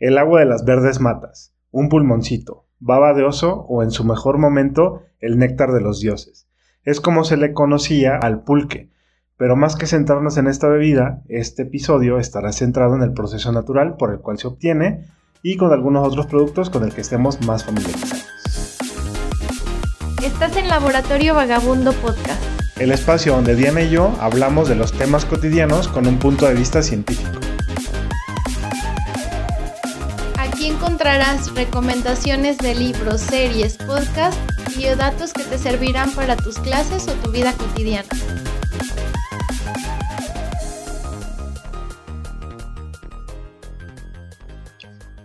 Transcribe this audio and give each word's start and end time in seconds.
el 0.00 0.18
agua 0.18 0.40
de 0.40 0.46
las 0.46 0.64
verdes 0.64 1.00
matas, 1.00 1.54
un 1.70 1.88
pulmoncito, 1.88 2.66
baba 2.80 3.14
de 3.14 3.24
oso 3.24 3.64
o 3.68 3.82
en 3.82 3.90
su 3.90 4.04
mejor 4.04 4.38
momento 4.38 5.02
el 5.20 5.38
néctar 5.38 5.72
de 5.72 5.80
los 5.80 6.00
dioses. 6.00 6.48
Es 6.84 7.00
como 7.00 7.24
se 7.24 7.36
le 7.36 7.52
conocía 7.52 8.16
al 8.16 8.42
pulque, 8.42 8.90
pero 9.36 9.56
más 9.56 9.76
que 9.76 9.86
centrarnos 9.86 10.36
en 10.36 10.46
esta 10.46 10.68
bebida, 10.68 11.22
este 11.28 11.62
episodio 11.62 12.18
estará 12.18 12.52
centrado 12.52 12.94
en 12.94 13.02
el 13.02 13.12
proceso 13.12 13.52
natural 13.52 13.96
por 13.96 14.12
el 14.12 14.20
cual 14.20 14.38
se 14.38 14.48
obtiene 14.48 15.06
y 15.42 15.56
con 15.56 15.72
algunos 15.72 16.06
otros 16.06 16.26
productos 16.26 16.70
con 16.70 16.84
el 16.84 16.94
que 16.94 17.00
estemos 17.00 17.40
más 17.46 17.64
familiarizados. 17.64 18.26
Estás 20.24 20.56
en 20.56 20.68
Laboratorio 20.68 21.34
Vagabundo 21.34 21.92
Podcast. 21.92 22.42
El 22.78 22.90
espacio 22.90 23.34
donde 23.34 23.54
Diana 23.54 23.82
y 23.82 23.90
yo 23.90 24.12
hablamos 24.20 24.68
de 24.68 24.74
los 24.74 24.92
temas 24.92 25.24
cotidianos 25.24 25.86
con 25.88 26.06
un 26.06 26.18
punto 26.18 26.46
de 26.46 26.54
vista 26.54 26.82
científico. 26.82 27.43
Encontrarás 30.84 31.54
recomendaciones 31.54 32.58
de 32.58 32.74
libros, 32.74 33.22
series, 33.22 33.78
podcasts 33.78 34.38
y 34.78 34.84
datos 34.84 35.32
que 35.32 35.42
te 35.42 35.56
servirán 35.56 36.10
para 36.10 36.36
tus 36.36 36.58
clases 36.58 37.08
o 37.08 37.12
tu 37.22 37.30
vida 37.30 37.54
cotidiana. 37.54 38.06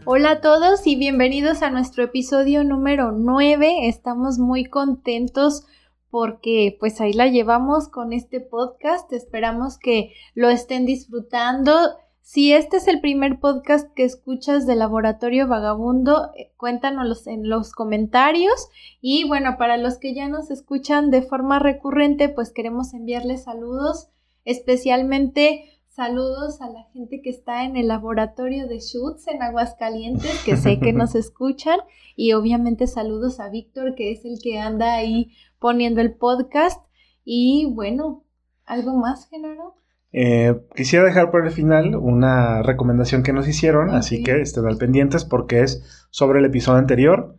Hola 0.06 0.32
a 0.32 0.42
todos 0.42 0.88
y 0.88 0.96
bienvenidos 0.96 1.62
a 1.62 1.70
nuestro 1.72 2.06
episodio 2.06 2.64
número 2.64 3.12
9. 3.12 3.90
Estamos 3.90 4.40
muy 4.40 4.64
contentos 4.64 5.66
porque 6.10 6.78
pues 6.80 7.02
ahí 7.02 7.12
la 7.12 7.28
llevamos 7.28 7.90
con 7.90 8.14
este 8.14 8.40
podcast. 8.40 9.12
Esperamos 9.12 9.78
que 9.78 10.14
lo 10.36 10.50
estén 10.50 10.86
disfrutando. 10.86 11.98
Si 12.32 12.54
este 12.54 12.78
es 12.78 12.88
el 12.88 13.02
primer 13.02 13.40
podcast 13.40 13.92
que 13.96 14.04
escuchas 14.04 14.68
de 14.68 14.76
Laboratorio 14.76 15.48
Vagabundo, 15.48 16.30
eh, 16.38 16.52
cuéntanos 16.58 17.26
en 17.26 17.50
los 17.50 17.72
comentarios. 17.72 18.70
Y 19.02 19.28
bueno, 19.28 19.56
para 19.58 19.78
los 19.78 19.98
que 19.98 20.14
ya 20.14 20.28
nos 20.28 20.52
escuchan 20.52 21.10
de 21.10 21.24
forma 21.24 21.58
recurrente, 21.58 22.30
pues 22.30 22.52
queremos 22.52 22.94
enviarles 22.94 23.46
saludos, 23.46 24.10
especialmente 24.46 25.82
Saludos 25.88 26.62
a 26.62 26.70
la 26.70 26.84
gente 26.94 27.20
que 27.24 27.32
está 27.32 27.64
en 27.66 27.76
el 27.76 27.88
laboratorio 27.88 28.68
de 28.68 28.80
Schutz 28.80 29.28
en 29.28 29.42
Aguascalientes, 29.42 30.44
que 30.46 30.56
sé 30.56 30.80
que 30.80 30.94
nos 30.94 31.16
escuchan. 31.16 31.80
Y 32.16 32.34
obviamente 32.34 32.86
saludos 32.86 33.40
a 33.40 33.50
Víctor, 33.50 33.96
que 33.96 34.12
es 34.12 34.24
el 34.24 34.40
que 34.40 34.60
anda 34.60 34.94
ahí 34.94 35.32
poniendo 35.58 36.00
el 36.00 36.14
podcast. 36.14 36.80
Y 37.26 37.66
bueno, 37.74 38.24
¿algo 38.66 38.94
más, 38.94 39.28
Genaro? 39.30 39.80
Eh, 40.12 40.60
quisiera 40.76 41.06
dejar 41.06 41.32
por 41.32 41.46
el 41.46 41.52
final 41.52 41.96
una 41.96 42.64
recomendación 42.64 43.24
que 43.24 43.34
nos 43.34 43.48
hicieron, 43.48 43.92
así 43.92 44.24
que 44.24 44.42
estén 44.42 44.66
al 44.66 44.78
pendientes 44.78 45.26
porque 45.26 45.62
es 45.62 46.08
sobre 46.10 46.40
el 46.40 46.46
episodio 46.46 46.80
anterior. 46.80 47.36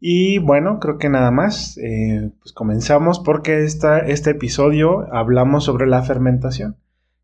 Y 0.00 0.38
bueno, 0.38 0.80
creo 0.80 0.98
que 0.98 1.08
nada 1.08 1.30
más, 1.30 1.78
eh, 1.78 2.30
pues 2.40 2.52
comenzamos 2.52 3.20
porque 3.20 3.64
esta, 3.64 4.00
este 4.00 4.30
episodio 4.30 5.06
hablamos 5.12 5.64
sobre 5.64 5.86
la 5.86 6.02
fermentación 6.02 6.76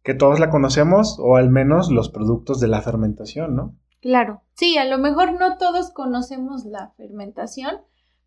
que 0.02 0.14
todos 0.14 0.40
la 0.40 0.50
conocemos 0.50 1.18
o 1.20 1.36
al 1.36 1.50
menos 1.50 1.90
los 1.90 2.08
productos 2.08 2.60
de 2.60 2.68
la 2.68 2.80
fermentación, 2.80 3.54
¿no? 3.54 3.76
Claro, 4.00 4.42
sí, 4.54 4.78
a 4.78 4.86
lo 4.86 4.98
mejor 4.98 5.38
no 5.38 5.58
todos 5.58 5.90
conocemos 5.90 6.64
la 6.64 6.92
fermentación, 6.96 7.82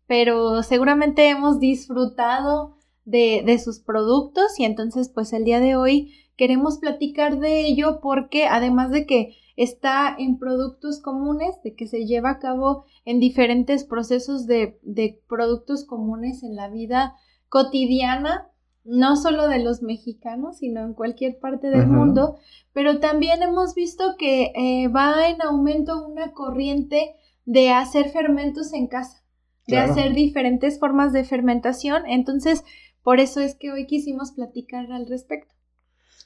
pero 0.06 0.62
seguramente 0.62 1.28
hemos 1.28 1.58
disfrutado 1.58 2.76
de, 3.04 3.42
de, 3.44 3.58
sus 3.58 3.80
productos 3.80 4.58
y 4.58 4.64
entonces 4.64 5.08
pues 5.08 5.32
el 5.32 5.44
día 5.44 5.60
de 5.60 5.76
hoy 5.76 6.12
queremos 6.36 6.78
platicar 6.78 7.38
de 7.38 7.66
ello 7.66 8.00
porque 8.00 8.46
además 8.46 8.90
de 8.90 9.06
que 9.06 9.36
está 9.56 10.14
en 10.18 10.38
productos 10.38 11.00
comunes, 11.00 11.62
de 11.62 11.74
que 11.74 11.86
se 11.86 12.06
lleva 12.06 12.30
a 12.30 12.38
cabo 12.38 12.84
en 13.04 13.20
diferentes 13.20 13.84
procesos 13.84 14.46
de, 14.46 14.78
de 14.82 15.20
productos 15.28 15.84
comunes 15.84 16.42
en 16.42 16.56
la 16.56 16.68
vida 16.68 17.14
cotidiana, 17.48 18.48
no 18.84 19.16
solo 19.16 19.48
de 19.48 19.60
los 19.60 19.80
mexicanos, 19.82 20.58
sino 20.58 20.82
en 20.82 20.92
cualquier 20.92 21.38
parte 21.38 21.70
del 21.70 21.86
mundo, 21.86 22.36
pero 22.72 23.00
también 23.00 23.42
hemos 23.42 23.74
visto 23.74 24.16
que 24.18 24.52
eh, 24.54 24.88
va 24.88 25.28
en 25.28 25.40
aumento 25.40 26.06
una 26.06 26.32
corriente 26.32 27.14
de 27.46 27.70
hacer 27.70 28.10
fermentos 28.10 28.72
en 28.74 28.88
casa, 28.88 29.22
de 29.66 29.78
hacer 29.78 30.12
diferentes 30.12 30.78
formas 30.78 31.12
de 31.14 31.24
fermentación, 31.24 32.02
entonces 32.06 32.64
por 33.02 33.20
eso 33.20 33.40
es 33.40 33.54
que 33.54 33.70
hoy 33.70 33.86
quisimos 33.86 34.32
platicar 34.32 34.92
al 34.92 35.06
respecto. 35.06 35.53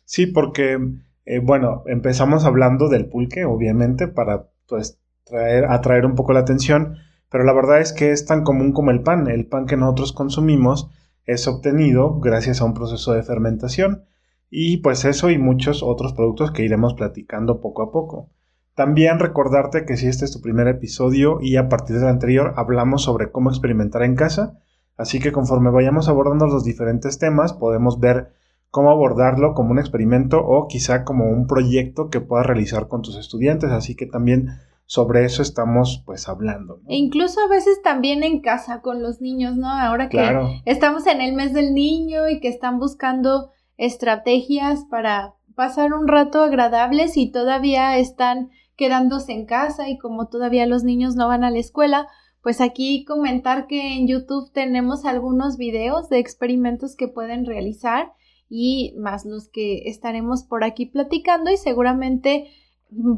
Sí, 0.08 0.24
porque, 0.24 0.78
eh, 1.26 1.38
bueno, 1.38 1.82
empezamos 1.84 2.46
hablando 2.46 2.88
del 2.88 3.10
pulque, 3.10 3.44
obviamente, 3.44 4.08
para 4.08 4.48
pues 4.66 4.98
traer, 5.24 5.66
atraer 5.66 6.06
un 6.06 6.14
poco 6.14 6.32
la 6.32 6.40
atención, 6.40 6.96
pero 7.30 7.44
la 7.44 7.52
verdad 7.52 7.82
es 7.82 7.92
que 7.92 8.10
es 8.10 8.24
tan 8.24 8.42
común 8.42 8.72
como 8.72 8.90
el 8.90 9.02
pan, 9.02 9.28
el 9.28 9.46
pan 9.46 9.66
que 9.66 9.76
nosotros 9.76 10.14
consumimos, 10.14 10.88
es 11.26 11.46
obtenido 11.46 12.20
gracias 12.20 12.62
a 12.62 12.64
un 12.64 12.72
proceso 12.72 13.12
de 13.12 13.22
fermentación 13.22 14.04
y 14.48 14.78
pues 14.78 15.04
eso 15.04 15.28
y 15.28 15.36
muchos 15.36 15.82
otros 15.82 16.14
productos 16.14 16.52
que 16.52 16.64
iremos 16.64 16.94
platicando 16.94 17.60
poco 17.60 17.82
a 17.82 17.92
poco. 17.92 18.30
También 18.74 19.18
recordarte 19.18 19.84
que 19.84 19.98
si 19.98 20.06
este 20.06 20.24
es 20.24 20.32
tu 20.32 20.40
primer 20.40 20.68
episodio 20.68 21.38
y 21.42 21.56
a 21.56 21.68
partir 21.68 21.96
del 21.98 22.08
anterior 22.08 22.54
hablamos 22.56 23.02
sobre 23.02 23.30
cómo 23.30 23.50
experimentar 23.50 24.04
en 24.04 24.16
casa, 24.16 24.58
así 24.96 25.20
que 25.20 25.32
conforme 25.32 25.70
vayamos 25.70 26.08
abordando 26.08 26.46
los 26.46 26.64
diferentes 26.64 27.18
temas 27.18 27.52
podemos 27.52 28.00
ver 28.00 28.38
cómo 28.70 28.90
abordarlo 28.90 29.54
como 29.54 29.70
un 29.70 29.78
experimento 29.78 30.38
o 30.38 30.66
quizá 30.68 31.04
como 31.04 31.30
un 31.30 31.46
proyecto 31.46 32.10
que 32.10 32.20
puedas 32.20 32.46
realizar 32.46 32.88
con 32.88 33.02
tus 33.02 33.16
estudiantes, 33.16 33.70
así 33.70 33.96
que 33.96 34.06
también 34.06 34.48
sobre 34.84 35.24
eso 35.24 35.42
estamos 35.42 36.02
pues 36.06 36.28
hablando. 36.28 36.80
E 36.86 36.96
incluso 36.96 37.40
a 37.40 37.48
veces 37.48 37.82
también 37.82 38.22
en 38.22 38.40
casa 38.40 38.80
con 38.80 39.02
los 39.02 39.20
niños, 39.20 39.56
¿no? 39.56 39.68
Ahora 39.68 40.08
que 40.08 40.62
estamos 40.64 41.06
en 41.06 41.20
el 41.20 41.34
mes 41.34 41.52
del 41.52 41.74
niño 41.74 42.28
y 42.28 42.40
que 42.40 42.48
están 42.48 42.78
buscando 42.78 43.50
estrategias 43.76 44.84
para 44.90 45.34
pasar 45.54 45.92
un 45.92 46.08
rato 46.08 46.42
agradable 46.42 47.08
si 47.08 47.30
todavía 47.30 47.98
están 47.98 48.50
quedándose 48.76 49.32
en 49.32 49.44
casa 49.44 49.88
y 49.88 49.98
como 49.98 50.28
todavía 50.28 50.66
los 50.66 50.84
niños 50.84 51.16
no 51.16 51.28
van 51.28 51.44
a 51.44 51.50
la 51.50 51.58
escuela, 51.58 52.06
pues 52.42 52.60
aquí 52.60 53.04
comentar 53.04 53.66
que 53.66 53.94
en 53.94 54.06
YouTube 54.06 54.52
tenemos 54.52 55.04
algunos 55.04 55.58
videos 55.58 56.08
de 56.08 56.18
experimentos 56.18 56.96
que 56.96 57.08
pueden 57.08 57.44
realizar 57.44 58.12
y 58.48 58.94
más 58.98 59.24
los 59.24 59.48
que 59.48 59.88
estaremos 59.88 60.44
por 60.44 60.64
aquí 60.64 60.86
platicando 60.86 61.50
y 61.50 61.56
seguramente 61.56 62.48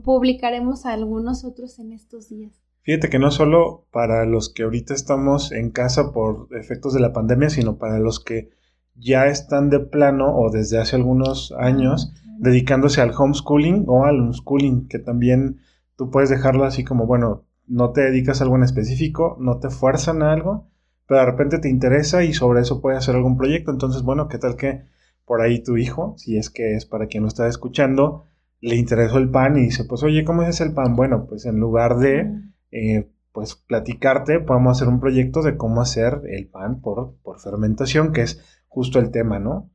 publicaremos 0.04 0.86
algunos 0.86 1.44
otros 1.44 1.78
en 1.78 1.92
estos 1.92 2.28
días. 2.28 2.60
Fíjate 2.82 3.08
que 3.08 3.18
no 3.18 3.30
solo 3.30 3.86
para 3.92 4.24
los 4.24 4.52
que 4.52 4.62
ahorita 4.62 4.94
estamos 4.94 5.52
en 5.52 5.70
casa 5.70 6.12
por 6.12 6.48
efectos 6.52 6.94
de 6.94 7.00
la 7.00 7.12
pandemia, 7.12 7.50
sino 7.50 7.76
para 7.76 7.98
los 7.98 8.20
que 8.20 8.50
ya 8.94 9.26
están 9.26 9.70
de 9.70 9.80
plano 9.80 10.36
o 10.36 10.50
desde 10.50 10.78
hace 10.78 10.96
algunos 10.96 11.52
años 11.52 12.12
dedicándose 12.38 13.02
al 13.02 13.12
homeschooling 13.16 13.84
o 13.86 14.04
al 14.04 14.20
unschooling, 14.20 14.88
que 14.88 14.98
también 14.98 15.60
tú 15.96 16.10
puedes 16.10 16.30
dejarlo 16.30 16.64
así 16.64 16.84
como, 16.84 17.06
bueno, 17.06 17.44
no 17.66 17.92
te 17.92 18.00
dedicas 18.00 18.40
a 18.40 18.44
algo 18.44 18.56
en 18.56 18.64
específico, 18.64 19.36
no 19.38 19.58
te 19.58 19.68
fuerzan 19.68 20.22
a 20.22 20.32
algo, 20.32 20.66
pero 21.06 21.20
de 21.20 21.26
repente 21.26 21.58
te 21.58 21.68
interesa 21.68 22.24
y 22.24 22.32
sobre 22.32 22.62
eso 22.62 22.80
puedes 22.80 22.98
hacer 22.98 23.14
algún 23.14 23.36
proyecto. 23.36 23.70
Entonces, 23.70 24.02
bueno, 24.02 24.26
¿qué 24.28 24.38
tal 24.38 24.56
que 24.56 24.84
por 25.30 25.42
ahí 25.42 25.62
tu 25.62 25.76
hijo, 25.76 26.14
si 26.16 26.38
es 26.38 26.50
que 26.50 26.74
es 26.74 26.86
para 26.86 27.06
quien 27.06 27.22
lo 27.22 27.28
está 27.28 27.46
escuchando, 27.46 28.24
le 28.60 28.74
interesó 28.74 29.18
el 29.18 29.30
pan 29.30 29.56
y 29.56 29.60
dice, 29.60 29.84
pues 29.84 30.02
oye, 30.02 30.24
¿cómo 30.24 30.42
es 30.42 30.60
el 30.60 30.74
pan? 30.74 30.96
Bueno, 30.96 31.28
pues 31.28 31.46
en 31.46 31.60
lugar 31.60 31.98
de, 31.98 32.32
eh, 32.72 33.08
pues 33.30 33.54
platicarte, 33.54 34.40
podemos 34.40 34.76
hacer 34.76 34.88
un 34.88 34.98
proyecto 34.98 35.42
de 35.42 35.56
cómo 35.56 35.82
hacer 35.82 36.22
el 36.28 36.48
pan 36.48 36.80
por, 36.80 37.14
por 37.22 37.38
fermentación, 37.38 38.12
que 38.12 38.22
es 38.22 38.44
justo 38.66 38.98
el 38.98 39.12
tema, 39.12 39.38
¿no? 39.38 39.70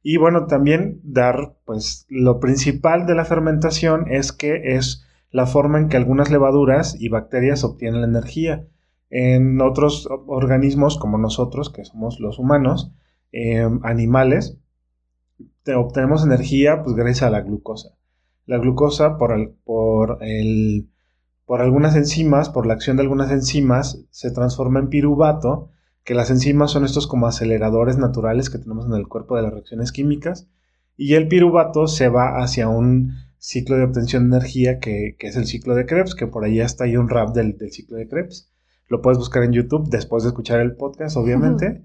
Y 0.00 0.16
bueno, 0.18 0.46
también 0.46 1.00
dar, 1.02 1.56
pues 1.64 2.06
lo 2.08 2.38
principal 2.38 3.04
de 3.04 3.16
la 3.16 3.24
fermentación 3.24 4.04
es 4.12 4.30
que 4.30 4.76
es 4.76 5.04
la 5.32 5.46
forma 5.46 5.80
en 5.80 5.88
que 5.88 5.96
algunas 5.96 6.30
levaduras 6.30 6.94
y 7.00 7.08
bacterias 7.08 7.64
obtienen 7.64 8.02
la 8.02 8.06
energía. 8.06 8.68
En 9.10 9.60
otros 9.60 10.08
organismos 10.28 10.98
como 10.98 11.18
nosotros, 11.18 11.68
que 11.68 11.84
somos 11.84 12.20
los 12.20 12.38
humanos, 12.38 12.92
eh, 13.32 13.68
animales, 13.82 14.60
obtenemos 15.74 16.24
energía 16.24 16.82
pues 16.82 16.94
gracias 16.96 17.22
a 17.22 17.30
la 17.30 17.40
glucosa. 17.40 17.90
La 18.46 18.58
glucosa 18.58 19.16
por, 19.16 19.32
el, 19.32 19.50
por, 19.64 20.18
el, 20.20 20.90
por 21.46 21.62
algunas 21.62 21.96
enzimas, 21.96 22.50
por 22.50 22.66
la 22.66 22.74
acción 22.74 22.96
de 22.96 23.02
algunas 23.02 23.30
enzimas, 23.30 24.04
se 24.10 24.30
transforma 24.30 24.80
en 24.80 24.88
piruvato, 24.88 25.70
que 26.04 26.14
las 26.14 26.30
enzimas 26.30 26.70
son 26.70 26.84
estos 26.84 27.06
como 27.06 27.26
aceleradores 27.26 27.96
naturales 27.96 28.50
que 28.50 28.58
tenemos 28.58 28.86
en 28.86 28.92
el 28.92 29.08
cuerpo 29.08 29.36
de 29.36 29.42
las 29.42 29.52
reacciones 29.52 29.92
químicas, 29.92 30.48
y 30.96 31.14
el 31.14 31.28
piruvato 31.28 31.86
se 31.86 32.08
va 32.08 32.42
hacia 32.42 32.68
un 32.68 33.14
ciclo 33.38 33.76
de 33.76 33.84
obtención 33.84 34.30
de 34.30 34.36
energía 34.36 34.78
que, 34.78 35.16
es 35.18 35.36
el 35.36 35.46
ciclo 35.46 35.74
de 35.74 35.86
Krebs, 35.86 36.14
que 36.14 36.26
por 36.26 36.44
ahí 36.44 36.60
está 36.60 36.84
ahí 36.84 36.96
un 36.96 37.08
rap 37.08 37.34
del, 37.34 37.56
ciclo 37.70 37.96
de 37.96 38.08
Krebs. 38.08 38.50
Lo 38.88 39.02
puedes 39.02 39.18
buscar 39.18 39.42
en 39.42 39.52
YouTube 39.52 39.88
después 39.88 40.22
de 40.22 40.30
escuchar 40.30 40.60
el 40.60 40.76
podcast, 40.76 41.16
obviamente. 41.16 41.82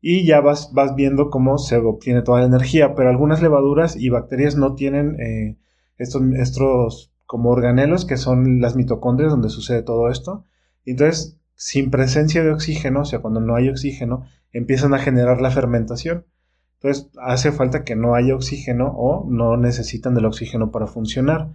Y 0.00 0.24
ya 0.24 0.40
vas, 0.40 0.72
vas 0.72 0.94
viendo 0.94 1.30
cómo 1.30 1.58
se 1.58 1.76
obtiene 1.78 2.22
toda 2.22 2.40
la 2.40 2.46
energía, 2.46 2.94
pero 2.94 3.08
algunas 3.08 3.42
levaduras 3.42 3.96
y 3.96 4.08
bacterias 4.08 4.56
no 4.56 4.74
tienen 4.74 5.18
eh, 5.20 5.56
estos, 5.98 6.22
estos 6.34 7.12
como 7.26 7.50
organelos 7.50 8.04
que 8.04 8.16
son 8.16 8.60
las 8.60 8.76
mitocondrias 8.76 9.32
donde 9.32 9.48
sucede 9.48 9.82
todo 9.82 10.10
esto. 10.10 10.44
Entonces, 10.84 11.38
sin 11.54 11.90
presencia 11.90 12.44
de 12.44 12.52
oxígeno, 12.52 13.00
o 13.00 13.04
sea, 13.04 13.20
cuando 13.20 13.40
no 13.40 13.56
hay 13.56 13.68
oxígeno, 13.68 14.24
empiezan 14.52 14.94
a 14.94 14.98
generar 14.98 15.40
la 15.40 15.50
fermentación. 15.50 16.26
Entonces, 16.74 17.10
hace 17.20 17.50
falta 17.52 17.82
que 17.82 17.96
no 17.96 18.14
haya 18.14 18.34
oxígeno 18.34 18.92
o 18.96 19.26
no 19.28 19.56
necesitan 19.56 20.14
del 20.14 20.26
oxígeno 20.26 20.70
para 20.70 20.86
funcionar. 20.86 21.50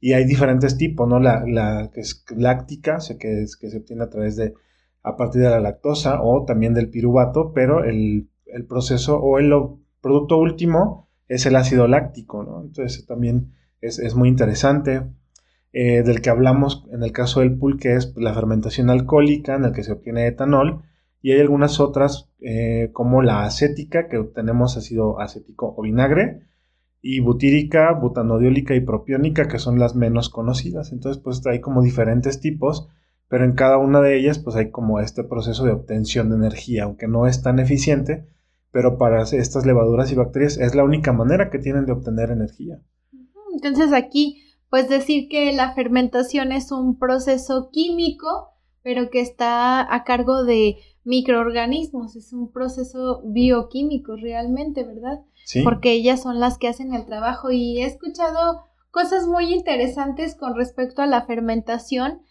Y 0.00 0.12
hay 0.12 0.26
diferentes 0.26 0.76
tipos, 0.76 1.08
¿no? 1.08 1.20
La, 1.20 1.44
la 1.46 1.90
que 1.94 2.00
es 2.00 2.24
láctica, 2.36 2.98
que, 3.18 3.42
es, 3.42 3.56
que 3.56 3.70
se 3.70 3.78
obtiene 3.78 4.04
a 4.04 4.10
través 4.10 4.36
de, 4.36 4.54
a 5.04 5.16
partir 5.16 5.42
de 5.42 5.50
la 5.50 5.60
lactosa 5.60 6.20
o 6.22 6.44
también 6.44 6.74
del 6.74 6.90
piruvato, 6.90 7.52
pero 7.54 7.84
el, 7.84 8.28
el 8.46 8.66
proceso 8.66 9.18
o 9.20 9.38
el 9.38 9.52
producto 10.00 10.38
último 10.38 11.08
es 11.28 11.46
el 11.46 11.56
ácido 11.56 11.86
láctico. 11.86 12.62
Entonces, 12.64 13.06
también 13.06 13.52
es, 13.80 14.14
muy 14.14 14.28
interesante. 14.28 15.02
Eh, 15.72 16.04
del 16.04 16.20
que 16.20 16.30
hablamos 16.30 16.86
en 16.92 17.02
el 17.02 17.10
caso 17.10 17.40
del 17.40 17.58
pulque 17.58 17.96
es 17.96 18.14
la 18.16 18.32
fermentación 18.32 18.90
alcohólica 18.90 19.56
en 19.56 19.64
el 19.64 19.72
que 19.72 19.82
se 19.82 19.90
obtiene 19.90 20.28
etanol 20.28 20.82
y 21.20 21.32
hay 21.32 21.40
algunas 21.40 21.80
otras 21.80 22.30
eh, 22.40 22.90
como 22.92 23.22
la 23.22 23.44
acética 23.44 24.06
que 24.06 24.18
obtenemos 24.18 24.76
ácido 24.76 25.18
acético 25.18 25.74
o 25.76 25.82
vinagre 25.82 26.42
y 27.02 27.18
butírica, 27.18 27.92
butanodiólica 27.92 28.76
y 28.76 28.82
propiónica 28.82 29.48
que 29.48 29.58
son 29.58 29.80
las 29.80 29.96
menos 29.96 30.28
conocidas. 30.28 30.92
Entonces 30.92 31.20
pues 31.20 31.44
hay 31.44 31.60
como 31.60 31.82
diferentes 31.82 32.38
tipos, 32.38 32.88
pero 33.28 33.44
en 33.44 33.54
cada 33.54 33.78
una 33.78 34.00
de 34.00 34.18
ellas 34.18 34.38
pues 34.38 34.56
hay 34.56 34.70
como 34.70 35.00
este 35.00 35.24
proceso 35.24 35.64
de 35.64 35.72
obtención 35.72 36.30
de 36.30 36.36
energía, 36.36 36.84
aunque 36.84 37.08
no 37.08 37.26
es 37.26 37.42
tan 37.42 37.58
eficiente, 37.58 38.26
pero 38.70 38.98
para 38.98 39.22
estas 39.22 39.64
levaduras 39.66 40.10
y 40.10 40.16
bacterias 40.16 40.58
es 40.58 40.74
la 40.74 40.84
única 40.84 41.12
manera 41.12 41.50
que 41.50 41.58
tienen 41.58 41.86
de 41.86 41.92
obtener 41.92 42.30
energía. 42.30 42.80
Entonces 43.54 43.92
aquí, 43.92 44.42
pues 44.68 44.88
decir 44.88 45.28
que 45.28 45.52
la 45.52 45.74
fermentación 45.74 46.50
es 46.50 46.72
un 46.72 46.98
proceso 46.98 47.70
químico, 47.70 48.50
pero 48.82 49.10
que 49.10 49.20
está 49.20 49.94
a 49.94 50.04
cargo 50.04 50.44
de 50.44 50.76
microorganismos, 51.04 52.16
es 52.16 52.32
un 52.32 52.50
proceso 52.50 53.22
bioquímico 53.24 54.16
realmente, 54.16 54.84
¿verdad? 54.84 55.20
Sí. 55.44 55.62
Porque 55.62 55.92
ellas 55.92 56.22
son 56.22 56.40
las 56.40 56.58
que 56.58 56.68
hacen 56.68 56.94
el 56.94 57.06
trabajo 57.06 57.50
y 57.52 57.80
he 57.80 57.86
escuchado 57.86 58.64
cosas 58.90 59.26
muy 59.26 59.52
interesantes 59.52 60.34
con 60.34 60.56
respecto 60.56 61.02
a 61.02 61.06
la 61.06 61.26
fermentación. 61.26 62.22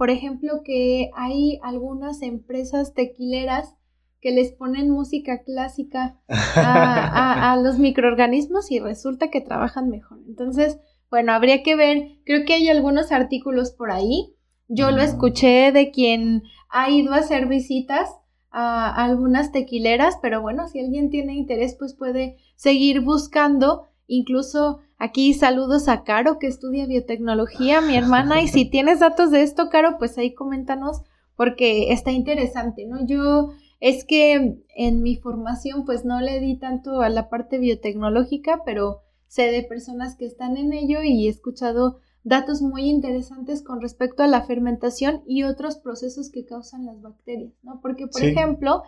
Por 0.00 0.08
ejemplo, 0.08 0.62
que 0.64 1.10
hay 1.12 1.60
algunas 1.62 2.22
empresas 2.22 2.94
tequileras 2.94 3.76
que 4.22 4.30
les 4.30 4.50
ponen 4.50 4.88
música 4.88 5.42
clásica 5.42 6.18
a, 6.56 7.60
los 7.62 7.78
microorganismos 7.78 8.70
y 8.70 8.78
resulta 8.78 9.28
que 9.28 9.42
trabajan 9.42 9.90
mejor. 9.90 10.20
Entonces, 10.26 10.80
bueno, 11.10 11.32
habría 11.32 11.62
que 11.62 11.76
ver, 11.76 12.12
creo 12.24 12.46
que 12.46 12.54
hay 12.54 12.70
algunos 12.70 13.12
artículos 13.12 13.72
por 13.72 13.90
ahí. 13.90 14.34
Yo 14.68 14.90
lo 14.90 15.02
escuché 15.02 15.70
de 15.70 15.90
quien 15.90 16.44
ha 16.70 16.88
ido 16.88 17.12
a 17.12 17.18
hacer 17.18 17.46
visitas 17.46 18.08
a 18.50 19.04
algunas 19.04 19.52
tequileras, 19.52 20.16
pero 20.22 20.40
bueno, 20.40 20.66
si 20.68 20.80
alguien 20.80 21.10
tiene 21.10 21.34
interés, 21.34 21.76
pues 21.78 21.92
puede 21.92 22.38
seguir 22.56 23.02
buscando. 23.02 23.86
Incluso 24.06 24.80
aquí 25.00 25.34
saludos 25.34 25.88
a 25.88 26.04
Caro, 26.04 26.38
que 26.38 26.46
estudia 26.46 26.86
biotecnología, 26.86 27.80
mi 27.80 27.96
hermana, 27.96 28.42
y 28.42 28.48
si 28.48 28.70
tienes 28.70 29.00
datos 29.00 29.32
de 29.32 29.42
esto, 29.42 29.70
Caro, 29.70 29.96
pues 29.98 30.16
ahí 30.18 30.34
coméntanos, 30.34 31.02
porque 31.34 31.92
está 31.92 32.12
interesante, 32.12 32.86
¿no? 32.86 33.04
Yo 33.06 33.50
es 33.80 34.04
que 34.04 34.62
en 34.76 35.02
mi 35.02 35.16
formación 35.16 35.86
pues 35.86 36.04
no 36.04 36.20
le 36.20 36.38
di 36.38 36.58
tanto 36.58 37.00
a 37.00 37.08
la 37.08 37.30
parte 37.30 37.58
biotecnológica, 37.58 38.60
pero 38.64 39.00
sé 39.26 39.50
de 39.50 39.62
personas 39.62 40.16
que 40.16 40.26
están 40.26 40.58
en 40.58 40.74
ello 40.74 41.02
y 41.02 41.26
he 41.26 41.30
escuchado 41.30 41.98
datos 42.22 42.60
muy 42.60 42.82
interesantes 42.82 43.62
con 43.62 43.80
respecto 43.80 44.22
a 44.22 44.26
la 44.26 44.42
fermentación 44.42 45.22
y 45.26 45.44
otros 45.44 45.78
procesos 45.78 46.30
que 46.30 46.44
causan 46.44 46.84
las 46.84 47.00
bacterias, 47.00 47.54
¿no? 47.62 47.80
Porque, 47.80 48.06
por 48.06 48.22
ejemplo, 48.22 48.82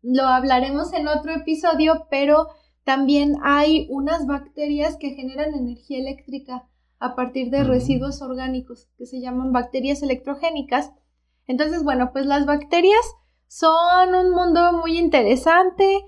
lo 0.00 0.22
hablaremos 0.22 0.94
en 0.94 1.08
otro 1.08 1.32
episodio, 1.32 2.06
pero 2.10 2.46
también 2.88 3.36
hay 3.42 3.86
unas 3.90 4.26
bacterias 4.26 4.96
que 4.96 5.10
generan 5.10 5.52
energía 5.52 5.98
eléctrica 5.98 6.66
a 6.98 7.14
partir 7.14 7.50
de 7.50 7.62
residuos 7.62 8.22
orgánicos 8.22 8.88
que 8.96 9.04
se 9.04 9.20
llaman 9.20 9.52
bacterias 9.52 10.00
electrogénicas. 10.02 10.92
Entonces, 11.46 11.84
bueno, 11.84 12.12
pues 12.14 12.24
las 12.24 12.46
bacterias 12.46 13.04
son 13.46 14.14
un 14.14 14.30
mundo 14.30 14.72
muy 14.72 14.96
interesante 14.96 16.02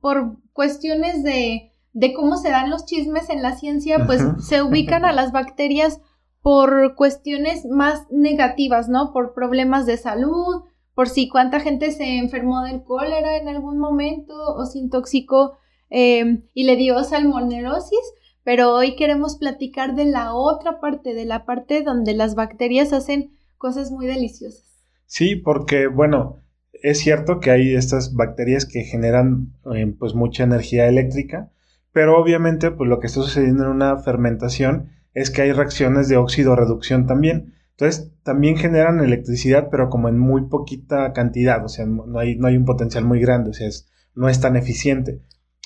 por 0.00 0.36
cuestiones 0.52 1.24
de, 1.24 1.72
de, 1.92 2.14
cómo 2.14 2.36
se 2.36 2.50
dan 2.50 2.70
los 2.70 2.86
chismes 2.86 3.28
en 3.28 3.42
la 3.42 3.56
ciencia, 3.56 4.06
pues 4.06 4.22
se 4.46 4.62
ubican 4.62 5.04
a 5.04 5.12
las 5.12 5.32
bacterias 5.32 6.00
por 6.40 6.94
cuestiones 6.94 7.66
más 7.66 8.06
negativas, 8.12 8.88
¿no? 8.88 9.12
Por 9.12 9.34
problemas 9.34 9.86
de 9.86 9.96
salud, 9.96 10.62
por 10.94 11.08
si 11.08 11.28
cuánta 11.28 11.58
gente 11.58 11.90
se 11.90 12.18
enfermó 12.18 12.62
del 12.62 12.84
cólera 12.84 13.38
en 13.38 13.48
algún 13.48 13.76
momento 13.78 14.34
o 14.54 14.66
se 14.66 14.78
intoxicó 14.78 15.56
em, 15.90 16.44
y 16.54 16.64
le 16.64 16.76
dio 16.76 17.02
salmonelosis. 17.04 17.98
Pero 18.42 18.74
hoy 18.74 18.96
queremos 18.96 19.36
platicar 19.36 19.94
de 19.94 20.06
la 20.06 20.34
otra 20.34 20.80
parte, 20.80 21.14
de 21.14 21.26
la 21.26 21.44
parte 21.44 21.82
donde 21.82 22.14
las 22.14 22.34
bacterias 22.34 22.92
hacen 22.92 23.32
cosas 23.58 23.90
muy 23.90 24.06
deliciosas. 24.06 24.64
Sí, 25.04 25.36
porque, 25.36 25.86
bueno, 25.86 26.40
es 26.82 26.98
cierto 27.00 27.40
que 27.40 27.50
hay 27.50 27.74
estas 27.74 28.14
bacterias 28.14 28.64
que 28.64 28.84
generan 28.84 29.52
eh, 29.74 29.94
pues 29.98 30.14
mucha 30.14 30.44
energía 30.44 30.88
eléctrica, 30.88 31.50
pero 31.92 32.18
obviamente 32.20 32.70
pues 32.70 32.88
lo 32.88 33.00
que 33.00 33.06
está 33.06 33.20
sucediendo 33.20 33.64
en 33.64 33.70
una 33.70 33.96
fermentación 33.98 34.90
es 35.12 35.30
que 35.30 35.42
hay 35.42 35.52
reacciones 35.52 36.08
de 36.08 36.16
óxido-reducción 36.16 37.06
también. 37.06 37.54
Entonces 37.72 38.12
también 38.22 38.56
generan 38.56 39.00
electricidad, 39.00 39.68
pero 39.70 39.88
como 39.88 40.08
en 40.08 40.18
muy 40.18 40.42
poquita 40.46 41.12
cantidad, 41.12 41.64
o 41.64 41.68
sea, 41.68 41.86
no 41.86 42.18
hay, 42.18 42.36
no 42.36 42.46
hay 42.46 42.56
un 42.56 42.64
potencial 42.64 43.04
muy 43.04 43.20
grande, 43.20 43.50
o 43.50 43.54
sea, 43.54 43.68
no 44.14 44.28
es 44.28 44.40
tan 44.40 44.56
eficiente. 44.56 45.20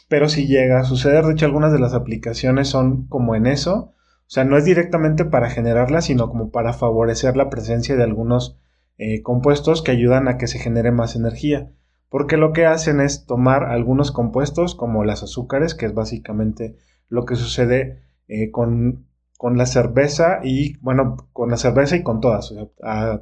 Pero 0.09 0.29
si 0.29 0.47
llega 0.47 0.81
a 0.81 0.85
suceder, 0.85 1.25
de 1.25 1.33
hecho 1.33 1.47
algunas 1.47 1.73
de 1.73 1.79
las 1.79 1.95
aplicaciones 1.95 2.69
son 2.69 3.07
como 3.07 3.35
en 3.35 3.47
eso, 3.47 3.95
o 4.27 4.31
sea, 4.31 4.45
no 4.45 4.57
es 4.57 4.65
directamente 4.65 5.25
para 5.25 5.51
generarla, 5.51 6.01
sino 6.01 6.29
como 6.29 6.51
para 6.51 6.73
favorecer 6.73 7.37
la 7.37 7.51
presencia 7.51 7.97
de 7.97 8.05
algunos 8.05 8.57
eh, 8.97 9.23
compuestos 9.23 9.83
que 9.83 9.91
ayudan 9.91 10.29
a 10.29 10.39
que 10.39 10.47
se 10.47 10.59
genere 10.59 10.93
más 10.93 11.15
energía. 11.15 11.71
Porque 12.09 12.37
lo 12.37 12.53
que 12.53 12.65
hacen 12.65 13.01
es 13.01 13.27
tomar 13.27 13.65
algunos 13.65 14.13
compuestos 14.13 14.75
como 14.75 15.05
las 15.05 15.23
azúcares, 15.23 15.75
que 15.75 15.87
es 15.87 15.95
básicamente 15.95 16.77
lo 17.09 17.25
que 17.27 17.35
sucede 17.37 18.03
eh, 18.29 18.51
con, 18.51 19.07
la 19.41 19.67
cerveza 19.67 20.41
y, 20.43 20.79
bueno, 20.79 21.17
con 21.33 21.51
la 21.51 21.57
cerveza 21.57 21.97
y 21.97 22.03
con 22.03 22.21
todas. 22.21 22.55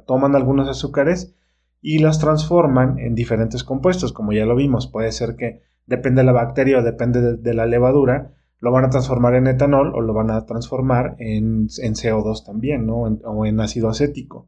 toman 0.05 0.35
algunos 0.35 0.69
azúcares 0.69 1.35
y 1.81 1.99
los 1.99 2.19
transforman 2.19 2.97
en 2.99 3.13
diferentes 3.13 3.63
compuestos, 3.65 4.13
como 4.13 4.31
ya 4.31 4.45
lo 4.45 4.55
vimos. 4.55 4.87
Puede 4.87 5.11
ser 5.11 5.35
que 5.35 5.63
depende 5.85 6.21
de 6.21 6.25
la 6.25 6.31
bacteria 6.31 6.79
o 6.79 6.83
depende 6.83 7.37
de, 7.37 7.53
la 7.53 7.65
levadura, 7.65 8.33
lo 8.59 8.71
van 8.71 8.85
a 8.85 8.89
transformar 8.89 9.35
en 9.35 9.47
etanol 9.47 9.93
o 9.95 10.01
lo 10.01 10.13
van 10.13 10.31
a 10.31 10.45
transformar 10.45 11.15
en, 11.19 11.67
CO2 11.67 12.45
también, 12.45 12.85
¿no? 12.85 13.01
o 13.01 13.45
en 13.45 13.59
ácido 13.59 13.89
acético. 13.89 14.47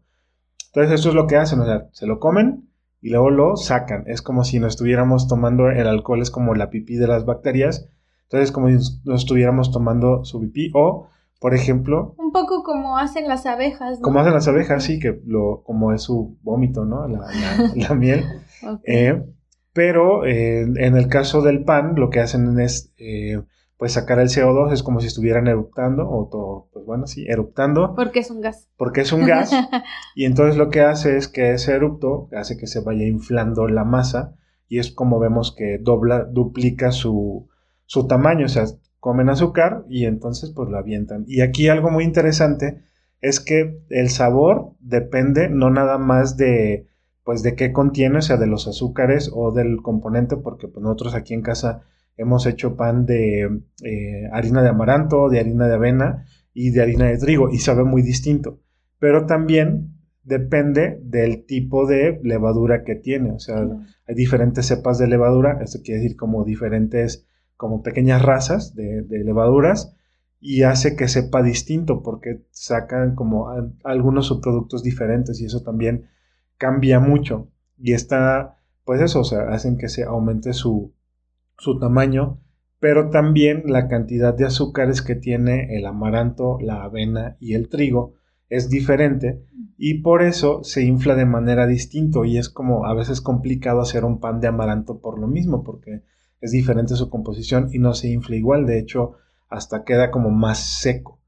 Entonces 0.75 0.99
eso 0.99 1.09
es 1.09 1.15
lo 1.15 1.25
que 1.25 1.37
hacen, 1.37 1.61
o 1.61 1.65
sea, 1.65 1.87
se 1.93 2.05
lo 2.05 2.19
comen 2.19 2.69
y 3.01 3.09
luego 3.09 3.29
lo 3.29 3.55
sacan. 3.55 4.03
Es 4.07 4.21
como 4.21 4.43
si 4.43 4.59
no 4.59 4.67
estuviéramos 4.67 5.27
tomando 5.27 5.69
el 5.69 5.87
alcohol, 5.87 6.21
es 6.21 6.31
como 6.31 6.53
la 6.53 6.69
pipí 6.69 6.95
de 6.95 7.07
las 7.07 7.25
bacterias. 7.25 7.87
Entonces 8.23 8.51
como 8.51 8.67
si 8.67 8.99
no 9.05 9.15
estuviéramos 9.15 9.71
tomando 9.71 10.25
su 10.25 10.41
pipí 10.41 10.71
o, 10.73 11.07
por 11.39 11.53
ejemplo... 11.53 12.15
Un 12.17 12.33
poco 12.33 12.63
como 12.63 12.97
hacen 12.97 13.27
las 13.27 13.45
abejas. 13.45 13.99
¿no? 13.99 14.03
Como 14.03 14.19
hacen 14.19 14.33
las 14.33 14.47
abejas, 14.49 14.83
sí, 14.83 14.99
que 14.99 15.21
lo, 15.25 15.61
como 15.63 15.93
es 15.93 16.01
su 16.01 16.37
vómito, 16.41 16.83
¿no? 16.83 17.07
La, 17.07 17.93
miel. 17.95 18.25
Eh, 18.83 19.23
pero 19.75 20.25
eh, 20.25 20.62
en 20.62 20.96
el 20.96 21.10
caso 21.10 21.41
del 21.41 21.65
pan, 21.65 21.96
lo 21.98 22.10
que 22.10 22.22
hacen 22.22 22.62
es 22.62 22.94
eh, 22.98 23.41
pues 23.75 23.91
sacar 23.91 24.20
el 24.20 24.29
CO2 24.29 24.72
es 24.72 24.84
como 24.84 25.01
si 25.01 25.08
estuvieran 25.08 25.48
eruptando, 25.48 26.10
o 26.10 26.29
todo, 26.32 26.70
pues 26.72 26.86
bueno, 26.86 27.08
sí, 27.08 27.25
eruptando. 27.27 27.94
Porque 27.94 28.20
es 28.20 28.32
un 28.32 28.39
gas. 28.39 28.70
Porque 28.77 29.01
es 29.01 29.12
un 29.12 29.25
gas. 29.25 29.51
y 30.15 30.24
entonces 30.24 30.55
lo 30.55 30.70
que 30.70 30.79
hace 30.79 31.17
es 31.17 31.27
que 31.27 31.51
ese 31.51 31.74
erupto 31.74 32.29
hace 32.32 32.55
que 32.55 32.67
se 32.67 32.79
vaya 32.79 33.05
inflando 33.05 33.67
la 33.67 33.84
masa 33.84 34.38
y 34.70 34.79
es 34.79 34.91
como 34.94 35.20
vemos 35.20 35.53
que 35.53 35.77
dobla, 35.77 36.24
duplica 36.24 36.94
su, 36.94 37.50
su 37.86 38.08
tamaño, 38.08 38.46
o 38.46 38.50
sea, 38.50 38.63
comen 39.01 39.27
azúcar 39.27 39.84
y 39.89 40.05
entonces 40.05 40.53
pues 40.55 40.70
lo 40.70 40.77
avientan. 40.77 41.25
Y 41.27 41.41
aquí 41.41 41.67
algo 41.67 41.91
muy 41.91 42.05
interesante 42.05 42.82
es 43.20 43.41
que 43.41 43.77
el 43.89 44.10
sabor 44.10 44.72
depende 44.79 45.50
no 45.50 45.70
nada 45.70 45.98
más 45.98 46.38
de 46.38 46.88
pues 47.25 47.44
de 47.44 47.55
qué 47.55 47.74
contiene, 47.74 48.20
o 48.20 48.22
sea, 48.22 48.38
de 48.38 48.48
los 48.48 48.67
azúcares 48.67 49.29
o 49.34 49.51
del 49.51 49.82
componente, 49.82 50.38
porque 50.38 50.70
pues 50.70 50.82
nosotros 50.82 51.13
aquí 51.13 51.34
en 51.34 51.41
casa 51.41 51.84
Hemos 52.17 52.46
hecho 52.46 52.77
pan 52.77 53.05
de 53.05 53.62
eh, 53.84 54.29
harina 54.32 54.63
de 54.63 54.70
amaranto, 54.70 55.29
de 55.29 55.39
harina 55.39 55.67
de 55.67 55.74
avena 55.74 56.25
y 56.53 56.70
de 56.70 56.82
harina 56.82 57.05
de 57.08 57.17
trigo 57.17 57.50
y 57.50 57.58
sabe 57.58 57.84
muy 57.84 58.01
distinto. 58.01 58.62
Pero 59.00 59.25
también 59.25 59.98
depende 60.24 61.00
del 61.03 61.46
tipo 61.46 61.86
de 61.86 62.20
levadura 62.24 62.84
que 62.86 62.96
tiene. 62.96 63.32
O 63.32 63.39
sea, 63.39 63.67
hay 64.08 64.15
diferentes 64.15 64.65
cepas 64.65 64.98
de 64.98 65.08
levadura, 65.08 65.60
esto 65.62 65.79
quiere 65.84 66.01
decir 66.01 66.15
como 66.15 66.46
diferentes, 66.46 67.27
como 67.58 67.84
pequeñas 67.84 68.22
razas 68.22 68.75
de, 68.75 69.05
levaduras. 69.10 69.94
y 70.39 70.63
hace 70.63 70.96
que 70.96 71.08
sepa 71.10 71.41
distinto 71.44 72.01
porque 72.01 72.46
sacan 72.51 73.15
como 73.15 73.50
algunos 73.84 74.27
subproductos 74.27 74.84
diferentes 74.84 75.41
y 75.41 75.46
eso 75.46 75.63
también 75.63 76.08
cambia 76.57 77.00
mucho. 77.00 77.50
Y 77.77 77.93
está, 77.93 78.57
pues 78.83 79.01
eso, 79.01 79.21
o 79.21 79.24
sea, 79.24 79.50
hacen 79.50 79.77
que 79.77 79.89
se 79.89 80.03
aumente 80.03 80.53
su, 80.53 80.93
su 81.57 81.79
tamaño, 81.79 82.39
pero 82.79 83.09
también 83.09 83.63
la 83.65 83.88
cantidad 83.88 84.33
de 84.33 84.45
azúcares 84.45 85.01
que 85.01 85.15
tiene 85.15 85.77
el 85.77 85.85
amaranto, 85.85 86.57
la 86.62 86.83
avena 86.83 87.38
y 87.39 87.53
el 87.53 87.69
trigo 87.69 88.13
es 88.50 88.69
diferente 88.69 89.43
y 89.77 90.01
por 90.01 90.21
eso 90.21 90.63
se 90.63 90.83
infla 90.83 91.15
de 91.15 91.25
manera 91.25 91.67
distinta 91.67 92.19
y 92.25 92.38
es 92.38 92.50
como 92.50 92.85
a 92.85 92.93
veces 92.93 93.21
complicado 93.21 93.81
hacer 93.81 94.05
un 94.05 94.19
pan 94.19 94.39
de 94.39 94.47
amaranto 94.47 95.00
por 95.00 95.19
lo 95.19 95.27
mismo 95.27 95.63
porque 95.63 96.03
es 96.41 96.51
diferente 96.51 96.95
su 96.95 97.09
composición 97.09 97.69
y 97.71 97.79
no 97.79 97.93
se 97.93 98.09
infla 98.09 98.35
igual, 98.35 98.65
de 98.65 98.79
hecho 98.79 99.13
hasta 99.50 99.83
queda 99.83 100.12
como 100.12 100.31
más 100.31 100.59
seco. 100.59 101.19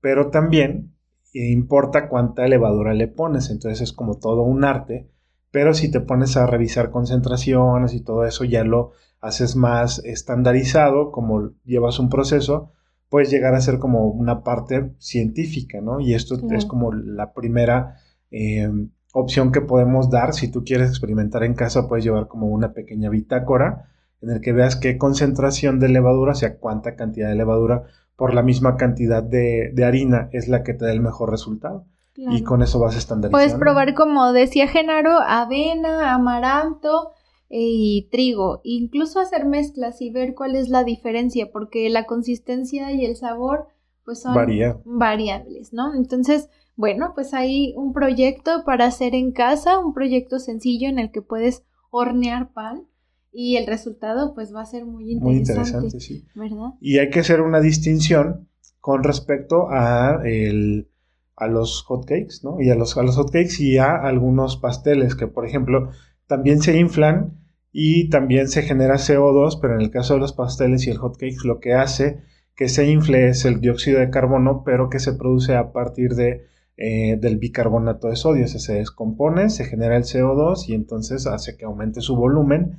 Pero 0.00 0.30
también 0.30 0.91
importa 1.32 2.08
cuánta 2.08 2.46
levadura 2.46 2.94
le 2.94 3.08
pones, 3.08 3.50
entonces 3.50 3.80
es 3.80 3.92
como 3.92 4.18
todo 4.18 4.42
un 4.42 4.64
arte, 4.64 5.08
pero 5.50 5.74
si 5.74 5.90
te 5.90 6.00
pones 6.00 6.36
a 6.36 6.46
revisar 6.46 6.90
concentraciones 6.90 7.94
y 7.94 8.00
todo 8.00 8.24
eso 8.24 8.44
ya 8.44 8.64
lo 8.64 8.92
haces 9.20 9.56
más 9.56 10.02
estandarizado, 10.04 11.12
como 11.12 11.52
llevas 11.64 11.98
un 11.98 12.08
proceso, 12.08 12.72
puedes 13.08 13.30
llegar 13.30 13.54
a 13.54 13.60
ser 13.60 13.78
como 13.78 14.08
una 14.08 14.42
parte 14.42 14.94
científica, 14.98 15.80
¿no? 15.80 16.00
Y 16.00 16.14
esto 16.14 16.36
es 16.50 16.64
como 16.64 16.92
la 16.92 17.32
primera 17.34 17.96
eh, 18.30 18.70
opción 19.12 19.52
que 19.52 19.60
podemos 19.60 20.10
dar. 20.10 20.32
Si 20.32 20.50
tú 20.50 20.64
quieres 20.64 20.88
experimentar 20.88 21.44
en 21.44 21.54
casa, 21.54 21.86
puedes 21.86 22.04
llevar 22.04 22.28
como 22.28 22.48
una 22.48 22.72
pequeña 22.72 23.10
bitácora 23.10 23.90
en 24.22 24.30
el 24.30 24.40
que 24.40 24.52
veas 24.52 24.76
qué 24.76 24.96
concentración 24.98 25.78
de 25.78 25.88
levadura, 25.88 26.32
o 26.32 26.34
sea, 26.34 26.56
cuánta 26.56 26.96
cantidad 26.96 27.28
de 27.28 27.34
levadura 27.34 27.84
por 28.22 28.34
la 28.34 28.42
misma 28.44 28.76
cantidad 28.76 29.20
de, 29.20 29.74
harina 29.84 30.28
es 30.30 30.46
la 30.46 30.62
que 30.62 30.74
te 30.74 30.84
da 30.84 30.92
el 30.92 31.00
mejor 31.00 31.32
resultado. 31.32 31.86
Y 32.14 32.44
con 32.44 32.62
eso 32.62 32.78
vas 32.78 32.96
estandarizando. 32.96 33.36
Puedes 33.36 33.58
probar, 33.58 33.94
como 33.94 34.32
decía 34.32 34.68
Genaro, 34.68 35.18
avena, 35.18 36.14
amaranto 36.14 37.10
eh, 37.50 37.58
y 37.58 38.08
trigo. 38.12 38.60
Incluso 38.62 39.18
hacer 39.18 39.44
mezclas 39.44 40.00
y 40.00 40.10
ver 40.10 40.36
cuál 40.36 40.54
es 40.54 40.68
la 40.68 40.84
diferencia, 40.84 41.50
porque 41.50 41.90
la 41.90 42.06
consistencia 42.06 42.92
y 42.92 43.04
el 43.04 43.16
sabor 43.16 43.66
pues 44.04 44.22
son 44.22 44.36
variables, 44.84 45.72
¿no? 45.72 45.92
Entonces, 45.92 46.48
bueno, 46.76 47.14
pues 47.16 47.34
hay 47.34 47.74
un 47.76 47.92
proyecto 47.92 48.62
para 48.64 48.84
hacer 48.86 49.16
en 49.16 49.32
casa, 49.32 49.80
un 49.80 49.94
proyecto 49.94 50.38
sencillo 50.38 50.88
en 50.88 51.00
el 51.00 51.10
que 51.10 51.22
puedes 51.22 51.64
hornear 51.90 52.52
pan 52.52 52.86
y 53.32 53.56
el 53.56 53.66
resultado 53.66 54.34
pues 54.34 54.54
va 54.54 54.60
a 54.60 54.66
ser 54.66 54.84
muy 54.84 55.10
interesante. 55.10 55.24
Muy 55.24 55.36
interesante, 55.38 56.00
sí. 56.00 56.24
¿Verdad? 56.34 56.74
Y 56.80 56.98
hay 56.98 57.10
que 57.10 57.20
hacer 57.20 57.40
una 57.40 57.60
distinción 57.60 58.48
con 58.80 59.02
respecto 59.02 59.70
a, 59.70 60.20
el, 60.24 60.90
a 61.36 61.46
los 61.46 61.82
hotcakes, 61.82 62.40
¿no? 62.42 62.60
Y 62.60 62.70
a 62.70 62.74
los, 62.74 62.96
a 62.96 63.02
los 63.02 63.16
hotcakes 63.16 63.60
y 63.60 63.78
a 63.78 63.94
algunos 63.94 64.56
pasteles 64.58 65.14
que, 65.14 65.26
por 65.26 65.46
ejemplo, 65.46 65.90
también 66.26 66.60
se 66.60 66.78
inflan 66.78 67.38
y 67.72 68.10
también 68.10 68.48
se 68.48 68.62
genera 68.62 68.96
CO2, 68.96 69.58
pero 69.60 69.74
en 69.74 69.80
el 69.80 69.90
caso 69.90 70.14
de 70.14 70.20
los 70.20 70.34
pasteles 70.34 70.86
y 70.86 70.90
el 70.90 70.98
hotcake 70.98 71.44
lo 71.44 71.58
que 71.58 71.72
hace 71.72 72.20
que 72.54 72.68
se 72.68 72.90
infle 72.90 73.28
es 73.28 73.44
el 73.44 73.60
dióxido 73.60 74.00
de 74.00 74.10
carbono, 74.10 74.62
pero 74.64 74.90
que 74.90 74.98
se 74.98 75.14
produce 75.14 75.56
a 75.56 75.72
partir 75.72 76.14
de, 76.14 76.44
eh, 76.76 77.16
del 77.18 77.38
bicarbonato 77.38 78.08
de 78.08 78.16
sodio. 78.16 78.44
O 78.44 78.48
se 78.48 78.74
descompone, 78.74 79.48
se 79.48 79.64
genera 79.64 79.96
el 79.96 80.04
CO2 80.04 80.68
y 80.68 80.74
entonces 80.74 81.26
hace 81.26 81.56
que 81.56 81.64
aumente 81.64 82.00
su 82.02 82.14
volumen 82.14 82.76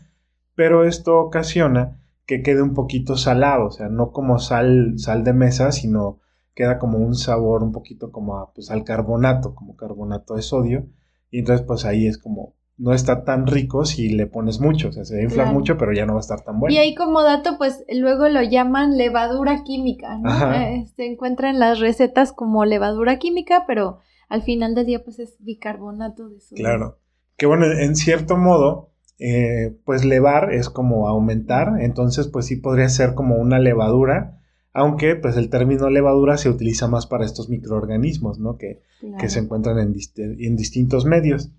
pero 0.56 0.86
esto 0.86 1.20
ocasiona 1.20 2.00
que 2.26 2.42
quede 2.42 2.62
un 2.62 2.74
poquito 2.74 3.18
salado, 3.18 3.68
o 3.68 3.72
sea, 3.72 3.90
no 3.90 4.12
como 4.12 4.40
sal, 4.40 4.94
sal 4.98 5.24
de 5.24 5.34
mesa, 5.34 5.72
sino 5.72 6.20
queda 6.56 6.80
como 6.80 7.00
un 7.00 7.16
sabor 7.16 7.64
un 7.64 7.72
poquito 7.72 8.12
como 8.12 8.52
pues, 8.54 8.72
al 8.72 8.84
carbonato, 8.84 9.56
como 9.56 9.76
carbonato 9.76 10.36
de 10.36 10.42
sodio, 10.42 10.88
y 11.30 11.40
entonces 11.40 11.66
pues 11.66 11.86
ahí 11.86 12.08
es 12.08 12.18
como 12.18 12.56
no 12.78 12.94
está 12.94 13.24
tan 13.24 13.46
rico 13.46 13.86
si 13.86 14.10
le 14.10 14.26
pones 14.26 14.60
mucho, 14.60 14.90
o 14.90 14.92
sea, 14.92 15.06
se 15.06 15.22
infla 15.22 15.46
mucho, 15.46 15.78
pero 15.78 15.94
ya 15.94 16.06
no 16.06 16.14
va 16.14 16.20
a 16.20 16.22
estar 16.22 16.42
tan 16.42 16.60
bueno. 16.60 16.74
Y 16.74 16.80
ahí 16.80 16.96
como 16.96 17.22
dato, 17.22 17.58
pues 17.58 17.86
luego 17.88 18.28
lo 18.30 18.42
llaman 18.42 18.98
levadura 18.98 19.64
química, 19.64 20.18
¿no? 20.18 20.54
Eh, 20.54 20.88
se 20.96 21.06
encuentra 21.06 21.50
en 21.50 21.60
las 21.60 21.80
recetas 21.80 22.34
como 22.34 22.66
levadura 22.66 23.20
química, 23.20 23.66
pero 23.68 24.00
al 24.28 24.42
final 24.42 24.74
del 24.74 24.88
día 24.88 25.04
pues 25.04 25.20
es 25.20 25.38
bicarbonato 25.40 26.30
de 26.30 26.40
sodio. 26.40 26.64
Claro, 26.64 27.00
que 27.38 27.46
bueno, 27.46 27.66
en 27.66 27.96
cierto 27.96 28.38
modo, 28.38 28.93
eh, 29.26 29.74
pues 29.86 30.04
levar 30.04 30.52
es 30.52 30.70
como 30.70 31.08
aumentar, 31.08 31.80
entonces 31.80 32.28
pues 32.28 32.46
sí 32.46 32.58
podría 32.58 32.90
ser 32.90 33.14
como 33.14 33.38
una 33.38 33.58
levadura, 33.58 34.42
aunque 34.74 35.16
pues 35.16 35.38
el 35.38 35.50
término 35.50 35.90
levadura 35.90 36.36
se 36.36 36.50
utiliza 36.50 36.90
más 36.90 37.08
para 37.08 37.24
estos 37.24 37.48
microorganismos, 37.48 38.40
¿no? 38.40 38.58
Que, 38.58 38.82
que 39.18 39.30
se 39.30 39.40
encuentran 39.40 39.80
en, 39.80 39.96
en, 40.18 40.58
distintos 40.58 41.06
medios. 41.06 41.54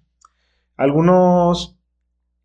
Algunos, 0.76 1.78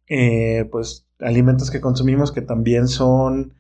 eh, 0.08 0.70
pues, 0.72 1.06
alimentos 1.20 1.70
que 1.70 1.82
consumimos 1.82 2.32
que 2.32 2.42
también 2.42 2.88
son 2.88 3.56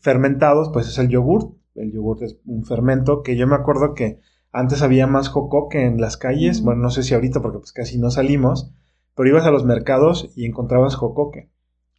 fermentados, 0.00 0.70
pues 0.72 0.88
es 0.88 0.98
el 0.98 1.10
yogur. 1.10 1.54
El 1.76 1.92
yogur 1.92 2.24
es 2.24 2.38
un 2.44 2.64
fermento 2.64 3.22
que 3.22 3.36
yo 3.36 3.46
me 3.46 3.54
acuerdo 3.54 3.94
que 3.94 4.18
antes 4.50 4.82
había 4.82 5.06
más 5.06 5.28
jocoque 5.28 5.84
en 5.84 6.00
las 6.00 6.16
calles, 6.16 6.60
bueno, 6.60 6.82
no 6.82 6.90
sé 6.90 7.04
si 7.04 7.14
ahorita 7.14 7.40
porque 7.40 7.58
pues 7.58 7.72
casi 7.72 7.98
no 7.98 8.10
salimos, 8.10 8.74
pero 9.14 9.28
ibas 9.28 9.46
a 9.46 9.50
los 9.50 9.64
mercados 9.64 10.30
y 10.36 10.46
encontrabas 10.46 10.96
jocoque. 10.96 11.50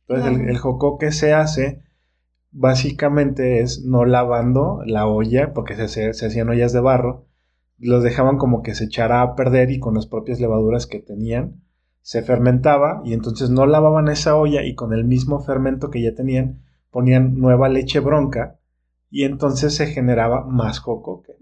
Entonces 0.08 0.48
el, 0.48 0.58
jocoque 0.58 1.12
se 1.12 1.34
hace 1.34 1.82
básicamente 2.52 3.60
es 3.60 3.84
no 3.84 4.06
lavando 4.06 4.82
la 4.86 5.08
olla, 5.08 5.54
porque 5.54 5.76
se, 5.76 6.14
se, 6.14 6.26
hacían 6.26 6.50
ollas 6.50 6.74
de 6.74 6.80
barro, 6.80 7.26
los 7.78 8.04
dejaban 8.04 8.38
como 8.38 8.62
que 8.62 8.76
se 8.76 8.86
echara 8.86 9.22
a 9.22 9.36
perder 9.36 9.72
y 9.72 9.80
con 9.80 9.96
las 9.96 10.08
propias 10.08 10.40
levaduras 10.40 10.88
que 10.88 11.00
tenían 11.00 11.66
se 12.06 12.22
fermentaba 12.22 13.02
y 13.04 13.14
entonces 13.14 13.50
no 13.50 13.66
lavaban 13.66 14.10
esa 14.10 14.36
olla 14.36 14.64
y 14.64 14.76
con 14.76 14.94
el 14.94 15.06
mismo 15.06 15.40
fermento 15.40 15.90
que 15.90 16.04
ya 16.04 16.14
tenían 16.14 16.62
ponían 16.92 17.40
nueva 17.40 17.68
leche 17.68 18.00
bronca 18.00 18.60
y 19.10 19.24
entonces 19.24 19.74
se 19.74 19.88
generaba 19.88 20.46
más 20.46 20.78
jocoque. 20.78 21.36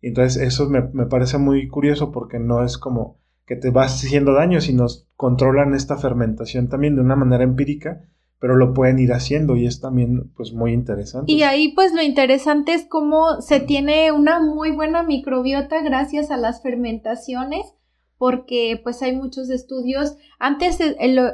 Entonces 0.00 0.42
eso 0.42 0.66
me, 0.70 0.80
me, 0.94 1.04
parece 1.04 1.36
muy 1.36 1.68
curioso 1.68 2.10
porque 2.10 2.38
no 2.38 2.64
es 2.64 2.78
como 2.78 3.18
que 3.48 3.56
te 3.56 3.70
vas 3.70 4.04
haciendo 4.04 4.34
daño, 4.34 4.60
si 4.60 4.74
nos 4.74 5.08
controlan 5.16 5.74
esta 5.74 5.96
fermentación 5.96 6.68
también 6.68 6.94
de 6.94 7.00
una 7.00 7.16
manera 7.16 7.42
empírica, 7.42 8.04
pero 8.38 8.56
lo 8.56 8.74
pueden 8.74 8.98
ir 8.98 9.14
haciendo 9.14 9.56
y 9.56 9.66
es 9.66 9.80
también 9.80 10.30
pues 10.36 10.52
muy 10.52 10.72
interesante. 10.72 11.32
Y 11.32 11.42
ahí 11.42 11.72
pues 11.72 11.94
lo 11.94 12.02
interesante 12.02 12.74
es 12.74 12.84
cómo 12.84 13.40
se 13.40 13.58
tiene 13.60 14.12
una 14.12 14.38
muy 14.38 14.70
buena 14.70 15.02
microbiota 15.02 15.82
gracias 15.82 16.30
a 16.30 16.36
las 16.36 16.62
fermentaciones 16.62 17.64
porque 18.18 18.78
pues 18.84 19.00
hay 19.02 19.16
muchos 19.16 19.48
estudios. 19.48 20.16
Antes 20.38 20.78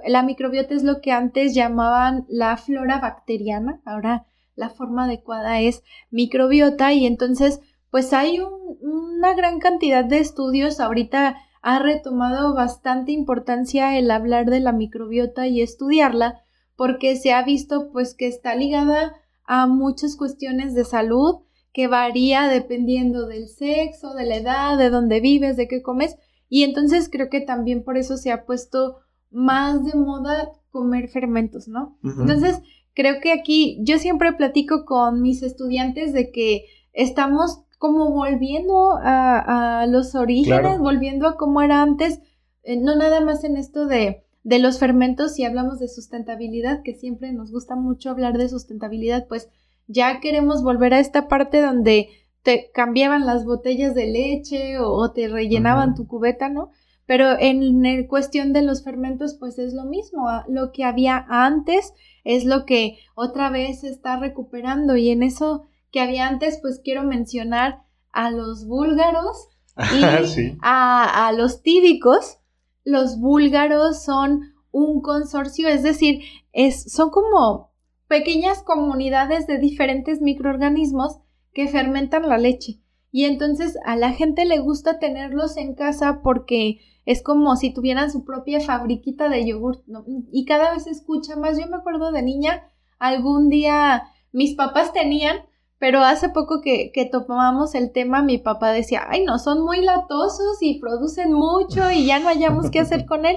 la 0.07 0.23
microbiota 0.23 0.73
es 0.73 0.85
lo 0.85 1.01
que 1.01 1.11
antes 1.11 1.53
llamaban 1.53 2.27
la 2.29 2.57
flora 2.57 3.01
bacteriana, 3.01 3.81
ahora 3.85 4.27
la 4.55 4.71
forma 4.71 5.05
adecuada 5.05 5.61
es 5.61 5.83
microbiota 6.11 6.93
y 6.93 7.07
entonces 7.07 7.61
pues 7.91 8.13
hay 8.13 8.39
una 8.81 9.35
gran 9.35 9.59
cantidad 9.59 10.05
de 10.05 10.19
estudios 10.19 10.79
ahorita 10.79 11.37
ha 11.65 11.79
retomado 11.79 12.55
bastante 12.55 13.13
importancia 13.13 13.97
el 13.97 14.11
hablar 14.11 14.51
de 14.51 14.61
la 14.61 14.73
microbiota 14.73 15.47
y 15.47 15.63
estudiarla 15.63 16.43
porque 16.77 17.17
se 17.17 17.33
ha 17.33 17.43
visto 17.43 17.91
pues 17.91 18.15
que 18.15 18.27
está 18.27 18.55
ligada 18.55 19.15
a 19.47 19.67
muchas 19.67 20.15
cuestiones 20.15 20.75
de 20.75 20.85
salud 20.85 21.37
que 21.73 21.89
varía 21.89 22.49
dependiendo 22.49 23.27
del 23.27 23.49
sexo, 23.49 24.13
de 24.13 24.27
la 24.27 24.37
edad, 24.37 24.77
de 24.77 24.91
dónde 24.91 25.21
vives, 25.21 25.57
de 25.57 25.67
qué 25.67 25.81
comes 25.81 26.17
y 26.51 26.65
entonces 26.65 27.09
creo 27.11 27.31
que 27.31 27.41
también 27.41 27.83
por 27.83 27.97
eso 27.97 28.19
se 28.19 28.31
ha 28.31 28.45
puesto 28.45 28.99
más 29.31 29.87
de 29.87 29.99
moda 29.99 30.51
comer 30.71 31.09
fermentos, 31.09 31.67
¿no? 31.67 31.97
Entonces 32.03 32.61
creo 32.93 33.23
que 33.23 33.33
aquí 33.33 33.79
yo 33.81 33.99
siempre 33.99 34.35
platico 34.35 34.85
con 34.85 35.23
mis 35.23 35.43
estudiantes 35.43 36.13
de 36.13 36.31
que 36.31 36.67
estamos 36.93 37.63
como 37.85 38.13
volviendo 38.13 38.99
a, 38.99 39.85
los 39.91 40.15
orígenes, 40.15 40.79
volviendo 40.79 41.29
a 41.29 41.37
cómo 41.37 41.61
era 41.61 41.83
antes, 41.83 42.19
eh, 42.63 42.79
no 42.79 42.97
nada 42.97 43.21
más 43.21 43.45
en 43.45 43.59
esto 43.59 43.85
de, 43.85 44.25
de 44.43 44.59
los 44.59 44.79
fermentos, 44.79 45.35
si 45.35 45.45
hablamos 45.45 45.81
de 45.81 45.89
sustentabilidad, 45.89 46.81
que 46.83 46.95
siempre 46.95 47.31
nos 47.35 47.53
gusta 47.53 47.77
mucho 47.77 48.09
hablar 48.09 48.39
de 48.39 48.49
sustentabilidad, 48.49 49.27
pues 49.29 49.51
ya 49.87 50.21
queremos 50.21 50.63
volver 50.63 50.95
a 50.95 50.99
esta 50.99 51.29
parte 51.29 51.61
donde 51.61 52.09
te 52.43 52.71
cambiaban 52.73 53.27
las 53.27 53.45
botellas 53.45 53.95
de 53.95 54.07
leche 54.07 54.79
o, 54.79 55.11
te 55.11 55.29
rellenaban 55.29 55.95
tu 55.95 56.09
cubeta, 56.09 56.49
¿no? 56.49 56.71
Pero 57.05 57.39
en, 57.39 57.85
en, 57.85 58.07
cuestión 58.07 58.55
de 58.55 58.63
los 58.63 58.83
fermentos, 58.83 59.35
pues 59.35 59.59
es 59.59 59.75
lo 59.75 59.85
mismo. 59.85 60.27
Lo 60.49 60.73
que 60.73 60.85
había 60.85 61.27
antes 61.29 61.93
es 62.25 62.47
lo 62.47 62.65
que 62.65 62.97
otra 63.15 63.51
vez 63.51 63.81
se 63.81 63.91
está 63.91 64.19
recuperando 64.19 64.97
y 64.97 65.11
en 65.11 65.23
eso 65.23 65.67
que 65.95 66.01
había 66.01 66.27
antes, 66.27 66.59
pues 66.61 66.81
quiero 66.83 67.05
mencionar 67.05 67.85
a 68.11 68.33
los 68.33 68.67
búlgaros 68.67 69.49
y 69.77 70.03
a, 70.61 71.31
los 71.37 71.63
tíbicos. 71.63 72.39
Los 72.83 73.21
búlgaros 73.21 74.03
son 74.03 74.41
un 74.73 75.03
consorcio, 75.03 75.69
es 75.69 75.85
decir, 75.85 76.25
es, 76.53 76.93
son 76.93 77.11
como 77.11 77.71
pequeñas 78.09 78.65
comunidades 78.65 79.47
de 79.47 79.59
diferentes 79.59 80.21
microorganismos 80.21 81.21
que 81.53 81.69
fermentan 81.69 82.29
la 82.29 82.39
leche. 82.39 82.81
Y 83.13 83.27
entonces 83.27 83.79
a 83.87 83.95
la 83.95 84.11
gente 84.11 84.47
le 84.47 84.59
gusta 84.59 84.99
tenerlos 84.99 85.57
en 85.57 85.77
casa 85.77 86.23
porque 86.25 86.81
es 87.07 87.23
como 87.23 87.55
si 87.55 87.73
tuvieran 87.73 88.11
su 88.11 88.25
propia 88.25 88.59
fabriquita 88.59 89.29
de 89.29 89.47
yogur. 89.47 89.85
Y 90.33 90.45
cada 90.45 90.73
vez 90.73 90.85
se 90.85 90.91
escucha 90.91 91.37
más. 91.37 91.57
Yo 91.57 91.69
me 91.69 91.77
acuerdo 91.77 92.11
de 92.11 92.23
niña, 92.23 92.69
algún 92.99 93.49
día 93.49 94.09
mis 94.33 94.57
papás 94.57 94.93
tenían, 94.93 95.37
pero 95.79 96.01
hace 96.03 96.29
poco 96.29 96.61
que, 96.63 96.93
que 96.93 97.05
tomábamos 97.05 97.75
el 97.75 97.93
tema, 97.93 98.23
mi 98.23 98.39
papá 98.39 98.73
decía, 98.73 99.03
ay, 99.09 99.25
no, 99.25 99.39
son 99.39 99.63
muy 99.63 99.81
latosos 99.83 100.59
y 100.61 100.81
producen 100.81 101.33
mucho 101.33 101.91
y 101.91 102.07
ya 102.07 102.21
no 102.21 102.29
hayamos 102.29 102.71
qué 102.71 102.81
hacer 102.81 103.07
con 103.07 103.27
él. 103.27 103.37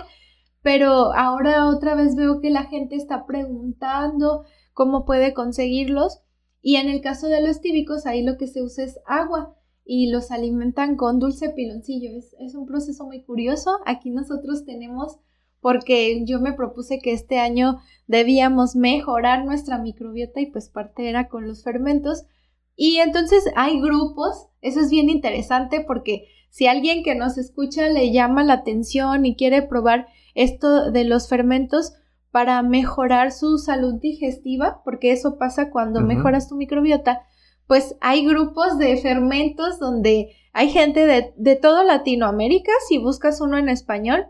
Pero 0.62 1.14
ahora 1.14 1.68
otra 1.68 1.96
vez 1.96 2.16
veo 2.16 2.42
que 2.42 2.50
la 2.50 2.66
gente 2.66 2.96
está 2.96 3.26
preguntando 3.26 4.44
cómo 4.74 5.06
puede 5.06 5.34
conseguirlos. 5.34 6.22
Y 6.62 6.76
en 6.76 6.90
el 6.90 7.02
caso 7.02 7.28
de 7.28 7.42
los 7.42 7.62
tíbicos, 7.62 8.06
ahí 8.06 8.24
lo 8.24 8.38
que 8.38 8.48
se 8.48 8.62
usa 8.62 8.84
es 8.84 9.00
agua 9.06 9.56
y 9.86 10.12
los 10.12 10.32
alimentan 10.32 10.98
con 10.98 11.20
dulce 11.20 11.50
piloncillo. 11.50 12.10
Es, 12.40 12.56
un 12.56 12.66
proceso 12.66 13.06
muy 13.06 13.24
curioso. 13.24 13.80
Aquí 13.86 14.12
nosotros 14.12 14.66
tenemos, 14.66 15.20
porque 15.62 16.24
yo 16.26 16.40
me 16.40 16.54
propuse 16.54 17.00
que 17.00 17.14
este 17.14 17.40
año 17.40 17.80
debíamos 18.08 18.76
mejorar 18.76 19.46
nuestra 19.46 19.78
microbiota 19.78 20.40
y 20.40 20.48
pues 20.48 20.70
parte 20.70 21.10
era 21.10 21.28
con 21.28 21.48
los 21.48 21.64
fermentos. 21.64 22.24
Y 22.76 22.98
entonces 22.98 23.44
hay 23.56 23.82
grupos, 23.82 24.48
eso 24.62 24.80
es 24.80 24.90
bien 24.90 25.10
interesante 25.10 25.84
porque 25.86 26.28
si 26.50 26.68
alguien 26.68 27.04
que 27.04 27.16
nos 27.16 27.38
escucha 27.38 27.90
le 27.90 28.12
llama 28.12 28.44
la 28.44 28.54
atención 28.54 29.26
y 29.26 29.36
quiere 29.36 29.62
probar 29.62 30.08
esto 30.36 30.92
de 30.92 31.04
los 31.04 31.28
fermentos 31.28 31.94
para 32.32 32.62
mejorar 32.62 33.32
su 33.32 33.58
salud 33.58 33.96
digestiva, 33.96 34.82
porque 34.84 35.12
eso 35.12 35.38
pasa 35.38 35.72
cuando 35.72 36.02
mejoras 36.02 36.48
tu 36.48 36.56
microbiota, 36.56 37.24
pues 37.66 37.96
hay 38.00 38.26
grupos 38.26 38.78
de 38.78 38.96
fermentos 38.98 39.80
donde 39.80 40.36
hay 40.54 40.70
gente 40.70 41.06
de, 41.06 41.34
de 41.36 41.56
todo 41.56 41.84
Latinoamérica, 41.84 42.72
si 42.88 42.98
buscas 42.98 43.42
uno 43.42 43.58
en 43.58 43.70
español, 43.70 44.28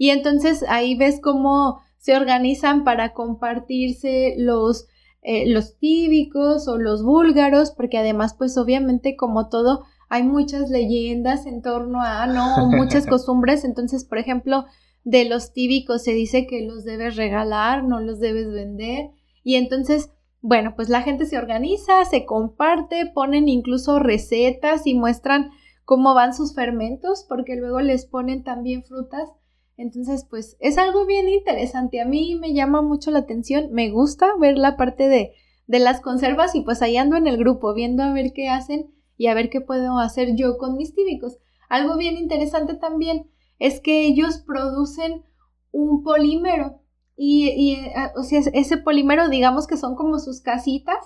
y 0.00 0.08
entonces 0.08 0.64
ahí 0.66 0.96
ves 0.96 1.20
cómo 1.22 1.82
se 1.98 2.16
organizan 2.16 2.84
para 2.84 3.12
compartirse 3.12 4.34
los, 4.38 4.86
eh, 5.20 5.46
los 5.52 5.76
tíbicos 5.76 6.68
o 6.68 6.78
los 6.78 7.04
búlgaros, 7.04 7.72
porque 7.72 7.98
además, 7.98 8.32
pues 8.32 8.56
obviamente 8.56 9.14
como 9.14 9.50
todo, 9.50 9.84
hay 10.08 10.22
muchas 10.22 10.70
leyendas 10.70 11.44
en 11.44 11.60
torno 11.60 12.00
a, 12.00 12.26
¿no? 12.26 12.66
Muchas 12.68 13.06
costumbres, 13.14 13.62
entonces, 13.62 14.06
por 14.06 14.16
ejemplo, 14.16 14.64
de 15.04 15.26
los 15.26 15.52
tíbicos 15.52 16.02
se 16.02 16.14
dice 16.14 16.46
que 16.46 16.62
los 16.62 16.84
debes 16.84 17.16
regalar, 17.16 17.84
no 17.84 18.00
los 18.00 18.20
debes 18.20 18.50
vender, 18.50 19.10
y 19.44 19.56
entonces 19.56 20.08
bueno, 20.40 20.72
pues 20.76 20.88
la 20.88 21.02
gente 21.02 21.26
se 21.26 21.36
organiza, 21.36 22.06
se 22.06 22.24
comparte, 22.24 23.04
ponen 23.04 23.50
incluso 23.50 23.98
recetas 23.98 24.86
y 24.86 24.94
muestran 24.94 25.50
cómo 25.84 26.14
van 26.14 26.32
sus 26.32 26.54
fermentos, 26.54 27.26
porque 27.28 27.56
luego 27.56 27.82
les 27.82 28.06
ponen 28.06 28.42
también 28.44 28.82
frutas. 28.82 29.28
Entonces, 29.80 30.26
pues 30.28 30.58
es 30.60 30.76
algo 30.76 31.06
bien 31.06 31.26
interesante. 31.26 32.02
A 32.02 32.04
mí 32.04 32.34
me 32.38 32.52
llama 32.52 32.82
mucho 32.82 33.10
la 33.10 33.20
atención, 33.20 33.72
me 33.72 33.90
gusta 33.90 34.26
ver 34.38 34.58
la 34.58 34.76
parte 34.76 35.08
de, 35.08 35.32
de 35.66 35.78
las 35.78 36.02
conservas 36.02 36.54
y 36.54 36.60
pues 36.60 36.82
ahí 36.82 36.98
ando 36.98 37.16
en 37.16 37.26
el 37.26 37.38
grupo 37.38 37.72
viendo 37.72 38.02
a 38.02 38.12
ver 38.12 38.34
qué 38.34 38.50
hacen 38.50 38.90
y 39.16 39.28
a 39.28 39.34
ver 39.34 39.48
qué 39.48 39.62
puedo 39.62 39.98
hacer 39.98 40.36
yo 40.36 40.58
con 40.58 40.76
mis 40.76 40.94
tíbicos. 40.94 41.38
Algo 41.70 41.96
bien 41.96 42.18
interesante 42.18 42.74
también 42.74 43.30
es 43.58 43.80
que 43.80 44.04
ellos 44.04 44.42
producen 44.46 45.22
un 45.72 46.02
polímero 46.02 46.82
y, 47.16 47.72
eh, 47.72 47.92
o 48.16 48.22
sea, 48.22 48.40
ese 48.52 48.76
polímero, 48.76 49.30
digamos 49.30 49.66
que 49.66 49.78
son 49.78 49.94
como 49.94 50.18
sus 50.18 50.42
casitas, 50.42 50.98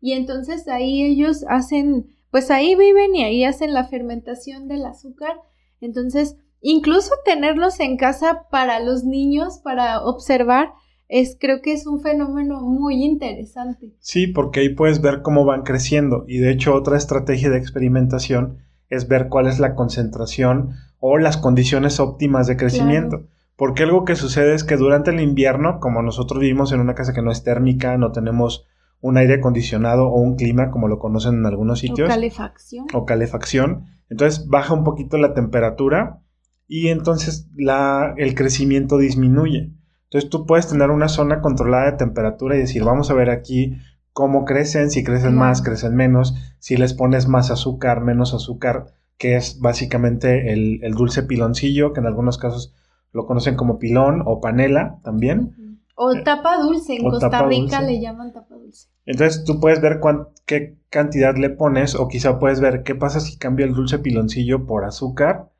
y 0.00 0.12
entonces 0.12 0.66
ahí 0.66 1.04
ellos 1.04 1.44
hacen, 1.48 2.08
pues 2.32 2.50
ahí 2.50 2.74
viven 2.74 3.14
y 3.14 3.22
ahí 3.22 3.44
hacen 3.44 3.72
la 3.72 3.84
fermentación 3.84 4.66
del 4.66 4.84
azúcar. 4.84 5.36
Entonces, 5.80 6.36
incluso 6.60 7.14
tenerlos 7.24 7.80
en 7.80 7.96
casa 7.96 8.46
para 8.50 8.80
los 8.80 9.04
niños, 9.04 9.60
para 9.62 10.02
observar, 10.02 10.72
es 11.08 11.36
creo 11.38 11.62
que 11.62 11.72
es 11.72 11.86
un 11.86 12.00
fenómeno 12.00 12.60
muy 12.60 13.04
interesante. 13.04 13.94
Sí, 14.00 14.26
porque 14.26 14.60
ahí 14.60 14.68
puedes 14.70 15.00
ver 15.00 15.22
cómo 15.22 15.44
van 15.44 15.62
creciendo 15.62 16.24
y 16.26 16.38
de 16.38 16.50
hecho 16.50 16.74
otra 16.74 16.96
estrategia 16.96 17.50
de 17.50 17.58
experimentación 17.58 18.58
es 18.88 19.08
ver 19.08 19.28
cuál 19.28 19.46
es 19.46 19.58
la 19.58 19.74
concentración 19.74 20.70
o 20.98 21.18
las 21.18 21.36
condiciones 21.36 22.00
óptimas 22.00 22.46
de 22.46 22.56
crecimiento. 22.56 23.26
Porque 23.56 23.84
algo 23.84 24.04
que 24.04 24.16
sucede 24.16 24.54
es 24.54 24.64
que 24.64 24.76
durante 24.76 25.10
el 25.10 25.20
invierno, 25.20 25.80
como 25.80 26.02
nosotros 26.02 26.40
vivimos 26.40 26.72
en 26.72 26.80
una 26.80 26.94
casa 26.94 27.14
que 27.14 27.22
no 27.22 27.30
es 27.30 27.42
térmica, 27.42 27.96
no 27.96 28.12
tenemos 28.12 28.66
un 29.00 29.16
aire 29.16 29.34
acondicionado 29.34 30.08
o 30.08 30.20
un 30.20 30.36
clima 30.36 30.70
como 30.70 30.88
lo 30.88 30.98
conocen 30.98 31.36
en 31.36 31.46
algunos 31.46 31.78
sitios. 31.78 32.08
O 32.08 32.12
calefacción. 32.12 32.86
O 32.92 33.04
calefacción. 33.06 33.86
Entonces 34.10 34.46
baja 34.48 34.74
un 34.74 34.84
poquito 34.84 35.16
la 35.16 35.32
temperatura 35.34 36.20
y 36.68 36.88
entonces 36.88 37.48
la, 37.56 38.14
el 38.16 38.34
crecimiento 38.34 38.98
disminuye. 38.98 39.72
Entonces 40.04 40.30
tú 40.30 40.46
puedes 40.46 40.68
tener 40.68 40.90
una 40.90 41.08
zona 41.08 41.40
controlada 41.40 41.90
de 41.90 41.96
temperatura 41.96 42.56
y 42.56 42.60
decir, 42.60 42.84
vamos 42.84 43.10
a 43.10 43.14
ver 43.14 43.30
aquí 43.30 43.76
cómo 44.12 44.44
crecen, 44.44 44.90
si 44.90 45.04
crecen 45.04 45.34
más, 45.34 45.62
crecen 45.62 45.94
menos, 45.94 46.34
si 46.58 46.76
les 46.76 46.94
pones 46.94 47.28
más 47.28 47.50
azúcar, 47.50 48.00
menos 48.00 48.32
azúcar, 48.34 48.94
que 49.18 49.36
es 49.36 49.60
básicamente 49.60 50.52
el, 50.52 50.80
el 50.82 50.94
dulce 50.94 51.22
piloncillo, 51.22 51.92
que 51.92 52.00
en 52.00 52.06
algunos 52.06 52.38
casos 52.38 52.74
lo 53.12 53.26
conocen 53.26 53.56
como 53.56 53.78
pilón 53.78 54.22
o 54.24 54.40
panela 54.40 55.00
también. 55.02 55.78
O 55.96 56.12
eh, 56.12 56.22
tapa 56.22 56.58
dulce, 56.58 56.96
en 56.96 57.02
Costa 57.02 57.46
Rica 57.46 57.80
le 57.80 58.00
llaman 58.00 58.32
tapa 58.32 58.54
dulce. 58.54 58.88
Entonces 59.06 59.44
tú 59.44 59.60
puedes 59.60 59.80
ver 59.80 60.00
qué 60.46 60.78
cantidad 60.88 61.34
le 61.36 61.50
pones 61.50 61.94
o 61.94 62.08
quizá 62.08 62.38
puedes 62.38 62.60
ver 62.60 62.82
qué 62.82 62.94
pasa 62.94 63.20
si 63.20 63.38
cambia 63.38 63.66
el 63.66 63.74
dulce 63.74 63.98
piloncillo 63.98 64.66
por 64.66 64.84
azúcar 64.84 65.50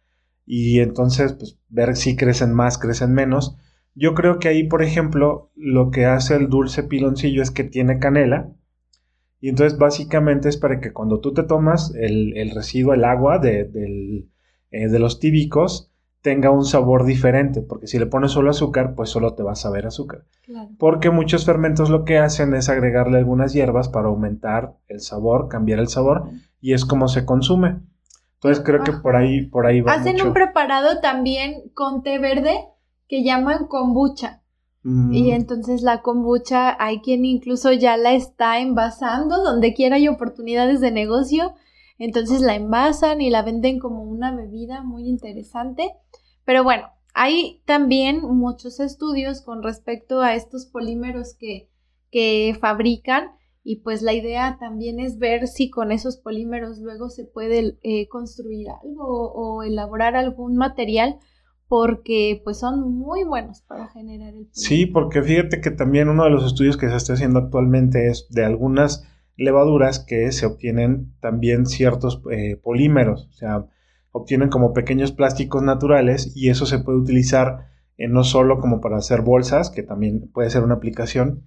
y 0.46 0.80
entonces 0.80 1.32
pues 1.34 1.58
ver 1.68 1.96
si 1.96 2.16
crecen 2.16 2.54
más, 2.54 2.78
crecen 2.78 3.12
menos. 3.12 3.56
Yo 3.94 4.14
creo 4.14 4.38
que 4.38 4.48
ahí, 4.48 4.64
por 4.64 4.82
ejemplo, 4.82 5.50
lo 5.56 5.90
que 5.90 6.06
hace 6.06 6.36
el 6.36 6.48
dulce 6.48 6.82
piloncillo 6.82 7.42
es 7.42 7.50
que 7.50 7.64
tiene 7.64 7.98
canela 7.98 8.52
y 9.40 9.48
entonces 9.48 9.78
básicamente 9.78 10.48
es 10.48 10.56
para 10.56 10.80
que 10.80 10.92
cuando 10.92 11.20
tú 11.20 11.34
te 11.34 11.42
tomas 11.42 11.94
el, 11.94 12.50
residuo, 12.54 12.94
el 12.94 13.04
agua 13.04 13.38
de, 13.38 14.26
eh, 14.70 14.88
de 14.88 14.98
los 14.98 15.20
tíbicos, 15.20 15.90
tenga 16.26 16.50
un 16.50 16.64
sabor 16.64 17.04
diferente, 17.04 17.62
porque 17.62 17.86
si 17.86 18.00
le 18.00 18.06
pones 18.06 18.32
solo 18.32 18.50
azúcar, 18.50 18.94
pues 18.96 19.10
solo 19.10 19.34
te 19.34 19.44
va 19.44 19.52
a 19.52 19.54
saber 19.54 19.86
azúcar. 19.86 20.24
Porque 20.76 21.10
muchos 21.10 21.44
fermentos 21.44 21.88
lo 21.88 22.04
que 22.04 22.18
hacen 22.18 22.54
es 22.54 22.68
agregarle 22.68 23.18
algunas 23.18 23.52
hierbas 23.52 23.88
para 23.88 24.08
aumentar 24.08 24.74
el 24.88 25.00
sabor, 25.00 25.46
cambiar 25.48 25.78
el 25.78 25.86
sabor, 25.86 26.24
y 26.60 26.72
es 26.72 26.84
como 26.84 27.06
se 27.06 27.24
consume. 27.24 27.76
Entonces 28.36 28.64
creo 28.64 28.84
que 28.84 28.92
por 28.92 29.16
ahí, 29.16 29.46
por 29.46 29.66
ahí 29.66 29.80
va. 29.80 29.94
Hacen 29.94 30.20
un 30.20 30.32
preparado 30.32 31.00
también 31.00 31.70
con 31.74 32.02
té 32.02 32.18
verde 32.18 32.68
que 33.08 33.24
llaman 33.24 33.66
kombucha. 33.66 34.42
Mm. 34.82 35.12
Y 35.12 35.30
entonces 35.32 35.82
la 35.82 36.02
kombucha 36.02 36.76
hay 36.78 37.00
quien 37.00 37.24
incluso 37.24 37.72
ya 37.72 37.96
la 37.96 38.12
está 38.12 38.60
envasando, 38.60 39.42
donde 39.42 39.74
quiera 39.74 39.96
hay 39.96 40.08
oportunidades 40.08 40.80
de 40.80 40.90
negocio 40.90 41.54
entonces 41.98 42.40
la 42.40 42.54
envasan 42.54 43.20
y 43.20 43.30
la 43.30 43.42
venden 43.42 43.78
como 43.78 44.02
una 44.02 44.34
bebida 44.34 44.82
muy 44.82 45.08
interesante. 45.08 45.94
Pero 46.44 46.62
bueno, 46.62 46.88
hay 47.14 47.62
también 47.64 48.20
muchos 48.20 48.80
estudios 48.80 49.40
con 49.40 49.62
respecto 49.62 50.20
a 50.20 50.34
estos 50.34 50.66
polímeros 50.66 51.34
que, 51.38 51.70
que 52.10 52.56
fabrican 52.60 53.30
y 53.68 53.80
pues 53.80 54.00
la 54.00 54.12
idea 54.12 54.58
también 54.60 55.00
es 55.00 55.18
ver 55.18 55.48
si 55.48 55.70
con 55.70 55.90
esos 55.90 56.18
polímeros 56.18 56.78
luego 56.78 57.10
se 57.10 57.24
puede 57.24 57.76
eh, 57.82 58.06
construir 58.06 58.68
algo 58.70 59.32
o, 59.32 59.64
elaborar 59.64 60.14
algún 60.14 60.56
material 60.56 61.16
porque 61.66 62.40
pues 62.44 62.60
son 62.60 62.92
muy 62.92 63.24
buenos 63.24 63.62
para 63.62 63.88
generar 63.88 64.34
el 64.34 64.46
Sí, 64.52 64.86
porque 64.86 65.20
fíjate 65.20 65.60
que 65.60 65.72
también 65.72 66.08
uno 66.08 66.22
de 66.22 66.30
los 66.30 66.46
estudios 66.46 66.76
que 66.76 66.88
se 66.88 66.94
está 66.94 67.14
haciendo 67.14 67.40
actualmente 67.40 68.06
es 68.06 68.28
de 68.30 68.44
algunas 68.44 69.02
levaduras 69.36 69.98
que 69.98 70.30
se 70.30 70.46
obtienen 70.46 71.12
también 71.18 71.66
ciertos 71.66 72.22
eh, 72.30 72.60
polímeros, 72.62 73.26
o 73.30 73.32
sea, 73.32 73.66
obtienen 74.12 74.48
como 74.48 74.74
pequeños 74.74 75.10
plásticos 75.10 75.64
naturales 75.64 76.36
y 76.36 76.50
eso 76.50 76.66
se 76.66 76.78
puede 76.78 76.98
utilizar 76.98 77.66
eh, 77.98 78.06
no 78.06 78.22
solo 78.22 78.60
como 78.60 78.80
para 78.80 78.98
hacer 78.98 79.22
bolsas, 79.22 79.70
que 79.70 79.82
también 79.82 80.30
puede 80.32 80.50
ser 80.50 80.62
una 80.62 80.74
aplicación, 80.74 81.42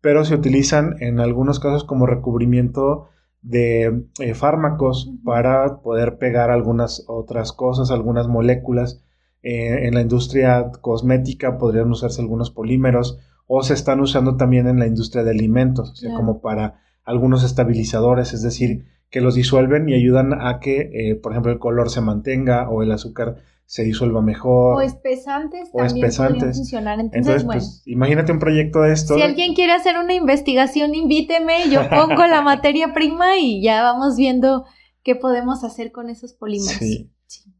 pero 0.00 0.24
se 0.24 0.34
utilizan 0.34 0.96
en 1.00 1.20
algunos 1.20 1.60
casos 1.60 1.84
como 1.84 2.06
recubrimiento 2.06 3.08
de 3.42 4.04
eh, 4.20 4.34
fármacos 4.34 5.12
para 5.24 5.80
poder 5.80 6.18
pegar 6.18 6.50
algunas 6.50 7.04
otras 7.08 7.52
cosas, 7.52 7.90
algunas 7.90 8.28
moléculas. 8.28 9.04
en 9.42 9.94
la 9.94 10.00
industria 10.00 10.72
cosmética 10.80 11.58
podrían 11.58 11.90
usarse 11.90 12.20
algunos 12.20 12.50
polímeros 12.50 13.20
o 13.46 13.62
se 13.62 13.74
están 13.74 14.00
usando 14.00 14.36
también 14.36 14.68
en 14.68 14.78
la 14.78 14.86
industria 14.86 15.24
de 15.24 15.30
alimentos, 15.30 15.90
o 15.90 15.94
sea, 15.96 16.12
como 16.14 16.40
para 16.40 16.80
algunos 17.04 17.42
estabilizadores, 17.42 18.34
es 18.34 18.42
decir, 18.42 18.84
que 19.10 19.22
los 19.22 19.34
disuelven 19.34 19.88
y 19.88 19.94
ayudan 19.94 20.34
a 20.34 20.60
que, 20.60 20.90
eh, 20.92 21.14
por 21.14 21.32
ejemplo, 21.32 21.50
el 21.50 21.58
color 21.58 21.88
se 21.88 22.02
mantenga 22.02 22.68
o 22.68 22.82
el 22.82 22.92
azúcar 22.92 23.36
se 23.68 23.84
disuelva 23.84 24.22
mejor. 24.22 24.76
O 24.76 24.80
espesantes 24.80 25.68
o 25.74 25.78
también 25.78 26.06
espesantes. 26.06 26.56
funcionar. 26.56 26.98
Entonces, 27.00 27.44
bueno. 27.44 27.60
Pues, 27.60 27.82
imagínate 27.84 28.32
un 28.32 28.38
proyecto 28.38 28.80
de 28.80 28.94
esto. 28.94 29.14
Si 29.14 29.20
alguien 29.20 29.54
quiere 29.54 29.72
hacer 29.72 29.98
una 29.98 30.14
investigación, 30.14 30.94
invíteme, 30.94 31.68
yo 31.70 31.86
pongo 31.90 32.26
la 32.26 32.40
materia 32.42 32.94
prima 32.94 33.36
y 33.36 33.62
ya 33.62 33.82
vamos 33.82 34.16
viendo 34.16 34.64
qué 35.02 35.16
podemos 35.16 35.64
hacer 35.64 35.92
con 35.92 36.08
esos 36.08 36.32
polímeros. 36.32 36.78
Sí. 36.78 37.12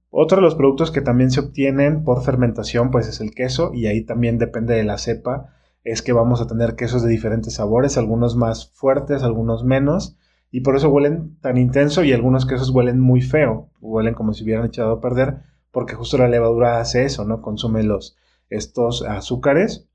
Otro 0.08 0.36
de 0.36 0.42
los 0.42 0.54
productos 0.54 0.90
que 0.90 1.02
también 1.02 1.30
se 1.30 1.40
obtienen 1.40 2.04
por 2.04 2.22
fermentación, 2.22 2.90
pues 2.90 3.06
es 3.06 3.20
el 3.20 3.34
queso, 3.34 3.72
y 3.74 3.86
ahí 3.86 4.06
también 4.06 4.38
depende 4.38 4.74
de 4.74 4.84
la 4.84 4.96
cepa, 4.96 5.52
es 5.84 6.00
que 6.00 6.14
vamos 6.14 6.40
a 6.40 6.46
tener 6.46 6.74
quesos 6.74 7.02
de 7.02 7.10
diferentes 7.10 7.56
sabores, 7.56 7.98
algunos 7.98 8.34
más 8.34 8.70
fuertes, 8.70 9.22
algunos 9.22 9.62
menos, 9.62 10.16
y 10.50 10.62
por 10.62 10.74
eso 10.74 10.88
huelen 10.88 11.38
tan 11.42 11.58
intenso 11.58 12.02
y 12.02 12.14
algunos 12.14 12.46
quesos 12.46 12.70
huelen 12.70 12.98
muy 12.98 13.20
feo, 13.20 13.68
huelen 13.82 14.14
como 14.14 14.32
si 14.32 14.44
hubieran 14.44 14.64
echado 14.64 14.92
a 14.92 15.00
perder, 15.02 15.42
porque 15.70 15.94
justo 15.94 16.18
la 16.18 16.28
levadura 16.28 16.80
hace 16.80 17.04
eso, 17.04 17.24
¿no? 17.24 17.42
Consume 17.42 17.82
los, 17.82 18.16
estos 18.50 19.02
azúcares. 19.02 19.88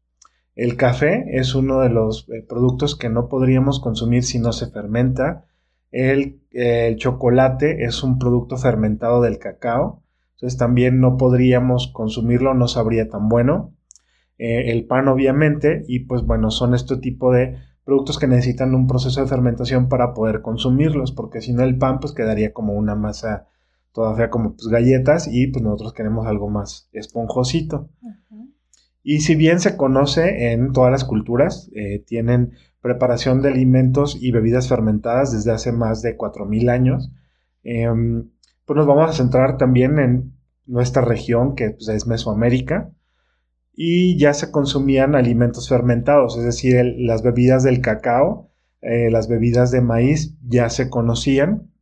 El 0.56 0.78
café 0.78 1.26
es 1.30 1.56
uno 1.56 1.80
de 1.80 1.90
los 1.90 2.30
eh, 2.30 2.46
productos 2.48 2.96
que 2.96 3.10
no 3.10 3.28
podríamos 3.28 3.80
consumir 3.80 4.24
si 4.24 4.40
no 4.40 4.54
se 4.54 4.68
fermenta. 4.68 5.46
El, 5.92 6.42
el, 6.52 6.96
chocolate 6.98 7.86
es 7.86 8.04
un 8.04 8.20
producto 8.20 8.58
fermentado 8.58 9.22
del 9.22 9.40
cacao. 9.40 10.04
Entonces 10.36 10.58
también 10.58 11.00
no 11.00 11.18
podríamos 11.18 11.88
consumirlo, 11.88 12.54
no 12.54 12.68
sabría 12.68 13.10
tan 13.10 13.30
bueno. 13.30 13.74
Eh, 14.38 14.72
el 14.72 14.86
pan 14.86 15.08
obviamente 15.08 15.84
y 15.88 16.02
pues 16.02 16.24
bueno, 16.24 16.52
son 16.52 16.74
este 16.74 16.98
tipo 16.98 17.32
de 17.32 17.58
productos 17.86 18.18
que 18.18 18.28
necesitan 18.28 18.76
un 18.76 18.88
proceso 18.88 19.22
de 19.22 19.28
fermentación 19.28 19.90
para 19.90 20.14
poder 20.14 20.42
consumirlos, 20.42 21.12
porque 21.12 21.42
si 21.42 21.54
no 21.54 21.64
el 21.64 21.78
pan 21.78 22.00
pues 22.00 22.14
quedaría 22.14 22.54
como 22.54 22.74
una 22.74 22.96
masa 22.96 23.48
todavía 23.94 24.30
como 24.30 24.56
pues, 24.56 24.68
galletas 24.68 25.28
y 25.32 25.48
pues 25.48 25.64
nosotros 25.64 25.94
queremos 25.94 26.28
algo 26.28 26.50
más 26.50 26.90
esponjosito. 26.92 27.90
Y 29.04 29.20
si 29.20 29.36
bien 29.36 29.60
se 29.60 29.78
conoce 29.78 30.52
en 30.52 30.72
todas 30.72 30.92
las 30.92 31.04
culturas, 31.04 31.70
eh, 31.76 32.04
tienen 32.06 32.54
preparación 32.82 33.42
de 33.42 33.50
alimentos 33.50 34.18
y 34.20 34.32
bebidas 34.32 34.68
fermentadas 34.68 35.32
desde 35.32 35.52
hace 35.52 35.72
más 35.72 36.02
de 36.02 36.18
4.000 36.18 36.70
años, 36.70 37.12
em, 37.64 38.30
pues 38.66 38.78
nos 38.78 38.88
vamos 38.88 39.10
a 39.10 39.14
centrar 39.14 39.58
también 39.58 40.00
en 40.00 40.34
nuestra 40.66 41.02
región, 41.02 41.56
que 41.56 41.72
pues, 41.72 41.88
es 41.90 42.08
Mesoamérica, 42.08 42.92
y 43.74 44.18
ya 44.18 44.34
se 44.34 44.52
consumían 44.52 45.16
alimentos 45.16 45.68
fermentados, 45.68 46.38
es 46.38 46.46
decir, 46.46 46.96
las 46.98 47.24
bebidas 47.24 47.64
del 47.64 47.82
cacao, 47.82 48.52
eh, 48.82 49.10
las 49.12 49.28
bebidas 49.28 49.72
de 49.72 49.82
maíz 49.82 50.36
ya 50.42 50.70
se 50.70 50.90
conocían, 50.90 51.73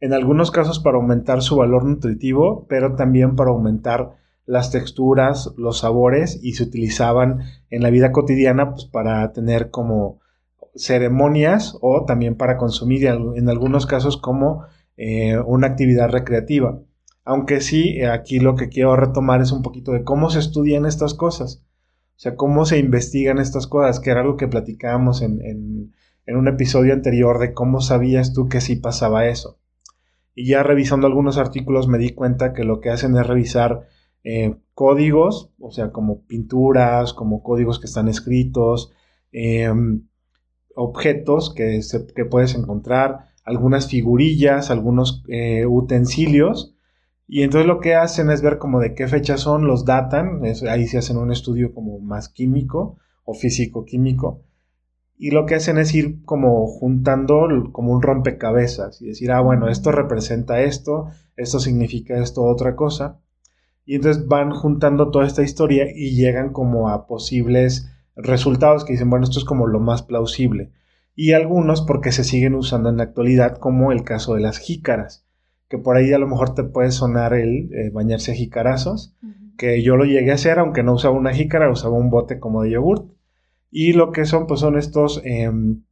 en 0.00 0.12
algunos 0.12 0.50
casos 0.50 0.78
para 0.78 0.96
aumentar 0.96 1.42
su 1.42 1.56
valor 1.56 1.84
nutritivo, 1.84 2.66
pero 2.68 2.94
también 2.94 3.36
para 3.36 3.50
aumentar 3.50 4.16
las 4.46 4.70
texturas, 4.70 5.52
los 5.56 5.80
sabores 5.80 6.38
y 6.42 6.54
se 6.54 6.62
utilizaban 6.62 7.40
en 7.70 7.82
la 7.82 7.90
vida 7.90 8.12
cotidiana 8.12 8.70
pues, 8.70 8.86
para 8.86 9.32
tener 9.32 9.70
como 9.70 10.20
ceremonias 10.74 11.76
o 11.80 12.04
también 12.06 12.36
para 12.36 12.56
consumir 12.56 13.06
en 13.06 13.48
algunos 13.48 13.86
casos 13.86 14.16
como 14.16 14.64
eh, 14.96 15.38
una 15.38 15.66
actividad 15.66 16.08
recreativa. 16.08 16.80
Aunque 17.24 17.60
sí, 17.60 18.02
aquí 18.04 18.38
lo 18.38 18.54
que 18.54 18.68
quiero 18.68 18.96
retomar 18.96 19.42
es 19.42 19.52
un 19.52 19.62
poquito 19.62 19.92
de 19.92 20.02
cómo 20.02 20.30
se 20.30 20.38
estudian 20.38 20.86
estas 20.86 21.12
cosas. 21.12 21.62
O 22.16 22.20
sea, 22.20 22.36
cómo 22.36 22.64
se 22.64 22.78
investigan 22.78 23.38
estas 23.38 23.66
cosas, 23.66 24.00
que 24.00 24.10
era 24.10 24.22
algo 24.22 24.36
que 24.36 24.48
platicábamos 24.48 25.20
en, 25.20 25.92
en 26.26 26.36
un 26.36 26.48
episodio 26.48 26.94
anterior 26.94 27.38
de 27.38 27.52
cómo 27.52 27.80
sabías 27.80 28.32
tú 28.32 28.48
que 28.48 28.60
sí 28.60 28.76
pasaba 28.76 29.26
eso. 29.26 29.58
Y 30.38 30.44
ya 30.44 30.62
revisando 30.62 31.08
algunos 31.08 31.36
artículos 31.36 31.88
me 31.88 31.98
di 31.98 32.10
cuenta 32.10 32.52
que 32.52 32.62
lo 32.62 32.78
que 32.78 32.90
hacen 32.90 33.16
es 33.16 33.26
revisar 33.26 33.88
eh, 34.22 34.54
códigos, 34.72 35.50
o 35.58 35.72
sea, 35.72 35.90
como 35.90 36.26
pinturas, 36.26 37.12
como 37.12 37.42
códigos 37.42 37.80
que 37.80 37.86
están 37.86 38.06
escritos, 38.06 38.92
em, 39.32 40.06
objetos 40.76 41.52
que, 41.52 41.80
que, 42.14 42.24
puedes 42.24 42.54
encontrar, 42.54 43.24
algunas 43.42 43.88
figurillas, 43.88 44.70
algunos 44.70 45.24
eh, 45.26 45.66
utensilios. 45.66 46.76
Y 47.26 47.42
entonces 47.42 47.66
lo 47.66 47.80
que 47.80 47.96
hacen 47.96 48.30
es 48.30 48.40
ver 48.40 48.58
como 48.58 48.78
de 48.78 48.94
qué 48.94 49.08
fechas 49.08 49.40
son, 49.40 49.66
los 49.66 49.84
datan, 49.84 50.42
ahí 50.70 50.86
se 50.86 50.98
hacen 50.98 51.16
un 51.16 51.32
estudio 51.32 51.74
como 51.74 51.98
más 51.98 52.28
químico 52.28 52.96
o 53.24 53.34
físico-químico 53.34 54.44
y 55.18 55.32
lo 55.32 55.46
que 55.46 55.56
hacen 55.56 55.78
es 55.78 55.92
ir 55.94 56.24
como 56.24 56.68
juntando 56.68 57.48
como 57.72 57.92
un 57.92 58.02
rompecabezas 58.02 59.02
y 59.02 59.08
decir, 59.08 59.32
ah, 59.32 59.40
bueno, 59.40 59.68
esto 59.68 59.90
representa 59.90 60.60
esto, 60.60 61.08
esto 61.36 61.58
significa 61.58 62.18
esto, 62.22 62.44
otra 62.44 62.76
cosa. 62.76 63.20
Y 63.84 63.96
entonces 63.96 64.28
van 64.28 64.52
juntando 64.52 65.10
toda 65.10 65.26
esta 65.26 65.42
historia 65.42 65.86
y 65.92 66.14
llegan 66.14 66.52
como 66.52 66.88
a 66.88 67.08
posibles 67.08 67.90
resultados 68.14 68.84
que 68.84 68.92
dicen, 68.92 69.10
bueno, 69.10 69.24
esto 69.24 69.40
es 69.40 69.44
como 69.44 69.66
lo 69.66 69.80
más 69.80 70.02
plausible. 70.02 70.70
Y 71.16 71.32
algunos 71.32 71.82
porque 71.82 72.12
se 72.12 72.22
siguen 72.22 72.54
usando 72.54 72.88
en 72.88 72.98
la 72.98 73.02
actualidad, 73.02 73.58
como 73.58 73.90
el 73.90 74.04
caso 74.04 74.34
de 74.34 74.40
las 74.40 74.58
jícaras, 74.58 75.26
que 75.68 75.78
por 75.78 75.96
ahí 75.96 76.12
a 76.12 76.18
lo 76.18 76.28
mejor 76.28 76.54
te 76.54 76.62
puede 76.62 76.92
sonar 76.92 77.34
el 77.34 77.72
eh, 77.72 77.90
bañarse 77.92 78.30
a 78.30 78.34
jicarazos, 78.36 79.16
que 79.56 79.82
yo 79.82 79.96
lo 79.96 80.04
llegué 80.04 80.30
a 80.30 80.34
hacer, 80.34 80.60
aunque 80.60 80.84
no 80.84 80.92
usaba 80.92 81.16
una 81.16 81.34
jícara, 81.34 81.72
usaba 81.72 81.96
un 81.96 82.10
bote 82.10 82.38
como 82.38 82.62
de 82.62 82.70
yogurt 82.70 83.17
y 83.70 83.92
lo 83.92 84.12
que 84.12 84.24
son, 84.24 84.46
pues 84.46 84.60
son 84.60 84.78
estos, 84.78 85.20
em, 85.24 85.82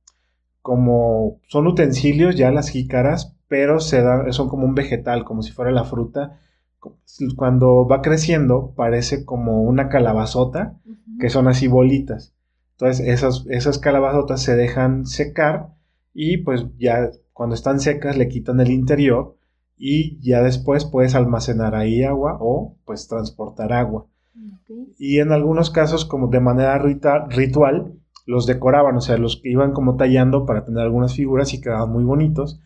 como, 0.62 1.40
son 1.48 1.66
utensilios 1.66 2.36
ya 2.36 2.50
las 2.50 2.68
jícaras, 2.70 3.36
pero 3.48 3.80
se 3.80 4.02
son 4.32 4.48
como 4.48 4.66
un 4.66 4.74
vegetal, 4.74 5.24
como 5.24 5.42
si 5.42 5.52
fuera 5.52 5.70
la 5.70 5.84
fruta. 5.84 6.40
Cuando 7.36 7.86
va 7.86 8.02
creciendo, 8.02 8.72
parece 8.76 9.24
como 9.24 9.62
una 9.62 9.88
calabazota, 9.88 10.78
que 11.20 11.30
son 11.30 11.48
así 11.48 11.68
bolitas. 11.68 12.34
Entonces, 12.72 13.06
esas, 13.06 13.44
esas 13.48 13.78
calabazotas 13.78 14.42
se 14.42 14.56
dejan 14.56 15.06
secar 15.06 15.70
y 16.12 16.38
pues 16.38 16.66
ya 16.78 17.10
cuando 17.32 17.54
están 17.54 17.80
secas 17.80 18.16
le 18.16 18.28
quitan 18.28 18.60
el 18.60 18.70
interior 18.70 19.36
y 19.76 20.18
ya 20.20 20.42
después 20.42 20.84
puedes 20.84 21.14
almacenar 21.14 21.74
ahí 21.74 22.02
agua 22.02 22.38
o 22.40 22.76
pues 22.84 23.08
transportar 23.08 23.72
agua. 23.72 24.06
Y 24.98 25.20
en 25.20 25.32
algunos 25.32 25.70
casos, 25.70 26.04
como 26.04 26.28
de 26.28 26.40
manera 26.40 26.78
ritual, 26.78 27.94
los 28.26 28.46
decoraban, 28.46 28.96
o 28.96 29.00
sea, 29.00 29.16
los 29.16 29.40
que 29.40 29.50
iban 29.50 29.72
como 29.72 29.96
tallando 29.96 30.46
para 30.46 30.64
tener 30.64 30.82
algunas 30.82 31.14
figuras 31.14 31.54
y 31.54 31.60
quedaban 31.60 31.90
muy 31.90 32.04
bonitos. 32.04 32.60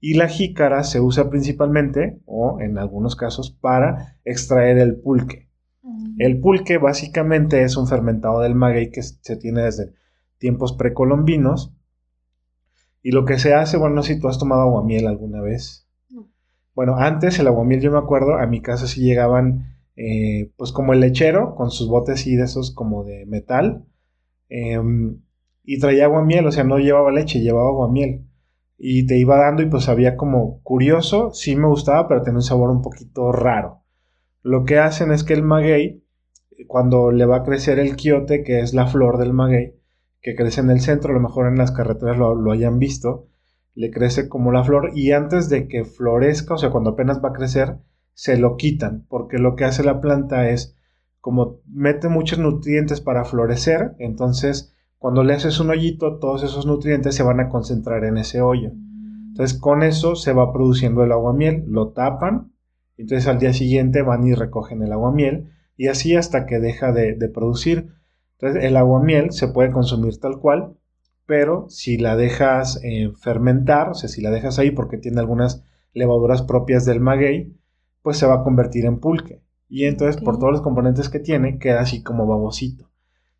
Y 0.00 0.14
la 0.14 0.28
jícara 0.28 0.82
se 0.82 1.00
usa 1.00 1.30
principalmente, 1.30 2.20
o 2.26 2.60
en 2.60 2.78
algunos 2.78 3.16
casos, 3.16 3.50
para 3.50 4.18
extraer 4.24 4.78
el 4.78 4.96
pulque. 4.96 5.48
El 6.18 6.40
pulque 6.40 6.78
básicamente 6.78 7.62
es 7.62 7.76
un 7.76 7.86
fermentado 7.86 8.40
del 8.40 8.54
maguey 8.54 8.90
que 8.90 9.02
se 9.02 9.36
tiene 9.36 9.62
desde 9.62 9.92
tiempos 10.38 10.72
precolombinos. 10.72 11.72
Y 13.02 13.12
lo 13.12 13.24
que 13.24 13.38
se 13.38 13.54
hace, 13.54 13.76
bueno, 13.76 13.96
no 13.96 14.02
sé 14.02 14.14
si 14.14 14.20
tú 14.20 14.28
has 14.28 14.38
tomado 14.38 14.62
aguamiel 14.62 15.06
alguna 15.06 15.40
vez. 15.40 15.86
Bueno, 16.74 16.96
antes 16.96 17.38
el 17.38 17.46
aguamiel, 17.46 17.80
yo 17.80 17.92
me 17.92 17.98
acuerdo, 17.98 18.36
a 18.36 18.46
mi 18.46 18.60
casa 18.60 18.86
sí 18.86 19.00
llegaban 19.00 19.73
eh, 19.96 20.50
pues 20.56 20.72
como 20.72 20.92
el 20.92 21.00
lechero, 21.00 21.54
con 21.54 21.70
sus 21.70 21.88
botes 21.88 22.26
y 22.26 22.36
de 22.36 22.44
esos 22.44 22.74
como 22.74 23.04
de 23.04 23.26
metal. 23.26 23.84
Em, 24.48 25.20
y 25.64 25.78
traía 25.78 26.04
agua 26.06 26.24
miel, 26.24 26.46
o 26.46 26.52
sea, 26.52 26.64
no 26.64 26.78
llevaba 26.78 27.10
leche, 27.12 27.40
llevaba 27.40 27.68
agua 27.68 27.90
miel. 27.90 28.26
Y 28.76 29.06
te 29.06 29.18
iba 29.18 29.38
dando 29.38 29.62
y 29.62 29.66
pues 29.66 29.88
había 29.88 30.16
como 30.16 30.60
curioso, 30.62 31.32
sí 31.32 31.56
me 31.56 31.68
gustaba, 31.68 32.08
pero 32.08 32.22
tenía 32.22 32.38
un 32.38 32.42
sabor 32.42 32.70
un 32.70 32.82
poquito 32.82 33.32
raro. 33.32 33.82
Lo 34.42 34.64
que 34.64 34.78
hacen 34.78 35.12
es 35.12 35.24
que 35.24 35.34
el 35.34 35.42
maguey, 35.42 36.04
cuando 36.66 37.10
le 37.12 37.24
va 37.26 37.38
a 37.38 37.42
crecer 37.44 37.78
el 37.78 37.96
quiote, 37.96 38.42
que 38.42 38.60
es 38.60 38.74
la 38.74 38.86
flor 38.86 39.18
del 39.18 39.32
maguey, 39.32 39.74
que 40.20 40.34
crece 40.34 40.60
en 40.60 40.70
el 40.70 40.80
centro, 40.80 41.12
a 41.12 41.14
lo 41.14 41.20
mejor 41.20 41.46
en 41.46 41.56
las 41.56 41.72
carreteras 41.72 42.18
lo, 42.18 42.34
lo 42.34 42.52
hayan 42.52 42.78
visto, 42.78 43.28
le 43.74 43.90
crece 43.90 44.28
como 44.28 44.52
la 44.52 44.64
flor 44.64 44.90
y 44.94 45.12
antes 45.12 45.48
de 45.48 45.68
que 45.68 45.84
florezca, 45.84 46.54
o 46.54 46.58
sea, 46.58 46.70
cuando 46.70 46.90
apenas 46.90 47.22
va 47.24 47.30
a 47.30 47.34
crecer, 47.34 47.76
se 48.14 48.38
lo 48.38 48.56
quitan, 48.56 49.04
porque 49.08 49.38
lo 49.38 49.56
que 49.56 49.64
hace 49.64 49.84
la 49.84 50.00
planta 50.00 50.48
es, 50.48 50.76
como 51.20 51.60
mete 51.66 52.08
muchos 52.08 52.38
nutrientes 52.38 53.00
para 53.00 53.24
florecer, 53.24 53.94
entonces 53.98 54.74
cuando 54.98 55.22
le 55.22 55.34
haces 55.34 55.60
un 55.60 55.68
hoyito, 55.68 56.18
todos 56.18 56.42
esos 56.44 56.64
nutrientes 56.64 57.14
se 57.14 57.22
van 57.22 57.38
a 57.38 57.50
concentrar 57.50 58.04
en 58.04 58.16
ese 58.16 58.40
hoyo. 58.40 58.70
Entonces 59.28 59.58
con 59.58 59.82
eso 59.82 60.16
se 60.16 60.32
va 60.32 60.52
produciendo 60.52 61.04
el 61.04 61.12
aguamiel, 61.12 61.64
lo 61.68 61.88
tapan, 61.88 62.52
entonces 62.96 63.26
al 63.26 63.38
día 63.38 63.52
siguiente 63.52 64.02
van 64.02 64.26
y 64.26 64.32
recogen 64.32 64.82
el 64.82 64.92
aguamiel 64.92 65.50
y 65.76 65.88
así 65.88 66.14
hasta 66.14 66.46
que 66.46 66.60
deja 66.60 66.92
de, 66.92 67.16
producir. 67.28 67.88
Entonces 68.38 68.64
el 68.64 68.76
aguamiel 68.76 69.32
se 69.32 69.48
puede 69.48 69.72
consumir 69.72 70.18
tal 70.20 70.38
cual, 70.38 70.76
pero 71.26 71.66
si 71.68 71.98
la 71.98 72.16
dejas 72.16 72.80
eh, 72.84 73.10
fermentar, 73.20 73.90
o 73.90 73.94
sea, 73.94 74.08
si 74.08 74.22
la 74.22 74.30
dejas 74.30 74.58
ahí 74.58 74.70
porque 74.70 74.98
tiene 74.98 75.20
algunas 75.20 75.64
levaduras 75.92 76.42
propias 76.42 76.84
del 76.84 77.00
maguey, 77.00 77.54
pues 78.04 78.18
se 78.18 78.26
va 78.26 78.34
a 78.34 78.44
convertir 78.44 78.84
en 78.84 79.00
pulque. 79.00 79.40
Y 79.66 79.86
entonces 79.86 80.22
por 80.22 80.38
todos 80.38 80.52
los 80.52 80.60
componentes 80.60 81.08
que 81.08 81.20
tiene 81.20 81.58
queda 81.58 81.80
así 81.80 82.02
como 82.02 82.26
babosito. 82.26 82.90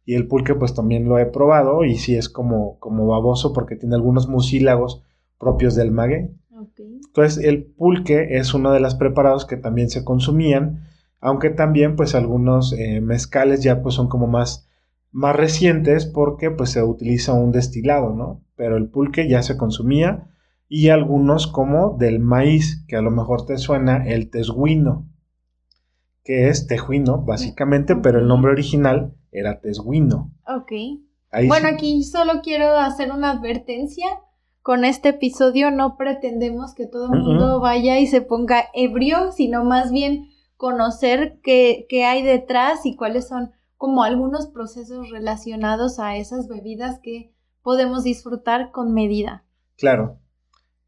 Y 0.07 0.14
el 0.14 0.27
pulque 0.27 0.55
pues 0.55 0.74
también 0.74 1.07
lo 1.07 1.18
he 1.18 1.27
probado 1.27 1.85
y 1.85 1.96
sí 1.96 2.16
es 2.16 2.31
como, 2.31 2.79
como 2.79 3.07
baboso 3.07 3.53
porque 3.53 3.77
tiene 3.77 3.94
algunos 3.94 4.27
mucílagos 4.27 5.03
propios 5.38 5.74
del 5.74 5.90
maguey. 5.90 6.31
Entonces 6.79 7.44
el 7.44 7.64
pulque 7.64 8.38
es 8.38 8.55
uno 8.55 8.72
de 8.72 8.81
los 8.81 8.94
preparados 8.94 9.44
que 9.44 9.59
también 9.59 9.90
se 9.90 10.03
consumían, 10.03 10.88
aunque 11.20 11.50
también 11.50 11.94
pues 11.94 12.14
algunos 12.14 12.72
eh, 12.72 13.03
mezcales 13.03 13.62
ya 13.62 13.83
pues 13.83 13.94
son 13.94 14.09
como 14.09 14.27
más, 14.27 14.66
más 15.12 15.37
recientes 15.37 16.07
porque 16.07 16.50
pues 16.50 16.70
se 16.70 16.83
utiliza 16.83 17.35
un 17.35 17.53
destilado, 17.53 18.14
¿no? 18.14 18.42
Pero 18.57 18.79
el 18.79 18.88
pulque 18.88 19.29
ya 19.29 19.42
se 19.42 19.59
consumía 19.59 20.33
y 20.68 20.88
algunos 20.88 21.46
como 21.46 21.96
del 21.98 22.20
maíz, 22.20 22.85
que 22.88 22.96
a 22.96 23.03
lo 23.03 23.11
mejor 23.11 23.46
te 23.46 23.59
suena 23.59 24.07
el 24.07 24.31
tesguino, 24.31 25.07
que 26.24 26.48
es 26.48 26.66
tejuino 26.66 27.22
básicamente, 27.22 27.96
pero 27.96 28.18
el 28.18 28.27
nombre 28.27 28.53
original 28.53 29.14
era 29.31 29.61
tesguino. 29.61 30.33
Ok. 30.46 30.72
bueno, 31.46 31.68
aquí 31.68 32.03
solo 32.03 32.40
quiero 32.42 32.77
hacer 32.79 33.12
una 33.12 33.33
advertencia 33.33 34.07
con 34.64 34.87
este 34.87 35.11
episodio 35.11 35.70
no 35.70 35.98
pretendemos 35.98 36.74
que 36.74 36.87
todo 36.87 37.12
el 37.12 37.20
mundo 37.20 37.61
vaya 37.61 37.98
y 37.98 38.07
se 38.07 38.22
ponga 38.22 38.64
ebrio, 38.72 39.31
sino 39.31 39.62
más 39.62 39.92
bien 39.92 40.31
conocer 40.57 41.38
qué, 41.42 41.85
qué, 41.90 42.07
hay 42.07 42.22
detrás 42.22 42.87
y 42.87 42.96
cuáles 42.96 43.29
son 43.29 43.53
como 43.77 44.05
algunos 44.05 44.46
procesos 44.46 45.11
relacionados 45.11 45.98
a 45.98 46.16
esas 46.16 46.48
bebidas 46.48 46.98
que 47.00 47.35
podemos 47.61 48.05
disfrutar 48.05 48.70
con 48.70 48.94
medida. 48.94 49.44
Claro. 49.77 50.18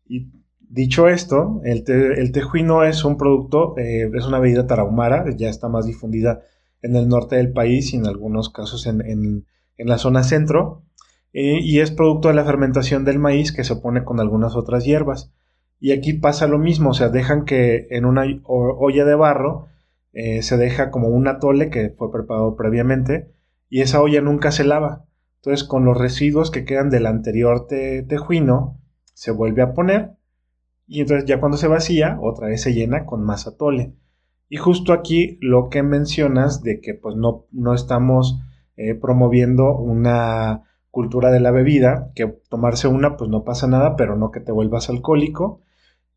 Y 0.09 0.31
dicho 0.61 1.09
esto, 1.09 1.61
el, 1.65 1.85
tejuino 2.33 2.85
es 2.85 3.05
un 3.05 3.17
producto, 3.17 3.77
eh, 3.79 4.11
es 4.15 4.27
una 4.27 4.39
bebida 4.39 4.67
tarahumara, 4.67 5.25
ya 5.37 5.49
está 5.49 5.69
más 5.69 5.87
difundida 5.87 6.43
en 6.83 6.97
el 6.97 7.09
norte 7.09 7.37
del 7.37 7.53
país 7.53 7.93
y 7.93 7.97
en 7.97 8.07
algunos 8.07 8.51
casos 8.51 8.87
en, 8.87 9.03
en, 9.05 9.45
la 9.79 9.99
zona 9.99 10.23
centro. 10.23 10.83
Eh, 11.33 11.61
y 11.61 11.81
es 11.81 11.91
producto 11.91 12.29
de 12.29 12.35
la 12.35 12.45
fermentación 12.45 13.05
del 13.05 13.19
maíz 13.19 13.53
que 13.53 13.65
se 13.65 13.75
opone 13.75 14.05
con 14.05 14.21
algunas 14.21 14.57
otras 14.57 14.85
hierbas. 14.85 15.33
Y 15.79 15.93
aquí 15.93 16.15
pasa 16.15 16.47
lo 16.47 16.59
mismo, 16.59 16.91
o 16.91 16.95
sea, 16.95 17.11
dejan 17.11 17.45
que 17.45 17.87
en 17.91 18.07
una 18.07 18.25
olla 18.47 19.05
de 19.05 19.15
barro 19.15 19.67
eh, 20.15 20.43
se 20.43 20.57
deja 20.57 20.91
como 20.91 21.09
un 21.09 21.29
atole 21.29 21.69
que 21.69 21.91
fue 21.91 22.11
preparado 22.11 22.57
previamente 22.57 23.31
y 23.69 23.83
esa 23.83 24.01
olla 24.01 24.23
nunca 24.23 24.51
se 24.51 24.65
lava. 24.65 25.05
Entonces 25.37 25.69
con 25.69 25.85
los 25.85 25.99
residuos 25.99 26.51
que 26.51 26.65
quedan 26.65 26.89
del 26.89 27.05
anterior 27.05 27.67
tejuino 27.69 28.81
se 29.17 29.31
vuelve 29.31 29.63
a 29.63 29.73
poner 29.73 30.11
y 30.87 31.01
entonces 31.01 31.25
ya 31.25 31.41
cuando 31.41 31.57
se 31.57 31.69
vacía 31.69 32.19
otra 32.21 32.49
vez 32.49 32.61
se 32.61 32.75
llena 32.75 33.07
con 33.07 33.25
más 33.25 33.47
atole. 33.47 33.95
Y 34.51 34.59
justo 34.59 34.93
aquí 34.93 35.39
lo 35.41 35.71
que 35.71 35.83
mencionas 35.83 36.63
de 36.63 36.81
que 36.81 36.93
pues 36.93 37.17
no, 37.17 37.47
no 37.51 37.73
estamos 37.73 38.39
eh, 38.77 38.95
promoviendo 38.95 39.75
una 39.75 40.65
cultura 40.91 41.31
de 41.31 41.41
la 41.41 41.51
bebida, 41.51 42.13
que 42.15 42.27
tomarse 42.51 42.89
una 42.89 43.17
pues 43.17 43.31
no 43.31 43.43
pasa 43.43 43.67
nada, 43.67 43.97
pero 43.97 44.17
no 44.17 44.31
que 44.31 44.41
te 44.41 44.53
vuelvas 44.53 44.91
alcohólico. 44.91 45.63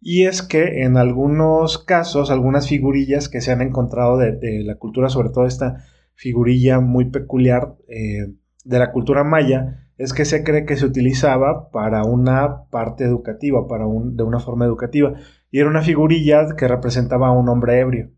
Y 0.01 0.25
es 0.25 0.41
que 0.41 0.83
en 0.83 0.97
algunos 0.97 1.77
casos, 1.77 2.31
algunas 2.31 2.67
figurillas 2.67 3.29
que 3.29 3.39
se 3.39 3.51
han 3.53 3.61
encontrado 3.61 4.17
de, 4.17 4.63
la 4.63 4.75
cultura, 4.75 5.09
sobre 5.09 5.29
todo 5.29 5.45
esta 5.45 5.85
figurilla 6.15 6.81
muy 6.81 7.05
peculiar 7.05 7.75
eh, 7.87 8.33
de 8.65 8.79
la 8.79 8.91
cultura 8.91 9.23
maya, 9.23 9.88
es 9.99 10.13
que 10.13 10.23
se 10.23 10.45
cree 10.45 10.65
que 10.65 10.77
se 10.77 10.85
utilizaba 10.85 11.69
para 11.71 12.05
una 12.05 12.63
parte 12.69 13.03
educativa, 13.03 13.67
para 13.67 13.85
un, 13.85 14.15
de 14.15 14.23
una 14.23 14.39
forma 14.39 14.65
educativa. 14.65 15.13
Y 15.51 15.59
era 15.59 15.69
una 15.69 15.81
figurilla 15.81 16.55
que 16.57 16.69
representaba 16.69 17.27
a 17.27 17.31
un 17.31 17.49
hombre 17.49 17.79
ebrio. 17.79 18.09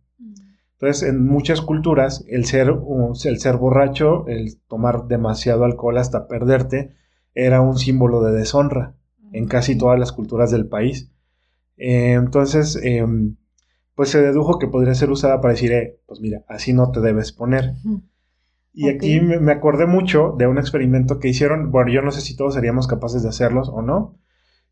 Entonces, 0.74 1.10
en 1.10 1.26
muchas 1.26 1.60
culturas, 1.60 2.24
el 2.28 2.46
ser, 2.46 2.72
el 3.26 3.39
ser 3.39 3.58
borracho, 3.58 4.28
el 4.28 4.60
tomar 4.67 5.08
demasiado 5.08 5.65
alcohol 5.65 5.98
hasta 5.98 6.28
perderte, 6.28 6.96
era 7.34 7.62
un 7.62 7.78
símbolo 7.80 8.22
de 8.22 8.34
deshonra 8.34 8.96
en 9.34 9.48
casi 9.48 9.76
todas 9.76 10.00
las 10.00 10.12
culturas 10.12 10.52
del 10.52 10.67
país. 10.67 11.12
Eh, 11.78 12.13
entonces, 12.13 12.80
em, 12.84 13.38
pues 13.96 14.10
se 14.10 14.22
dedujo 14.22 14.60
que 14.60 14.67
podría 14.67 14.94
ser 14.94 15.10
usada 15.10 15.41
para 15.41 15.54
decir, 15.54 15.72
eh, 15.72 16.00
pues 16.06 16.20
mira, 16.20 16.44
así 16.48 16.74
no 16.74 16.91
te 16.91 17.02
debes 17.02 17.32
poner. 17.32 17.74
Y 18.74 18.90
aquí 18.90 19.20
me, 19.20 19.52
acordé 19.52 19.86
mucho 19.86 20.34
de 20.38 20.48
un 20.48 20.58
experimento 20.58 21.20
que 21.20 21.28
hicieron, 21.28 21.72
bueno, 21.72 21.92
yo 21.92 22.02
no 22.02 22.12
sé 22.12 22.22
si 22.22 22.38
todos 22.38 22.54
seríamos 22.54 22.88
capaces 22.88 23.22
de 23.22 23.30
hacerlos 23.30 23.70
o 23.70 23.82
no. 23.82 24.18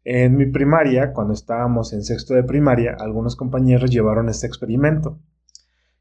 En 0.05 0.37
mi 0.37 0.45
primaria, 0.45 1.11
cuando 1.11 1.33
estábamos 1.33 1.91
en 1.91 2.03
sexto 2.03 2.33
de 2.33 2.43
primaria, 2.43 2.95
algunos 2.97 3.35
compañeros 3.35 3.91
llevaron 3.91 4.29
este 4.29 4.47
experimento 4.47 5.19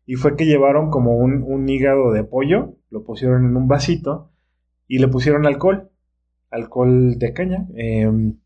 y 0.07 0.15
fue 0.15 0.37
que 0.37 0.47
llevaron 0.47 0.91
como 0.91 1.17
un, 1.19 1.69
hígado 1.69 2.13
de 2.13 2.25
pollo, 2.25 2.77
lo 2.89 3.05
pusieron 3.05 3.45
en 3.45 3.57
un 3.57 3.69
vasito 3.69 4.33
y 4.87 5.01
le 5.01 5.09
pusieron 5.09 5.45
alcohol, 5.45 5.91
alcohol 6.51 7.19
de 7.19 7.33
caña, 7.35 7.69
em, 7.75 8.39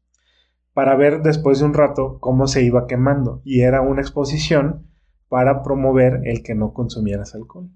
para 0.72 0.96
ver 0.96 1.22
después 1.22 1.60
de 1.60 1.66
un 1.66 1.74
rato 1.74 2.18
cómo 2.18 2.48
se 2.48 2.64
iba 2.64 2.88
quemando. 2.88 3.42
Y 3.44 3.60
era 3.60 3.80
una 3.80 4.00
exposición 4.00 4.88
para 5.28 5.62
promover 5.62 6.22
el 6.24 6.42
que 6.42 6.56
no 6.56 6.72
consumieras 6.72 7.34
alcohol. 7.36 7.70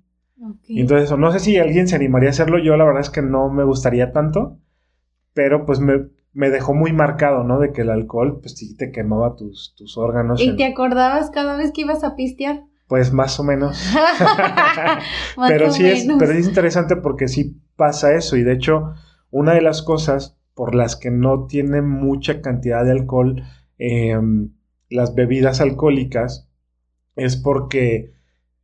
Entonces, 0.69 1.17
no 1.17 1.33
sé 1.33 1.39
si 1.41 1.57
alguien 1.57 1.89
se 1.89 1.97
animaría 1.97 2.29
a 2.29 2.31
hacerlo, 2.31 2.59
yo 2.59 2.77
la 2.77 2.85
verdad 2.85 3.01
es 3.01 3.11
que 3.11 3.23
no 3.23 3.49
me 3.49 3.65
gustaría 3.65 4.13
tanto, 4.13 4.59
pero 5.33 5.65
pues 5.65 5.81
me, 5.81 6.51
dejó 6.51 6.75
muy 6.75 6.93
marcado, 6.93 7.43
¿no? 7.45 7.59
De 7.59 7.73
que 7.73 7.83
el 7.83 7.91
alcohol, 7.91 8.41
pues 8.41 8.55
sí 8.57 8.77
te 8.77 8.93
quemaba 8.93 9.37
tus, 9.37 9.75
tus 9.77 9.97
órganos. 9.97 10.41
¿Y 10.41 10.57
te 10.57 10.67
acordabas 10.67 11.31
cada 11.31 11.57
vez 11.57 11.73
que 11.73 11.83
ibas 11.83 12.05
a 12.05 12.17
pistear? 12.17 12.65
Pues 12.87 13.13
más 13.13 13.41
o 13.41 13.45
menos. 13.45 13.83
pero 15.49 15.71
sí 15.71 15.87
es, 15.87 16.07
pero 16.19 16.33
es 16.33 16.47
interesante 16.47 16.97
porque 16.97 17.29
sí 17.29 17.61
pasa 17.77 18.15
eso. 18.15 18.37
Y 18.37 18.43
de 18.43 18.53
hecho, 18.53 18.93
una 19.31 19.55
de 19.55 19.63
las 19.63 19.83
cosas 19.83 20.39
por 20.55 20.75
las 20.75 20.97
que 20.97 21.11
no 21.11 21.47
tiene 21.47 21.83
mucha 21.83 22.41
cantidad 22.41 22.85
de 22.85 22.93
alcohol 22.93 23.43
em, 23.79 24.53
las 24.89 25.15
bebidas 25.15 25.61
alcohólicas 25.61 26.49
es 27.15 27.37
porque 27.37 28.16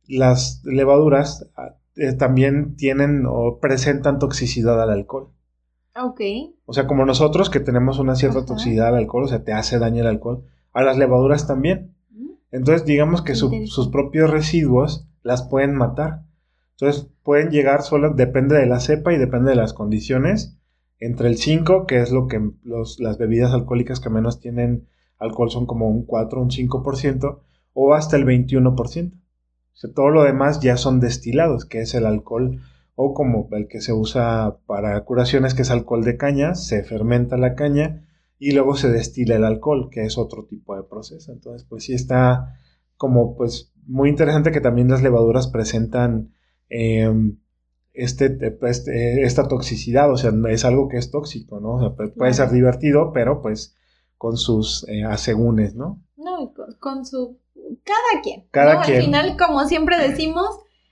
las 0.07 0.61
levaduras 0.63 1.49
ah, 1.55 1.75
eh, 1.95 2.13
también 2.13 2.75
tienen 2.75 3.25
o 3.27 3.59
presentan 3.59 4.19
toxicidad 4.19 4.81
al 4.81 4.89
alcohol. 4.89 5.29
Ok. 5.95 6.21
O 6.65 6.73
sea, 6.73 6.87
como 6.87 7.05
nosotros 7.05 7.49
que 7.49 7.59
tenemos 7.59 7.99
una 7.99 8.15
cierta 8.15 8.45
toxicidad 8.45 8.87
al 8.87 8.95
alcohol, 8.95 9.23
o 9.23 9.27
sea, 9.27 9.43
te 9.43 9.53
hace 9.53 9.77
daño 9.77 10.01
el 10.01 10.07
alcohol, 10.07 10.43
a 10.73 10.83
las 10.83 10.97
levaduras 10.97 11.45
también. 11.47 11.93
Entonces, 12.51 12.85
digamos 12.85 13.21
que 13.21 13.35
sus 13.35 13.87
propios 13.89 14.29
residuos 14.29 15.07
las 15.23 15.43
pueden 15.43 15.75
matar. 15.75 16.23
Entonces, 16.71 17.09
pueden 17.23 17.49
llegar 17.49 17.81
solo, 17.83 18.13
depende 18.13 18.55
de 18.55 18.65
la 18.65 18.79
cepa 18.79 19.13
y 19.13 19.17
depende 19.17 19.51
de 19.51 19.55
las 19.55 19.73
condiciones, 19.73 20.57
entre 20.99 21.27
el 21.27 21.37
5, 21.37 21.85
que 21.85 21.99
es 21.99 22.11
lo 22.11 22.27
que 22.27 22.41
las 22.63 23.17
bebidas 23.17 23.53
alcohólicas 23.53 23.99
que 23.99 24.09
menos 24.09 24.39
tienen 24.39 24.87
alcohol 25.19 25.51
son 25.51 25.65
como 25.65 25.89
un 25.89 26.05
4, 26.05 26.41
un 26.41 26.49
5%, 26.49 27.39
o 27.73 27.93
hasta 27.93 28.17
el 28.17 28.25
21%. 28.25 29.13
O 29.73 29.77
sea, 29.77 29.91
todo 29.93 30.09
lo 30.09 30.23
demás 30.23 30.59
ya 30.59 30.77
son 30.77 30.99
destilados, 30.99 31.65
que 31.65 31.81
es 31.81 31.93
el 31.93 32.05
alcohol, 32.05 32.61
o 32.95 33.13
como 33.13 33.47
el 33.51 33.67
que 33.67 33.81
se 33.81 33.93
usa 33.93 34.57
para 34.65 35.03
curaciones, 35.03 35.53
que 35.53 35.63
es 35.63 35.71
alcohol 35.71 36.03
de 36.03 36.17
caña, 36.17 36.55
se 36.55 36.83
fermenta 36.83 37.37
la 37.37 37.55
caña 37.55 38.07
y 38.37 38.51
luego 38.51 38.75
se 38.75 38.91
destila 38.91 39.35
el 39.35 39.45
alcohol, 39.45 39.89
que 39.89 40.03
es 40.03 40.17
otro 40.17 40.45
tipo 40.45 40.75
de 40.75 40.83
proceso. 40.83 41.31
Entonces, 41.31 41.65
pues 41.67 41.85
sí 41.85 41.93
está 41.93 42.59
como 42.97 43.35
pues 43.35 43.73
muy 43.85 44.09
interesante 44.09 44.51
que 44.51 44.61
también 44.61 44.89
las 44.89 45.01
levaduras 45.01 45.47
presentan 45.47 46.33
em, 46.69 47.37
este, 47.93 48.37
este, 48.61 49.23
esta 49.23 49.47
toxicidad, 49.47 50.11
o 50.11 50.17
sea, 50.17 50.31
es 50.49 50.65
algo 50.65 50.89
que 50.89 50.97
es 50.97 51.11
tóxico, 51.11 51.59
¿no? 51.59 51.75
O 51.75 51.79
sea, 51.79 52.11
puede 52.13 52.33
ser 52.33 52.49
divertido, 52.49 53.11
pero 53.13 53.41
pues 53.41 53.75
con 54.17 54.37
sus 54.37 54.87
eh, 54.87 55.03
asegúnes, 55.03 55.75
¿no? 55.75 56.01
No, 56.15 56.53
con, 56.79 57.05
su... 57.05 57.39
Cada 57.83 58.21
quien. 58.21 58.47
Cada 58.51 58.81
quien. 58.81 58.97
Al 58.97 59.03
final, 59.03 59.37
como 59.37 59.65
siempre 59.65 59.97
decimos, 59.97 60.47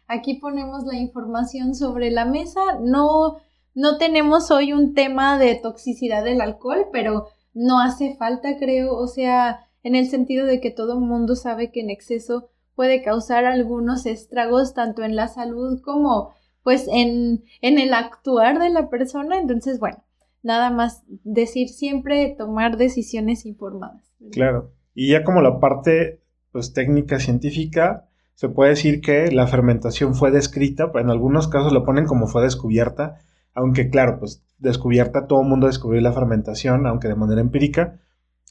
aquí 0.08 0.36
ponemos 0.36 0.84
la 0.86 0.98
información 0.98 1.76
sobre 1.76 2.12
la 2.12 2.26
mesa, 2.26 2.62
no... 2.82 3.38
No 3.74 3.98
tenemos 3.98 4.52
hoy 4.52 4.74
un 4.74 4.94
tema 4.94 5.38
de 5.38 5.56
toxicidad 5.56 6.26
del 6.26 6.42
alcohol, 6.42 6.88
pero 6.92 7.28
no 7.54 7.80
hace 7.80 8.18
falta, 8.18 8.58
creo, 8.58 8.98
o 8.98 9.08
sea, 9.08 9.62
en 9.82 9.96
el 9.96 10.08
sentido 10.08 10.46
de 10.46 10.60
que 10.60 10.72
todo 10.72 10.96
el 10.96 11.00
mundo 11.00 11.38
sabe 11.38 11.72
que 11.72 11.80
en 11.80 11.90
exceso 11.90 12.50
puede 12.76 13.02
causar 13.02 13.46
algunos 13.46 14.06
estragos 14.06 14.74
tanto 14.74 15.04
en 15.04 15.16
la 15.16 15.30
salud 15.30 15.82
como 15.82 16.34
pues 16.64 16.88
en, 16.92 17.44
en 17.62 17.80
el 17.80 17.94
actuar 17.94 18.60
de 18.60 18.70
la 18.70 18.90
persona. 18.90 19.40
Entonces, 19.40 19.80
bueno, 19.80 20.04
nada 20.44 20.70
más 20.70 21.04
decir 21.08 21.70
siempre 21.70 22.36
tomar 22.38 22.78
decisiones 22.78 23.46
informadas. 23.46 24.04
Claro. 24.32 24.72
Y 24.94 25.12
ya 25.12 25.24
como 25.24 25.42
la 25.42 25.60
parte 25.60 26.21
pues 26.52 26.74
técnica 26.74 27.20
científica, 27.20 28.08
se 28.36 28.50
puede 28.50 28.72
decir 28.72 29.02
que 29.02 29.32
la 29.32 29.48
fermentación 29.48 30.16
fue 30.16 30.32
descrita, 30.32 30.92
en 30.96 31.10
algunos 31.10 31.48
casos 31.48 31.74
lo 31.74 31.84
ponen 31.84 32.06
como 32.06 32.28
fue 32.28 32.42
descubierta, 32.44 33.20
aunque 33.54 33.90
claro, 33.90 34.20
pues 34.20 34.44
descubierta, 34.58 35.28
todo 35.28 35.42
el 35.42 35.48
mundo 35.48 35.68
descubrió 35.68 36.02
la 36.02 36.14
fermentación, 36.14 36.88
aunque 36.88 37.08
de 37.08 37.16
manera 37.16 37.42
empírica, 37.42 38.00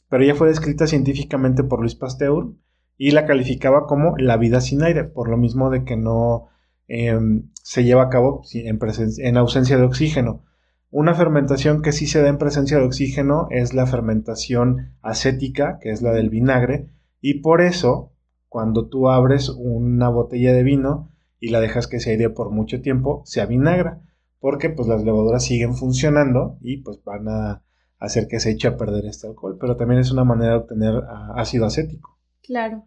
pero 0.08 0.24
ella 0.24 0.34
fue 0.34 0.48
descrita 0.48 0.86
científicamente 0.86 1.64
por 1.64 1.80
Luis 1.80 1.94
Pasteur 1.94 2.52
y 2.96 3.12
la 3.12 3.26
calificaba 3.26 3.86
como 3.86 4.16
la 4.18 4.36
vida 4.36 4.60
sin 4.60 4.82
aire, 4.82 5.04
por 5.04 5.28
lo 5.28 5.36
mismo 5.36 5.70
de 5.70 5.84
que 5.84 5.96
no 5.96 6.48
em, 6.88 7.50
se 7.62 7.84
lleva 7.84 8.02
a 8.02 8.08
cabo 8.10 8.42
en, 8.52 8.78
en, 9.18 9.36
ausencia 9.36 9.76
de 9.76 9.84
oxígeno. 9.84 10.44
Una 10.90 11.14
fermentación 11.14 11.82
que 11.82 11.92
sí 11.92 12.06
se 12.06 12.20
da 12.20 12.28
en 12.28 12.38
presencia 12.38 12.76
de 12.76 12.84
oxígeno 12.84 13.46
es 13.50 13.72
la 13.74 13.86
fermentación 13.86 14.96
acética, 15.00 15.78
que 15.80 15.90
es 15.90 16.02
la 16.02 16.12
del 16.12 16.30
vinagre, 16.30 16.88
y 17.20 17.40
por 17.40 17.60
eso, 17.60 18.12
cuando 18.48 18.88
tú 18.88 19.08
abres 19.08 19.48
una 19.50 20.08
botella 20.08 20.52
de 20.52 20.62
vino 20.62 21.10
y 21.38 21.50
la 21.50 21.60
dejas 21.60 21.86
que 21.86 22.00
se 22.00 22.10
aire 22.10 22.30
por 22.30 22.50
mucho 22.50 22.80
tiempo, 22.80 23.22
se 23.24 23.40
avinagra, 23.40 24.02
porque 24.38 24.70
pues 24.70 24.88
las 24.88 25.04
levaduras 25.04 25.44
siguen 25.44 25.74
funcionando 25.74 26.58
y 26.60 26.78
pues 26.78 27.02
van 27.04 27.28
a 27.28 27.62
hacer 27.98 28.28
que 28.28 28.40
se 28.40 28.50
eche 28.50 28.68
a 28.68 28.76
perder 28.76 29.04
este 29.04 29.26
alcohol, 29.26 29.58
pero 29.60 29.76
también 29.76 30.00
es 30.00 30.10
una 30.10 30.24
manera 30.24 30.52
de 30.52 30.58
obtener 30.58 30.94
ah, 31.08 31.34
ácido 31.36 31.66
acético. 31.66 32.18
Claro. 32.42 32.86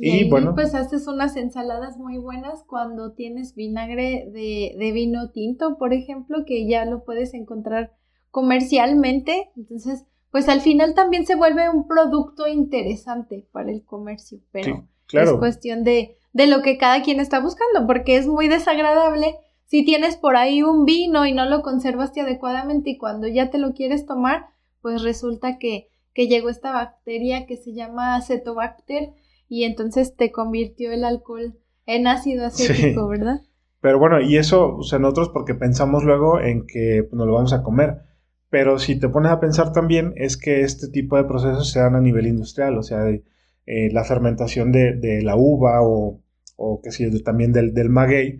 Y, 0.00 0.28
bueno. 0.28 0.54
Pues 0.54 0.74
haces 0.74 1.08
unas 1.08 1.36
ensaladas 1.36 1.96
muy 1.96 2.18
buenas 2.18 2.62
cuando 2.64 3.12
tienes 3.12 3.54
vinagre 3.54 4.30
de, 4.32 4.76
de, 4.78 4.92
vino 4.92 5.30
tinto, 5.30 5.76
por 5.76 5.92
ejemplo, 5.92 6.44
que 6.46 6.68
ya 6.68 6.84
lo 6.84 7.04
puedes 7.04 7.34
encontrar 7.34 7.96
comercialmente. 8.30 9.50
Entonces, 9.56 10.04
pues 10.30 10.48
al 10.48 10.60
final 10.60 10.94
también 10.94 11.26
se 11.26 11.34
vuelve 11.34 11.68
un 11.68 11.86
producto 11.86 12.46
interesante 12.46 13.46
para 13.52 13.70
el 13.70 13.84
comercio, 13.84 14.40
pero 14.50 14.86
es 15.12 15.32
cuestión 15.32 15.84
de, 15.84 16.16
de 16.32 16.46
lo 16.46 16.62
que 16.62 16.78
cada 16.78 17.02
quien 17.02 17.20
está 17.20 17.40
buscando, 17.40 17.86
porque 17.86 18.16
es 18.16 18.26
muy 18.26 18.48
desagradable 18.48 19.36
si 19.68 19.84
tienes 19.84 20.16
por 20.16 20.36
ahí 20.36 20.62
un 20.62 20.86
vino 20.86 21.26
y 21.26 21.32
no 21.32 21.44
lo 21.44 21.60
conservaste 21.60 22.22
adecuadamente 22.22 22.90
y 22.90 22.98
cuando 22.98 23.28
ya 23.28 23.50
te 23.50 23.58
lo 23.58 23.74
quieres 23.74 24.06
tomar, 24.06 24.46
pues 24.80 25.02
resulta 25.02 25.58
que, 25.58 25.88
que 26.14 26.26
llegó 26.26 26.48
esta 26.48 26.72
bacteria 26.72 27.46
que 27.46 27.58
se 27.58 27.74
llama 27.74 28.16
acetobacter 28.16 29.12
y 29.46 29.64
entonces 29.64 30.16
te 30.16 30.32
convirtió 30.32 30.90
el 30.90 31.04
alcohol 31.04 31.58
en 31.84 32.06
ácido 32.06 32.46
acético, 32.46 33.08
¿verdad? 33.08 33.42
Pero 33.80 33.98
bueno, 33.98 34.20
y 34.20 34.38
eso, 34.38 34.76
o 34.76 34.82
sea, 34.82 34.98
nosotros 34.98 35.30
porque 35.30 35.54
pensamos 35.54 36.02
luego 36.02 36.40
en 36.40 36.66
que 36.66 37.04
pues, 37.08 37.12
nos 37.12 37.26
lo 37.26 37.34
vamos 37.34 37.52
a 37.52 37.62
comer. 37.62 38.07
Pero 38.50 38.78
si 38.78 38.98
te 38.98 39.08
pones 39.08 39.32
a 39.32 39.40
pensar 39.40 39.72
también 39.72 40.14
es 40.16 40.36
que 40.36 40.62
este 40.62 40.88
tipo 40.88 41.16
de 41.16 41.24
procesos 41.24 41.70
se 41.70 41.80
dan 41.80 41.96
a 41.96 42.00
nivel 42.00 42.26
industrial, 42.26 42.78
o 42.78 42.82
sea, 42.82 43.08
eh, 43.08 43.90
la 43.92 44.04
fermentación 44.04 44.72
de, 44.72 45.20
la 45.22 45.36
uva 45.36 45.82
o, 45.82 46.22
o 46.56 46.80
que 46.82 46.90
sí, 46.90 47.22
también 47.22 47.52
del, 47.52 47.74
del 47.74 47.90
maguey, 47.90 48.38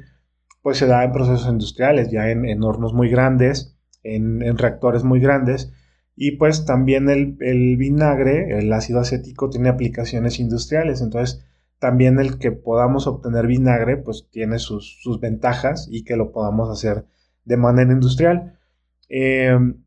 pues 0.62 0.78
se 0.78 0.86
da 0.86 1.04
en 1.04 1.12
procesos 1.12 1.48
industriales, 1.48 2.10
ya 2.10 2.30
en, 2.30 2.62
hornos 2.62 2.92
muy 2.92 3.08
grandes, 3.08 3.76
en, 4.02 4.58
reactores 4.58 5.04
muy 5.04 5.20
grandes. 5.20 5.72
Y 6.14 6.32
pues 6.32 6.66
también 6.66 7.08
el, 7.08 7.36
vinagre, 7.78 8.58
el 8.58 8.72
ácido 8.72 9.00
acético, 9.00 9.48
tiene 9.50 9.68
aplicaciones 9.68 10.40
industriales. 10.40 11.00
Entonces, 11.00 11.44
también 11.78 12.18
el 12.18 12.38
que 12.38 12.50
podamos 12.52 13.06
obtener 13.06 13.46
vinagre, 13.46 13.96
pues 13.96 14.28
tiene 14.30 14.58
sus, 14.58 15.00
ventajas 15.22 15.88
y 15.90 16.04
que 16.04 16.16
lo 16.16 16.32
podamos 16.32 16.68
hacer 16.70 17.06
de 17.44 17.56
manera 17.56 17.92
industrial. 17.92 18.58
Em, 19.08 19.84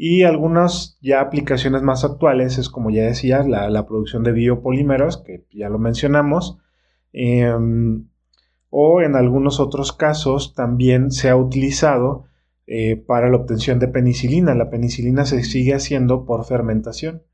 y 0.00 0.22
algunas 0.22 0.96
ya 1.02 1.20
aplicaciones 1.20 1.82
más 1.82 2.04
actuales 2.04 2.56
es, 2.56 2.68
como 2.68 2.90
ya 2.90 3.02
decía, 3.02 3.42
la, 3.42 3.84
producción 3.84 4.22
de 4.22 4.30
biopolímeros, 4.30 5.16
que 5.18 5.44
ya 5.50 5.68
lo 5.68 5.80
mencionamos. 5.80 6.58
Em, 7.12 8.06
o 8.70 9.02
en 9.02 9.16
algunos 9.16 9.58
otros 9.58 9.92
casos 9.92 10.54
también 10.54 11.10
se 11.10 11.30
ha 11.30 11.36
utilizado 11.36 12.26
eh, 12.68 12.94
para 12.94 13.28
la 13.28 13.38
obtención 13.38 13.80
de 13.80 13.88
penicilina. 13.88 14.54
La 14.54 14.70
penicilina 14.70 15.24
se 15.24 15.42
sigue 15.42 15.74
haciendo 15.74 16.24
por 16.24 16.44
fermentación. 16.44 17.24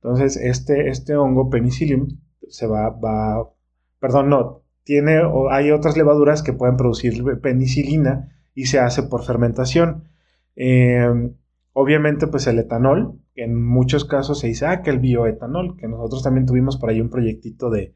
Entonces, 0.00 0.36
este, 0.36 0.88
este 0.90 1.16
hongo 1.16 1.50
penicillium 1.50 2.20
se 2.48 2.68
va, 2.68 2.90
va, 2.90 3.50
perdón, 3.98 4.28
no, 4.30 4.62
tiene, 4.84 5.24
o 5.24 5.50
hay 5.50 5.72
otras 5.72 5.96
levaduras 5.96 6.44
que 6.44 6.52
pueden 6.52 6.76
producir 6.76 7.24
penicilina 7.40 8.38
y 8.54 8.66
se 8.66 8.78
hace 8.78 9.02
por 9.02 9.24
fermentación. 9.24 10.04
Em, 10.54 11.34
obviamente, 11.78 12.26
pues 12.26 12.46
el 12.46 12.58
etanol, 12.58 13.20
en 13.34 13.54
muchos 13.62 14.06
casos 14.06 14.40
se 14.40 14.46
dice, 14.46 14.64
ah, 14.64 14.80
que 14.80 14.88
el 14.88 14.98
bioetanol, 14.98 15.76
que 15.76 15.86
nosotros 15.86 16.22
también 16.22 16.46
tuvimos 16.46 16.78
por 16.78 16.88
ahí 16.88 17.02
un 17.02 17.10
proyectito 17.10 17.68
de, 17.68 17.94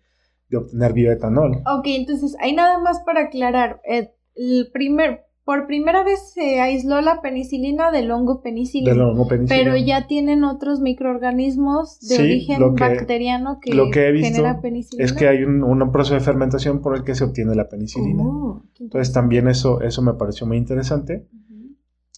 de 0.51 0.57
obtener 0.59 0.93
bioetanol. 0.93 1.63
Ok, 1.67 1.87
entonces 1.87 2.37
hay 2.41 2.55
nada 2.55 2.79
más 2.79 3.01
para 3.07 3.23
aclarar. 3.23 3.81
Eh, 3.89 4.11
el 4.35 4.69
primer, 4.71 5.23
por 5.45 5.67
primera 5.67 6.05
vez 6.05 6.31
se 6.35 6.61
aisló 6.61 7.01
la 7.01 7.23
penicilina 7.23 7.91
del 7.91 8.11
hongo 8.11 8.43
penicilina. 8.43 8.93
Del 8.93 9.01
hongo 9.01 9.27
penicilina. 9.27 9.73
Pero 9.73 9.83
ya 9.83 10.07
tienen 10.07 10.45
otros 10.45 10.81
microorganismos 10.81 12.01
de 12.01 12.19
origen 12.19 12.75
bacteriano 12.75 13.61
que, 13.63 13.73
lo 13.73 13.91
que 13.91 14.09
he 14.09 14.13
visto 14.13 14.43
penicilina. 14.61 15.07
Es 15.07 15.15
que 15.15 15.27
hay 15.27 15.43
un, 15.43 15.91
proceso 15.91 16.17
de 16.17 16.21
fermentación 16.21 16.83
por 16.83 16.99
el 16.99 17.03
que 17.03 17.15
se 17.15 17.25
obtiene 17.25 17.55
la 17.55 17.67
penicilina. 17.71 18.25
Oh, 18.25 18.63
entonces 18.79 19.11
también 19.15 19.49
eso, 19.49 19.81
eso 19.81 20.03
me 20.03 20.13
pareció 20.13 20.47
muy 20.47 20.59
interesante. 20.59 21.27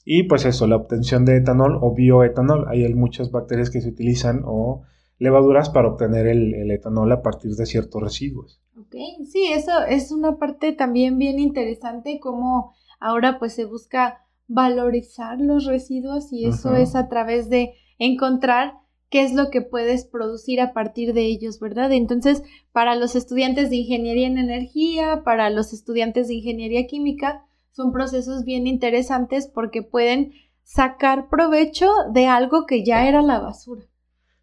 Y 0.04 0.24
pues 0.24 0.44
eso, 0.44 0.66
la 0.66 0.76
obtención 0.76 1.24
de 1.24 1.36
etanol 1.36 1.78
o 1.80 1.94
bioetanol. 1.94 2.66
Hay 2.68 2.92
muchas 2.94 3.30
bacterias 3.30 3.70
que 3.70 3.80
se 3.80 3.88
utilizan 3.88 4.42
o 4.44 4.82
levaduras 5.18 5.70
para 5.70 5.88
obtener 5.88 6.26
el, 6.26 6.70
etanol 6.70 7.12
a 7.12 7.22
partir 7.22 7.52
de 7.52 7.66
ciertos 7.66 8.02
residuos. 8.02 8.60
Ok, 8.76 8.96
sí, 9.24 9.52
eso 9.52 9.70
es 9.88 10.10
una 10.10 10.36
parte 10.36 10.72
también 10.72 11.18
bien 11.18 11.38
interesante, 11.38 12.18
como 12.20 12.72
ahora 12.98 13.38
pues 13.38 13.52
se 13.52 13.64
busca 13.64 14.24
valorizar 14.48 15.40
los 15.40 15.66
residuos 15.66 16.32
y 16.32 16.46
eso 16.46 16.74
es 16.74 16.96
a 16.96 17.08
través 17.08 17.48
de 17.48 17.74
encontrar 17.98 18.74
qué 19.10 19.22
es 19.22 19.32
lo 19.32 19.50
que 19.50 19.62
puedes 19.62 20.04
producir 20.04 20.60
a 20.60 20.72
partir 20.72 21.12
de 21.14 21.26
ellos, 21.26 21.60
¿verdad? 21.60 21.92
Entonces, 21.92 22.42
para 22.72 22.96
los 22.96 23.14
estudiantes 23.14 23.70
de 23.70 23.76
ingeniería 23.76 24.26
en 24.26 24.38
energía, 24.38 25.22
para 25.24 25.50
los 25.50 25.72
estudiantes 25.72 26.26
de 26.26 26.34
ingeniería 26.34 26.86
química, 26.86 27.44
son 27.72 27.92
procesos 27.92 28.44
bien 28.44 28.66
interesantes 28.66 29.50
porque 29.52 29.82
pueden 29.82 30.32
sacar 30.62 31.28
provecho 31.28 31.90
de 32.12 32.26
algo 32.26 32.66
que 32.66 32.84
ya 32.84 33.08
era 33.08 33.22
la 33.22 33.40
basura. 33.40 33.82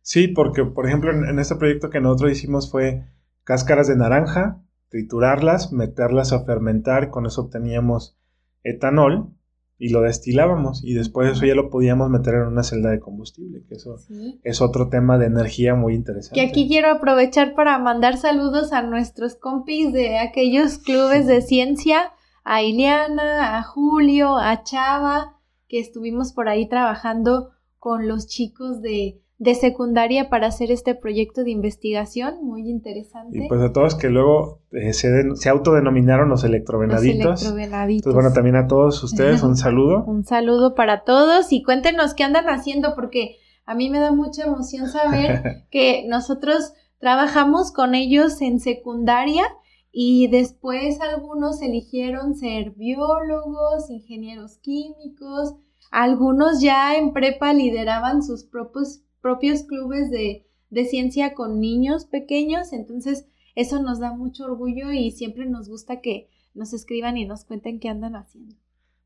Sí, 0.02 0.28
porque 0.28 0.66
por 0.66 0.88
ejemplo 0.88 1.12
en, 1.12 1.40
este 1.40 1.56
proyecto 1.56 1.90
que 1.90 2.02
nosotros 2.02 2.32
hicimos 2.32 2.72
fue 2.72 3.06
cáscaras 3.44 3.88
de 3.88 3.96
naranja, 3.96 4.62
triturarlas, 4.90 5.72
meterlas 5.72 6.34
a 6.34 6.44
fermentar, 6.46 7.10
con 7.10 7.26
eso 7.26 7.42
obteníamos 7.42 8.18
etanol 8.64 9.34
y 9.78 9.90
lo 9.90 10.02
destilábamos 10.02 10.84
y 10.84 10.94
después 10.94 11.32
eso 11.32 11.46
ya 11.46 11.56
lo 11.56 11.70
podíamos 11.70 12.10
meter 12.10 12.36
en 12.36 12.48
una 12.48 12.64
celda 12.64 12.90
de 12.90 13.00
combustible, 13.00 13.64
que 13.68 13.76
eso 13.76 13.96
es 14.44 14.62
otro 14.62 14.90
tema 14.90 15.18
de 15.18 15.28
energía 15.28 15.74
muy 15.76 15.94
interesante. 15.96 16.40
Que 16.40 16.48
aquí 16.48 16.68
quiero 16.68 16.90
aprovechar 16.90 17.56
para 17.56 17.78
mandar 17.80 18.18
saludos 18.18 18.74
a 18.74 18.82
nuestros 18.82 19.36
compis 19.36 19.94
de 19.94 20.18
aquellos 20.18 20.80
clubes 20.80 21.28
de 21.28 21.42
ciencia, 21.42 22.12
a 22.50 22.64
Ileana, 22.64 23.58
a 23.58 23.64
Julio, 23.64 24.36
a 24.36 24.64
Chava, 24.64 25.38
que 25.68 25.80
estuvimos 25.80 26.34
por 26.34 26.50
ahí 26.50 26.68
trabajando 26.68 27.52
con 27.78 28.08
los 28.08 28.26
chicos 28.28 28.82
de 28.82 29.22
de 29.40 29.56
secundaria 29.56 30.30
para 30.30 30.48
hacer 30.48 30.70
este 30.70 30.96
proyecto 30.96 31.46
de 31.46 31.52
investigación, 31.52 32.44
muy 32.44 32.70
interesante. 32.70 33.46
Y 33.46 33.48
pues 33.48 33.62
a 33.62 33.72
todos 33.72 33.96
que 33.96 34.10
luego 34.10 34.60
eh, 34.74 34.92
se, 34.92 35.34
se, 35.36 35.50
autodenominaron 35.50 36.28
los 36.28 36.44
electrovenaditos. 36.44 37.26
Los 37.26 37.42
electrovenaditos. 37.44 38.04
Pues 38.04 38.14
bueno, 38.14 38.34
también 38.34 38.58
a 38.58 38.68
todos 38.68 39.02
ustedes 39.02 39.42
un 39.42 39.56
saludo. 39.56 40.04
un 40.04 40.26
saludo 40.26 40.76
para 40.76 41.06
todos 41.06 41.54
y 41.54 41.64
cuéntenos 41.64 42.16
qué 42.16 42.26
andan 42.26 42.50
haciendo 42.50 42.96
porque 42.96 43.38
a 43.66 43.76
mí 43.76 43.90
me 43.90 44.00
da 44.00 44.12
mucha 44.12 44.44
emoción 44.44 44.90
saber 44.90 45.64
que 45.72 46.04
nosotros 46.10 46.74
trabajamos 46.98 47.72
con 47.72 47.96
ellos 47.96 48.42
en 48.42 48.60
secundaria 48.60 49.44
y 49.92 50.28
después 50.28 51.02
algunos 51.02 51.62
eligieron 51.62 52.36
ser 52.36 52.72
biólogos, 52.72 53.90
ingenieros 53.90 54.58
químicos, 54.58 55.56
algunos 55.92 56.62
ya 56.62 56.98
en 56.98 57.14
prepa 57.14 57.54
lideraban 57.54 58.22
sus 58.24 58.44
propios 58.44 59.04
propios 59.22 59.64
clubes 59.64 60.10
de, 60.12 60.46
ciencia 60.86 61.34
con 61.34 61.60
niños 61.60 62.06
pequeños, 62.06 62.74
entonces 62.74 63.28
eso 63.56 63.82
nos 63.82 64.00
da 64.00 64.14
mucho 64.14 64.46
orgullo 64.46 64.92
y 64.92 65.12
siempre 65.12 65.46
nos 65.46 65.68
gusta 65.68 66.00
que 66.00 66.30
nos 66.54 66.74
escriban 66.74 67.18
y 67.18 67.26
nos 67.26 67.44
cuenten 67.44 67.80
qué 67.80 67.90
andan 67.90 68.16
haciendo. 68.16 68.56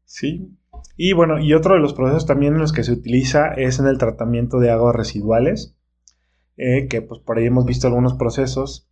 Sí, 0.06 0.52
y 0.98 1.14
bueno, 1.14 1.40
y 1.40 1.54
otro 1.54 1.76
de 1.76 1.80
los 1.80 1.94
procesos 1.94 2.26
también 2.26 2.54
en 2.54 2.60
los 2.60 2.74
que 2.74 2.84
se 2.84 2.92
utiliza 2.92 3.54
es 3.54 3.80
en 3.80 3.88
el 3.88 3.98
tratamiento 3.98 4.60
de 4.60 4.70
aguas 4.70 4.96
residuales, 4.96 5.76
eh, 6.58 6.88
que 6.88 7.02
pues 7.02 7.20
por 7.22 7.38
ahí 7.38 7.46
hemos 7.46 7.66
visto 7.66 7.88
algunos 7.88 8.14
procesos 8.14 8.88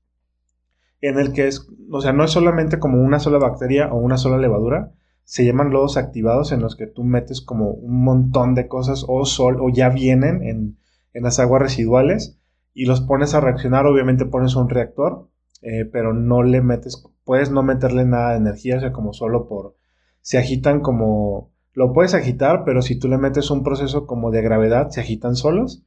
en 1.01 1.19
el 1.19 1.33
que 1.33 1.47
es, 1.47 1.67
o 1.91 2.01
sea, 2.01 2.13
no 2.13 2.23
es 2.23 2.31
solamente 2.31 2.79
como 2.79 3.01
una 3.01 3.19
sola 3.19 3.39
bacteria 3.39 3.91
o 3.91 3.97
una 3.97 4.17
sola 4.17 4.37
levadura, 4.37 4.93
se 5.23 5.45
llaman 5.45 5.71
lodos 5.71 5.97
activados 5.97 6.51
en 6.51 6.61
los 6.61 6.75
que 6.75 6.87
tú 6.87 7.03
metes 7.03 7.41
como 7.41 7.71
un 7.71 8.03
montón 8.03 8.53
de 8.53 8.67
cosas 8.67 9.05
o 9.07 9.25
sol 9.25 9.57
o 9.61 9.69
ya 9.69 9.89
vienen 9.89 10.43
en, 10.43 10.77
en 11.13 11.23
las 11.23 11.39
aguas 11.39 11.61
residuales 11.61 12.37
y 12.73 12.85
los 12.85 13.01
pones 13.01 13.33
a 13.33 13.41
reaccionar, 13.41 13.85
obviamente 13.85 14.25
pones 14.25 14.55
un 14.55 14.69
reactor, 14.69 15.27
eh, 15.61 15.85
pero 15.85 16.13
no 16.13 16.43
le 16.43 16.61
metes, 16.61 17.03
puedes 17.23 17.51
no 17.51 17.63
meterle 17.63 18.05
nada 18.05 18.31
de 18.31 18.37
energía, 18.37 18.77
o 18.77 18.79
sea, 18.79 18.91
como 18.91 19.13
solo 19.13 19.47
por, 19.47 19.75
se 20.21 20.37
agitan 20.37 20.81
como, 20.81 21.51
lo 21.73 21.93
puedes 21.93 22.13
agitar, 22.13 22.63
pero 22.65 22.81
si 22.81 22.97
tú 22.97 23.07
le 23.07 23.17
metes 23.17 23.51
un 23.51 23.63
proceso 23.63 24.05
como 24.05 24.31
de 24.31 24.41
gravedad, 24.41 24.89
se 24.89 25.01
agitan 25.01 25.35
solos 25.35 25.83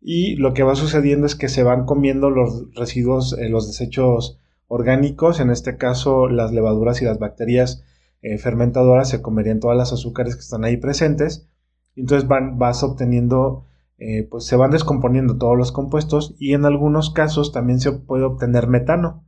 y 0.00 0.36
lo 0.36 0.54
que 0.54 0.62
va 0.62 0.74
sucediendo 0.74 1.26
es 1.26 1.34
que 1.34 1.48
se 1.48 1.62
van 1.62 1.84
comiendo 1.84 2.30
los 2.30 2.72
residuos, 2.74 3.36
eh, 3.38 3.48
los 3.48 3.66
desechos 3.66 4.38
orgánicos, 4.68 5.40
en 5.40 5.50
este 5.50 5.76
caso 5.76 6.28
las 6.28 6.52
levaduras 6.52 7.02
y 7.02 7.04
las 7.04 7.18
bacterias 7.18 7.84
eh, 8.22 8.38
fermentadora 8.38 9.04
se 9.04 9.22
comerían 9.22 9.60
todas 9.60 9.76
las 9.76 9.92
azúcares 9.92 10.34
que 10.34 10.40
están 10.40 10.64
ahí 10.64 10.76
presentes. 10.76 11.48
Entonces 11.96 12.28
van, 12.28 12.58
vas 12.58 12.82
obteniendo, 12.82 13.66
eh, 13.98 14.26
pues 14.28 14.44
se 14.44 14.56
van 14.56 14.70
descomponiendo 14.70 15.36
todos 15.38 15.56
los 15.56 15.72
compuestos 15.72 16.34
y 16.38 16.54
en 16.54 16.64
algunos 16.64 17.10
casos 17.10 17.52
también 17.52 17.80
se 17.80 17.92
puede 17.92 18.24
obtener 18.24 18.68
metano 18.68 19.24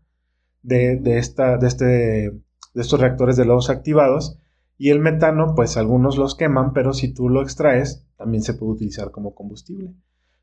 de, 0.63 1.01
esta, 1.19 1.57
de, 1.57 1.67
este, 1.67 1.85
de 1.85 2.43
estos 2.75 3.01
reactores 3.01 3.37
de 3.37 3.45
lodos 3.45 3.71
activados. 3.71 4.39
Y 4.79 4.91
el 4.91 5.01
metano, 5.01 5.55
pues 5.55 5.77
algunos 5.77 6.17
los 6.17 6.35
queman, 6.35 6.73
pero 6.73 6.95
si 6.95 7.13
tú 7.13 7.29
lo 7.29 7.43
extraes, 7.43 8.07
también 8.17 8.43
se 8.43 8.55
puede 8.55 8.73
utilizar 8.73 9.11
como 9.11 9.35
combustible. 9.35 9.95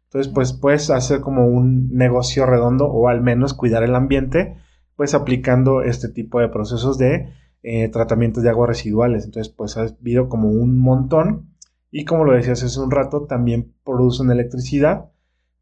Entonces, 0.08 0.32
pues 0.34 0.53
puedes 0.53 0.89
hacer 0.89 1.22
como 1.22 1.47
un 1.47 1.89
negocio 1.93 2.45
redondo 2.45 2.86
o 2.88 3.10
al 3.10 3.22
menos 3.22 3.53
cuidar 3.53 3.84
el 3.84 3.95
ambiente, 3.95 4.55
pues 4.95 5.14
aplicando 5.14 5.82
este 5.82 6.10
tipo 6.10 6.39
de 6.39 6.49
procesos 6.49 6.97
de 6.97 7.30
eh, 7.64 7.89
tratamientos 7.89 8.43
de 8.43 8.49
aguas 8.49 8.70
residuales. 8.70 9.26
Entonces, 9.26 9.53
pues 9.53 9.76
ha 9.78 9.82
habido 9.82 10.30
como 10.30 10.49
un 10.49 10.78
montón 10.78 11.49
y 11.91 12.05
como 12.05 12.26
lo 12.26 12.34
decías 12.34 12.64
hace 12.64 12.80
un 12.80 12.91
rato, 12.91 13.26
también 13.26 13.74
producen 13.84 14.30
electricidad, 14.30 15.10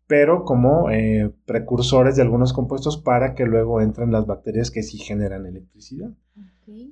pero 0.07 0.43
como 0.43 0.91
eh, 0.91 1.31
precursores 1.45 2.15
de 2.15 2.21
algunos 2.21 2.53
compuestos 2.53 2.97
para 2.97 3.33
que 3.33 3.45
luego 3.45 3.81
entren 3.81 4.11
las 4.11 4.27
bacterias 4.27 4.69
que 4.69 4.83
sí 4.83 4.97
generan 4.97 5.45
electricidad. 5.45 6.11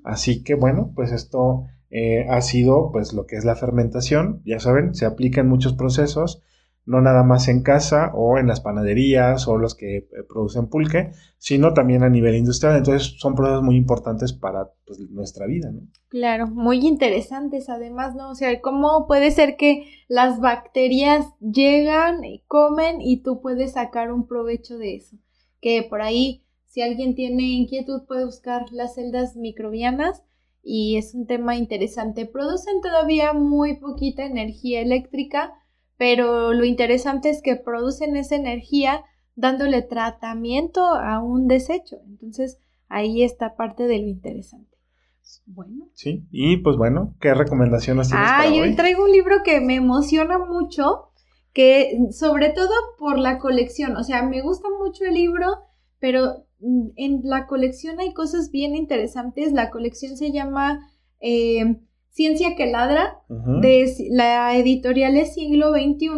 Así 0.04 0.44
que 0.44 0.56
bueno, 0.56 0.92
pues 0.96 1.12
esto 1.12 1.66
eh, 1.90 2.26
ha 2.30 2.42
sido 2.42 2.92
pues 2.92 3.14
lo 3.14 3.26
que 3.26 3.36
es 3.36 3.46
la 3.46 3.56
fermentación. 3.56 4.42
Ya 4.46 4.60
saben, 4.60 4.96
se 4.96 5.06
aplica 5.06 5.42
en 5.42 5.50
muchos 5.50 5.74
procesos 5.74 6.44
no 6.86 7.02
nada 7.02 7.24
más 7.24 7.48
en 7.48 7.64
casa 7.64 8.12
o 8.14 8.38
en 8.38 8.48
las 8.48 8.60
panaderías 8.60 9.48
o 9.48 9.58
los 9.58 9.76
que 9.76 9.98
eh, 9.98 10.08
producen 10.28 10.68
pulque, 10.68 11.12
sino 11.38 11.74
también 11.74 12.04
a 12.04 12.10
nivel 12.10 12.36
industrial. 12.36 12.78
Entonces 12.78 13.16
son 13.20 13.36
procesos 13.36 13.64
muy 13.64 13.76
importantes 13.76 14.34
para 14.34 14.72
pues, 14.86 15.00
nuestra 15.10 15.46
vida, 15.46 15.72
¿no? 15.72 15.82
Claro, 16.10 16.48
muy 16.48 16.86
interesantes 16.86 17.70
además, 17.70 18.16
¿no? 18.16 18.30
O 18.32 18.36
sea, 18.36 18.60
¿cómo 18.62 19.08
puede 19.08 19.32
ser 19.32 19.56
que 19.56 19.88
las 20.08 20.40
bacterias 20.40 21.26
llegan, 21.40 22.22
comen 22.48 23.02
y 23.02 23.24
tú 23.24 23.42
puedes 23.42 23.74
sacar 23.74 24.12
un 24.12 24.28
provecho 24.28 24.78
de 24.78 24.96
eso? 24.96 25.18
Que 25.62 25.84
por 25.84 26.02
ahí, 26.02 26.46
si 26.66 26.82
alguien 26.82 27.16
tiene 27.16 27.44
inquietud, 27.44 28.04
puede 28.06 28.26
buscar 28.26 28.66
las 28.72 28.96
celdas 28.96 29.36
microbianas 29.38 30.24
y 30.62 30.98
es 30.98 31.14
un 31.14 31.28
tema 31.28 31.56
interesante. 31.56 32.26
Producen 32.26 32.82
todavía 32.82 33.34
muy 33.34 33.76
poquita 33.76 34.26
energía 34.26 34.82
eléctrica, 34.82 35.54
pero 36.04 36.52
lo 36.52 36.66
interesante 36.66 37.30
es 37.30 37.42
que 37.42 37.56
producen 37.56 38.18
esa 38.18 38.36
energía 38.36 39.06
dándole 39.36 39.84
tratamiento 39.84 40.82
a 40.84 41.24
un 41.24 41.48
desecho. 41.48 41.96
Entonces, 42.06 42.60
ahí 42.90 43.24
está 43.24 43.56
parte 43.56 43.84
de 43.84 44.00
lo 44.00 44.10
interesante. 44.10 44.78
Bueno. 45.46 45.88
Sí, 45.94 46.28
y 46.30 46.58
pues 46.58 46.76
bueno, 46.76 47.16
¿qué 47.22 47.34
recomendaciones 47.34 48.10
tienes 48.10 48.28
ah, 48.30 48.46
yo 48.54 48.76
traigo 48.76 49.06
un 49.06 49.14
libro 49.14 49.44
que 49.46 49.62
me 49.62 49.76
emociona 49.76 50.40
mucho, 50.40 51.14
que 51.54 51.98
sobre 52.12 52.50
todo 52.50 52.74
por 53.00 53.18
la 53.18 53.40
colección, 53.40 53.96
o 53.96 54.04
sea, 54.04 54.24
me 54.24 54.42
gusta 54.42 54.68
mucho 54.78 55.06
el 55.06 55.14
libro, 55.14 55.48
pero 56.00 56.46
mm, 56.60 56.88
en 56.98 57.22
la 57.24 57.48
colección 57.48 58.02
hay 58.02 58.14
cosas 58.14 58.52
bien 58.52 58.76
interesantes. 58.76 59.54
La 59.54 59.70
colección 59.70 60.18
se 60.18 60.34
llama 60.34 60.82
eh, 61.22 61.78
Ciencia 62.14 62.56
que 62.56 62.68
ladra, 62.68 63.18
de 63.28 63.92
la 64.12 64.56
editorial 64.56 65.18
es 65.18 65.34
siglo 65.34 65.72
XXI, 65.72 66.10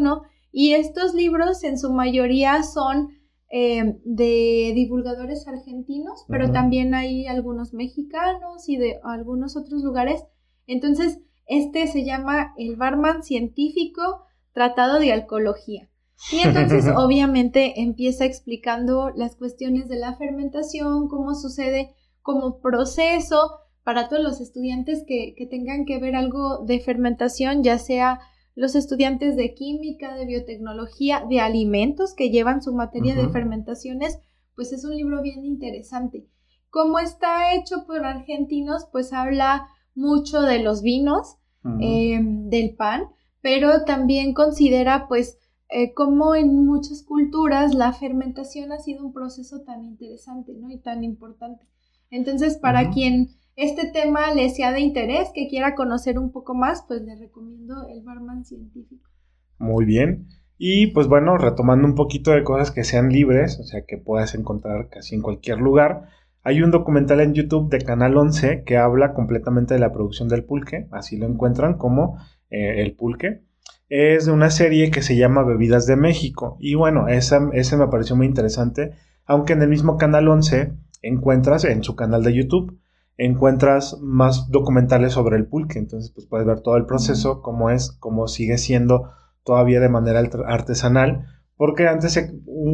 y 0.51 0.73
estos 0.73 1.13
libros 1.13 1.63
en 1.63 1.79
su 1.79 1.93
mayoría 1.93 2.63
son 2.63 3.11
eh, 3.49 3.97
de 4.03 4.73
divulgadores 4.75 5.47
argentinos, 5.47 6.25
pero 6.27 6.51
también 6.51 6.93
hay 6.93 7.27
algunos 7.27 7.73
mexicanos 7.73 8.67
y 8.67 8.75
de 8.75 8.99
algunos 9.05 9.55
otros 9.55 9.83
lugares. 9.83 10.21
Entonces, 10.67 11.21
este 11.45 11.87
se 11.87 12.03
llama 12.03 12.53
El 12.57 12.75
Barman 12.75 13.23
Científico 13.23 14.25
Tratado 14.51 14.99
de 14.99 15.13
Alcohología. 15.13 15.89
Y 16.33 16.45
entonces, 16.45 16.87
obviamente, 16.97 17.81
empieza 17.81 18.25
explicando 18.25 19.11
las 19.15 19.37
cuestiones 19.37 19.87
de 19.87 19.95
la 19.95 20.13
fermentación, 20.17 21.07
cómo 21.07 21.35
sucede 21.35 21.95
como 22.21 22.59
proceso, 22.59 23.59
para 23.85 24.09
todos 24.09 24.23
los 24.23 24.41
estudiantes 24.41 25.05
que, 25.07 25.35
tengan 25.47 25.85
que 25.85 25.99
ver 25.99 26.15
algo 26.15 26.65
de 26.65 26.79
fermentación, 26.79 27.61
ya 27.61 27.77
sea 27.77 28.19
los 28.55 28.73
estudiantes 28.73 29.35
de 29.35 29.53
química, 29.53 30.15
de 30.15 30.25
biotecnología, 30.25 31.23
de 31.29 31.39
alimentos 31.39 32.15
que 32.15 32.31
llevan 32.31 32.63
su 32.63 32.73
materia 32.73 33.13
de 33.13 33.29
fermentaciones, 33.29 34.17
pues 34.55 34.73
es 34.73 34.85
un 34.85 34.95
libro 34.95 35.21
bien 35.21 35.45
interesante. 35.45 36.27
Como 36.71 36.97
está 36.97 37.53
hecho 37.53 37.85
por 37.85 38.03
argentinos, 38.03 38.87
pues 38.91 39.13
habla 39.13 39.67
mucho 39.93 40.41
de 40.41 40.63
los 40.63 40.81
vinos, 40.81 41.37
eh, 41.79 42.19
del 42.21 42.75
pan, 42.75 43.03
pero 43.41 43.85
también 43.85 44.33
considera 44.33 45.07
pues 45.07 45.37
eh, 45.69 45.93
cómo 45.93 46.33
en 46.33 46.65
muchas 46.65 47.03
culturas 47.03 47.75
la 47.75 47.93
fermentación 47.93 48.71
ha 48.71 48.79
sido 48.79 49.05
un 49.05 49.13
proceso 49.13 49.61
tan 49.61 49.83
interesante, 49.83 50.53
¿no? 50.55 50.71
Y 50.71 50.79
tan 50.79 51.03
importante. 51.03 51.67
Entonces, 52.09 52.57
para 52.57 52.89
quien 52.89 53.29
este 53.55 53.89
tema 53.91 54.33
le 54.33 54.49
sea 54.49 54.71
de 54.71 54.81
interés, 54.81 55.29
que 55.33 55.47
quiera 55.47 55.75
conocer 55.75 56.19
un 56.19 56.31
poco 56.31 56.53
más, 56.53 56.83
pues 56.87 57.01
le 57.01 57.15
recomiendo 57.15 57.87
el 57.89 58.03
barman 58.03 58.43
científico. 58.43 59.09
Muy 59.57 59.85
bien. 59.85 60.27
Y 60.57 60.87
pues 60.87 61.07
bueno, 61.07 61.37
retomando 61.37 61.87
un 61.87 61.95
poquito 61.95 62.31
de 62.31 62.43
cosas 62.43 62.71
que 62.71 62.83
sean 62.83 63.09
libres, 63.09 63.59
o 63.59 63.63
sea, 63.63 63.83
que 63.85 63.97
puedas 63.97 64.35
encontrar 64.35 64.89
casi 64.89 65.15
en 65.15 65.21
cualquier 65.21 65.59
lugar. 65.59 66.09
Hay 66.43 66.61
un 66.61 66.71
documental 66.71 67.21
en 67.21 67.33
YouTube 67.33 67.69
de 67.69 67.79
Canal 67.79 68.17
11 68.17 68.63
que 68.65 68.77
habla 68.77 69.13
completamente 69.13 69.73
de 69.73 69.79
la 69.79 69.91
producción 69.91 70.29
del 70.29 70.43
pulque, 70.45 70.87
así 70.91 71.17
lo 71.17 71.25
encuentran 71.25 71.77
como 71.77 72.17
eh, 72.49 72.81
el 72.81 72.95
pulque. 72.95 73.41
Es 73.89 74.25
de 74.25 74.31
una 74.31 74.49
serie 74.49 74.91
que 74.91 75.01
se 75.01 75.15
llama 75.15 75.43
Bebidas 75.43 75.85
de 75.87 75.95
México. 75.95 76.57
Y 76.59 76.75
bueno, 76.75 77.07
esa, 77.07 77.49
ese 77.53 77.77
me 77.77 77.87
pareció 77.87 78.15
muy 78.15 78.25
interesante, 78.25 78.91
aunque 79.25 79.53
en 79.53 79.61
el 79.61 79.69
mismo 79.69 79.97
Canal 79.97 80.27
11 80.27 80.73
encuentras 81.01 81.65
en 81.65 81.83
su 81.83 81.95
canal 81.95 82.23
de 82.23 82.33
YouTube 82.33 82.79
encuentras 83.17 83.97
más 84.01 84.49
documentales 84.49 85.13
sobre 85.13 85.37
el 85.37 85.47
pulque. 85.47 85.79
Entonces, 85.79 86.11
pues 86.11 86.27
puedes 86.27 86.45
ver 86.45 86.61
todo 86.61 86.77
el 86.77 86.85
proceso, 86.85 87.41
cómo 87.41 87.69
es, 87.69 87.91
cómo 87.91 88.27
sigue 88.27 88.57
siendo 88.57 89.11
todavía 89.43 89.79
de 89.79 89.89
manera 89.89 90.21
artesanal. 90.47 91.27
Porque 91.55 91.87
antes, 91.87 92.33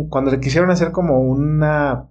cuando 0.09 0.31
le 0.31 0.39
quisieron 0.39 0.71
hacer 0.71 0.91
como 0.91 1.21
una 1.21 2.09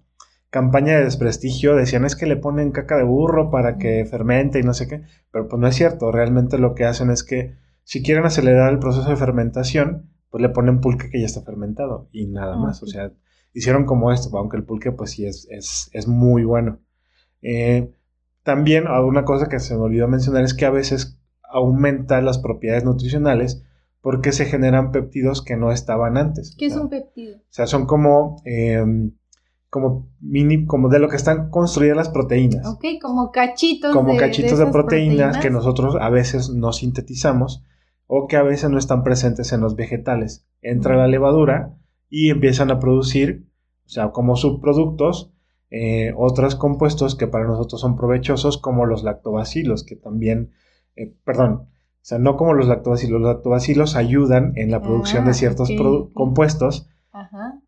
campaña 0.50 0.96
de 0.96 1.04
desprestigio, 1.04 1.76
decían 1.76 2.04
es 2.04 2.16
que 2.16 2.26
le 2.26 2.36
ponen 2.36 2.72
caca 2.72 2.96
de 2.96 3.04
burro 3.04 3.50
para 3.50 3.78
que 3.78 4.04
fermente 4.04 4.58
y 4.58 4.62
no 4.62 4.74
sé 4.74 4.86
qué. 4.88 5.02
Pero 5.32 5.48
pues 5.48 5.60
no 5.60 5.66
es 5.66 5.74
cierto. 5.74 6.12
Realmente 6.12 6.58
lo 6.58 6.74
que 6.74 6.84
hacen 6.84 7.10
es 7.10 7.24
que 7.24 7.56
si 7.82 8.02
quieren 8.02 8.24
acelerar 8.24 8.72
el 8.72 8.78
proceso 8.78 9.08
de 9.08 9.16
fermentación, 9.16 10.10
pues 10.30 10.42
le 10.42 10.48
ponen 10.50 10.80
pulque 10.80 11.10
que 11.10 11.20
ya 11.20 11.26
está 11.26 11.42
fermentado 11.42 12.08
y 12.12 12.26
nada 12.26 12.56
más. 12.56 12.82
O 12.84 12.86
sea, 12.86 13.12
hicieron 13.52 13.84
como 13.84 14.12
esto, 14.12 14.36
aunque 14.38 14.56
el 14.56 14.64
pulque 14.64 14.92
pues 14.92 15.10
sí 15.10 15.26
es, 15.26 15.48
es, 15.50 15.90
es 15.92 16.06
muy 16.06 16.44
bueno. 16.44 16.78
Eh, 17.42 17.92
también 18.42 18.86
una 18.88 19.24
cosa 19.24 19.48
que 19.48 19.60
se 19.60 19.74
me 19.74 19.82
olvidó 19.82 20.08
mencionar 20.08 20.44
es 20.44 20.54
que 20.54 20.66
a 20.66 20.70
veces 20.70 21.18
aumenta 21.42 22.20
las 22.20 22.38
propiedades 22.38 22.84
nutricionales 22.84 23.62
porque 24.00 24.32
se 24.32 24.46
generan 24.46 24.92
péptidos 24.92 25.42
que 25.42 25.56
no 25.56 25.72
estaban 25.72 26.16
antes. 26.16 26.54
¿Qué 26.58 26.66
es 26.66 26.76
un 26.76 26.88
péptido? 26.88 27.36
O 27.36 27.42
sea, 27.50 27.66
son 27.66 27.86
como, 27.86 28.40
em, 28.44 29.12
como 29.68 30.08
mini, 30.20 30.64
como 30.64 30.88
de 30.88 30.98
lo 30.98 31.08
que 31.08 31.16
están 31.16 31.50
construidas 31.50 31.96
las 31.96 32.08
proteínas. 32.08 32.66
Ok, 32.66 32.84
como 33.00 33.30
cachitos. 33.30 33.94
Como 33.94 34.16
cachitos 34.16 34.58
de, 34.58 34.66
proteínas, 34.66 35.38
que 35.38 35.50
nosotros 35.50 35.96
a 36.00 36.08
veces 36.08 36.50
no 36.50 36.72
sintetizamos 36.72 37.62
o 38.06 38.26
que 38.26 38.36
a 38.36 38.42
veces 38.42 38.70
no 38.70 38.78
están 38.78 39.04
presentes 39.04 39.52
en 39.52 39.60
los 39.60 39.76
vegetales. 39.76 40.46
Entra 40.62 40.96
la 40.96 41.06
levadura 41.06 41.76
y 42.08 42.30
empiezan 42.30 42.70
a 42.70 42.80
producir, 42.80 43.46
o 43.84 43.88
sea, 43.88 44.10
como 44.10 44.34
subproductos, 44.34 45.32
eh, 45.70 46.12
otros 46.16 46.56
compuestos 46.56 47.14
que 47.14 47.26
para 47.26 47.46
nosotros 47.46 47.80
son 47.80 47.96
provechosos, 47.96 48.58
como 48.58 48.86
los 48.86 49.04
lactobacilos, 49.04 49.84
que 49.84 49.96
también, 49.96 50.50
eh, 50.96 51.14
perdón, 51.24 51.68
o 52.02 52.04
sea, 52.04 52.18
no 52.18 52.36
como 52.36 52.54
los 52.54 52.66
lactobacilos, 52.66 53.20
los 53.20 53.34
lactobacilos 53.34 53.94
ayudan 53.94 54.52
en 54.56 54.70
la 54.70 54.82
producción 54.82 55.24
de 55.26 55.32
ah, 55.32 55.34
ciertos 55.34 55.70
compuestos 56.14 56.88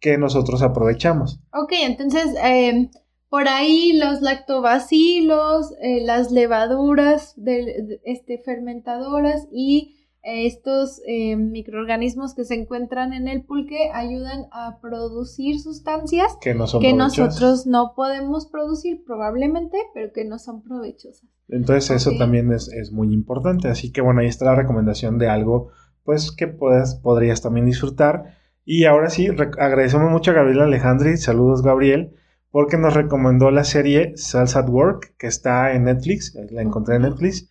que 0.00 0.18
nosotros 0.18 0.62
aprovechamos. 0.62 1.40
Ok, 1.52 1.72
entonces, 1.82 2.34
em, 2.42 2.90
por 3.28 3.48
ahí 3.48 3.92
los 3.98 4.20
lactobacilos, 4.20 5.72
eh, 5.80 6.00
las 6.04 6.30
levaduras 6.30 7.34
de, 7.36 8.00
este, 8.04 8.38
fermentadoras 8.38 9.46
y 9.52 10.01
estos 10.22 11.02
eh, 11.06 11.36
microorganismos 11.36 12.34
que 12.34 12.44
se 12.44 12.54
encuentran 12.54 13.12
en 13.12 13.26
el 13.26 13.42
pulque 13.42 13.90
ayudan 13.92 14.46
a 14.52 14.78
producir 14.80 15.60
sustancias 15.60 16.36
que, 16.40 16.54
nosotros 16.54 17.66
no 17.66 17.94
podemos 17.96 18.46
producir 18.46 19.02
probablemente, 19.04 19.76
pero 19.94 20.12
que 20.12 20.24
no 20.24 20.38
son 20.38 20.62
provechosas. 20.62 21.28
Entonces 21.48 21.90
eso 21.90 22.12
también 22.18 22.52
es, 22.52 22.92
muy 22.92 23.12
importante. 23.12 23.68
Así 23.68 23.90
que 23.90 24.00
bueno, 24.00 24.20
ahí 24.20 24.28
está 24.28 24.44
la 24.44 24.54
recomendación 24.54 25.18
de 25.18 25.28
algo 25.28 25.70
pues 26.04 26.30
que 26.32 26.46
puedas, 26.46 26.94
podrías 26.96 27.42
también 27.42 27.66
disfrutar. 27.66 28.38
Y 28.64 28.84
ahora 28.84 29.10
sí, 29.10 29.26
agradecemos 29.26 30.10
mucho 30.10 30.30
a 30.30 30.34
Gabriel 30.34 30.60
Alejandri, 30.60 31.16
saludos 31.16 31.62
Gabriel, 31.62 32.14
porque 32.50 32.76
nos 32.76 32.94
recomendó 32.94 33.50
la 33.50 33.64
serie 33.64 34.12
Salsa 34.16 34.60
at 34.60 34.68
Work, 34.68 35.16
que 35.18 35.26
está 35.26 35.72
en 35.72 35.84
Netflix, 35.84 36.36
la 36.50 36.62
encontré 36.62 36.96
en 36.96 37.02
Netflix. 37.02 37.50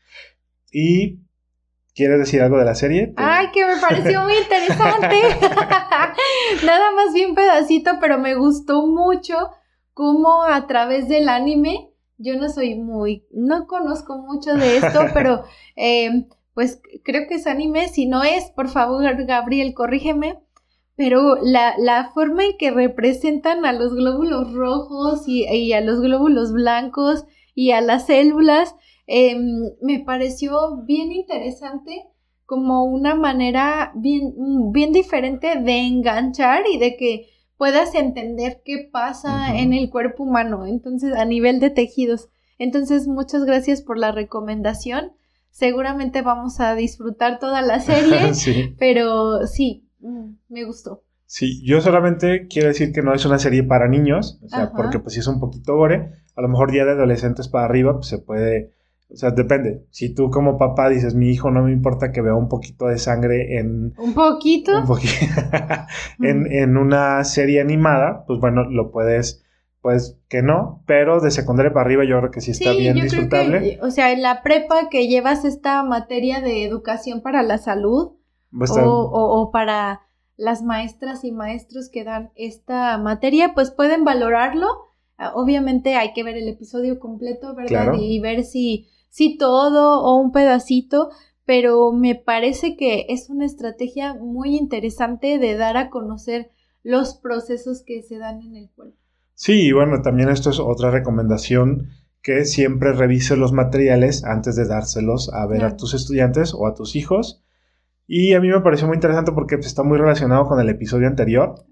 Y 0.72 1.19
¿Quieres 1.93 2.19
decir 2.19 2.41
algo 2.41 2.57
de 2.57 2.65
la 2.65 2.75
serie? 2.75 3.13
Ay, 3.17 3.47
que 3.53 3.65
me 3.65 3.77
pareció 3.81 4.21
muy 4.21 4.33
interesante. 4.33 5.17
Nada 6.65 6.91
más 6.91 7.13
bien 7.13 7.35
pedacito, 7.35 7.97
pero 7.99 8.17
me 8.17 8.35
gustó 8.35 8.87
mucho 8.87 9.35
cómo 9.93 10.43
a 10.43 10.67
través 10.67 11.09
del 11.09 11.27
anime, 11.27 11.89
yo 12.17 12.35
no 12.37 12.49
soy 12.49 12.75
muy, 12.75 13.25
no 13.31 13.67
conozco 13.67 14.17
mucho 14.17 14.53
de 14.53 14.77
esto, 14.77 15.07
pero 15.13 15.43
eh, 15.75 16.27
pues 16.53 16.81
creo 17.03 17.27
que 17.27 17.35
es 17.35 17.47
anime, 17.47 17.89
si 17.89 18.05
no 18.05 18.23
es, 18.23 18.51
por 18.51 18.69
favor, 18.69 19.03
Gabriel, 19.25 19.73
corrígeme 19.73 20.39
pero 21.01 21.37
la, 21.41 21.73
la, 21.79 22.11
forma 22.13 22.45
en 22.45 22.57
que 22.57 22.69
representan 22.69 23.65
a 23.65 23.73
los 23.73 23.93
glóbulos 23.95 24.53
rojos 24.53 25.27
y, 25.27 25.73
a 25.73 25.81
los 25.81 25.99
glóbulos 25.99 26.53
blancos 26.53 27.25
y 27.55 27.71
a 27.71 27.81
las 27.81 28.05
células 28.05 28.75
em, 29.12 29.72
me 29.82 29.99
pareció 29.99 30.84
bien 30.86 31.12
interesante 31.12 32.05
como 32.45 32.84
una 32.86 33.16
manera 33.16 33.91
bien, 33.95 34.34
bien 34.72 34.91
diferente 34.91 35.59
de 35.59 35.78
enganchar 35.80 36.64
y 36.72 36.78
de 36.78 36.97
que 36.97 37.28
puedas 37.57 37.93
entender 37.95 38.62
qué 38.66 38.89
pasa 38.91 39.57
en 39.57 39.74
el 39.74 39.89
cuerpo 39.89 40.24
humano, 40.24 40.66
entonces 40.66 41.16
a 41.16 41.26
nivel 41.26 41.59
de 41.59 41.70
tejidos. 41.70 42.30
Entonces, 42.57 43.07
muchas 43.07 43.45
gracias 43.45 43.82
por 43.82 43.97
la 43.97 44.12
recomendación. 44.12 45.14
Seguramente 45.49 46.22
vamos 46.22 46.59
a 46.59 46.76
disfrutar 46.76 47.39
toda 47.39 47.62
la 47.62 47.80
serie, 47.82 48.76
pero 48.78 49.47
sí, 49.47 49.88
Mm, 50.01 50.36
me 50.49 50.64
gustó. 50.66 51.03
Sí, 51.26 51.64
yo 51.64 51.80
solamente 51.80 52.47
quiero 52.47 52.68
decir 52.68 52.91
que 52.91 53.01
no 53.01 53.14
es 53.14 53.26
una 53.26 53.39
serie 53.39 53.64
para 53.64 53.88
niños, 53.88 54.39
o 54.43 54.49
sea, 54.49 54.74
porque 54.74 54.99
pues 54.99 55.14
si 55.14 55.22
es 55.22 55.28
un 55.28 55.39
poquito 55.39 55.78
gore, 55.78 56.12
a 56.36 56.41
lo 56.41 56.49
mejor 56.49 56.74
ya 56.74 56.84
de 56.84 56.91
adolescentes 56.91 57.47
para 57.47 57.66
arriba, 57.66 57.93
pues 57.93 58.07
se 58.07 58.18
puede, 58.18 58.74
o 59.12 59.16
sea, 59.16 59.32
depende. 59.32 59.86
Si 59.89 60.14
tú 60.14 60.30
como 60.30 60.57
papá 60.57 60.89
dices, 60.89 61.16
mi 61.16 61.30
hijo 61.30 61.51
no 61.51 61.64
me 61.64 61.72
importa 61.72 62.12
que 62.12 62.22
vea 62.22 62.36
un 62.36 62.47
poquito 62.47 62.88
de 62.88 62.97
sangre 62.97 63.59
en... 63.59 63.93
¿Un 63.97 64.14
poquito? 64.14 64.80
Un 64.80 64.88
poquito. 64.88 65.16
en, 66.20 66.51
en 66.51 66.78
una 66.78 67.24
serie 67.24 67.62
animada, 67.62 68.24
pues 68.26 68.39
bueno, 68.39 68.64
lo 68.64 68.91
puedes 68.91 69.43
pues 69.82 70.20
que 70.30 70.43
no, 70.43 70.84
pero 70.86 71.20
de 71.22 71.32
secundaria 71.32 71.74
para 71.74 71.86
arriba 71.86 72.03
yo 72.05 72.20
creo 72.20 72.32
que 72.32 72.41
sí 72.41 72.51
está 72.51 72.72
bien 72.72 72.93
disfrutable. 72.93 73.80
o 73.82 73.89
sea, 73.89 74.12
en 74.12 74.22
la 74.22 74.43
prepa 74.43 74.89
que 74.89 75.07
llevas 75.07 75.43
esta 75.43 75.84
materia 75.84 76.39
de 76.39 76.64
educación 76.64 77.22
para 77.22 77.41
la 77.41 77.57
salud, 77.57 78.12
o, 78.53 79.49
para 79.51 80.01
las 80.38 80.62
maestras 80.62 81.24
y 81.24 81.32
maestros 81.32 81.89
que 81.89 82.03
dan 82.03 82.32
esta 82.36 82.97
materia, 82.97 83.53
pues 83.53 83.72
pueden 83.72 84.03
valorarlo. 84.03 84.68
Ah, 85.18 85.32
obviamente 85.36 85.95
hay 85.95 86.14
que 86.14 86.24
ver 86.24 86.38
el 86.38 86.47
episodio 86.47 86.99
completo, 86.99 87.55
¿verdad? 87.55 87.93
Y 87.97 88.20
ver 88.20 88.43
si, 88.43 88.88
si 89.12 89.38
todo 89.38 90.01
o 90.01 90.20
un 90.20 90.32
pedacito, 90.32 91.12
pero 91.45 91.91
me 91.91 92.16
parece 92.16 92.76
que 92.76 93.05
es 93.09 93.30
una 93.30 93.45
estrategia 93.45 94.16
muy 94.16 94.57
interesante 94.57 95.38
de 95.38 95.55
dar 95.55 95.78
a 95.78 95.91
conocer 95.91 96.49
los 96.82 97.14
procesos 97.14 97.84
que 97.86 98.01
se 98.01 98.18
dan 98.18 98.41
en 98.41 98.55
el 98.55 98.72
cuerpo. 98.72 98.97
Sí, 99.36 99.68
y 99.68 99.72
bueno, 99.72 100.01
también 100.01 100.30
esto 100.30 100.49
es 100.49 100.59
otra 100.59 100.89
recomendación 100.89 101.89
que 102.24 102.45
siempre 102.45 102.93
revise 102.93 103.38
los 103.38 103.53
materiales 103.53 104.24
antes 104.24 104.55
de 104.55 104.66
dárselos 104.66 105.32
a 105.32 105.45
ver 105.45 105.64
a 105.64 105.78
tus 105.78 105.93
estudiantes 105.93 106.55
o 106.55 106.66
a 106.66 106.74
tus 106.74 106.95
hijos 106.95 107.43
y 108.14 108.34
a 108.34 108.41
mí 108.41 108.49
me 108.49 108.59
pareció 108.59 108.88
muy 108.88 108.95
interesante 108.95 109.32
porque 109.32 109.55
pues, 109.55 109.68
está 109.68 109.84
muy 109.84 109.97
relacionado 109.97 110.45
con 110.45 110.59
el 110.59 110.68
episodio 110.68 111.07
anterior. 111.07 111.64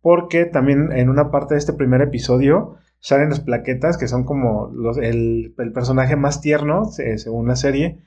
Porque 0.00 0.46
también 0.46 0.92
en 0.92 1.10
una 1.10 1.30
parte 1.30 1.52
de 1.52 1.58
este 1.58 1.74
primer 1.74 2.00
episodio 2.00 2.76
salen 3.04 3.28
las 3.28 3.40
plaquetas, 3.40 3.98
que 3.98 4.08
son 4.08 4.24
como 4.24 4.70
el, 5.02 5.52
personaje 5.74 6.16
más 6.16 6.40
tierno, 6.40 6.86
según 6.86 7.46
la 7.46 7.54
serie. 7.54 7.98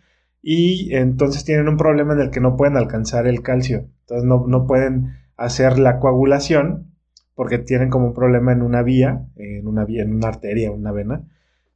Y 0.41 0.95
entonces 0.95 1.45
tienen 1.45 1.67
un 1.67 1.77
problema 1.77 2.13
en 2.13 2.19
el 2.19 2.31
que 2.31 2.39
no 2.39 2.57
pueden 2.57 2.77
alcanzar 2.77 3.27
el 3.27 3.43
calcio. 3.43 3.89
Entonces 4.01 4.27
no, 4.27 4.45
no 4.47 4.65
pueden 4.65 5.13
hacer 5.35 5.77
la 5.77 5.99
coagulación 5.99 6.95
porque 7.35 7.59
tienen 7.59 7.91
como 7.91 8.07
un 8.07 8.15
problema 8.15 8.53
en 8.53 8.63
una 8.63 8.81
vía, 8.81 9.27
en 9.35 9.67
una 9.67 9.85
vía, 9.85 10.01
en 10.01 10.15
una 10.15 10.29
arteria, 10.29 10.71
una 10.71 10.91
vena. 10.91 11.27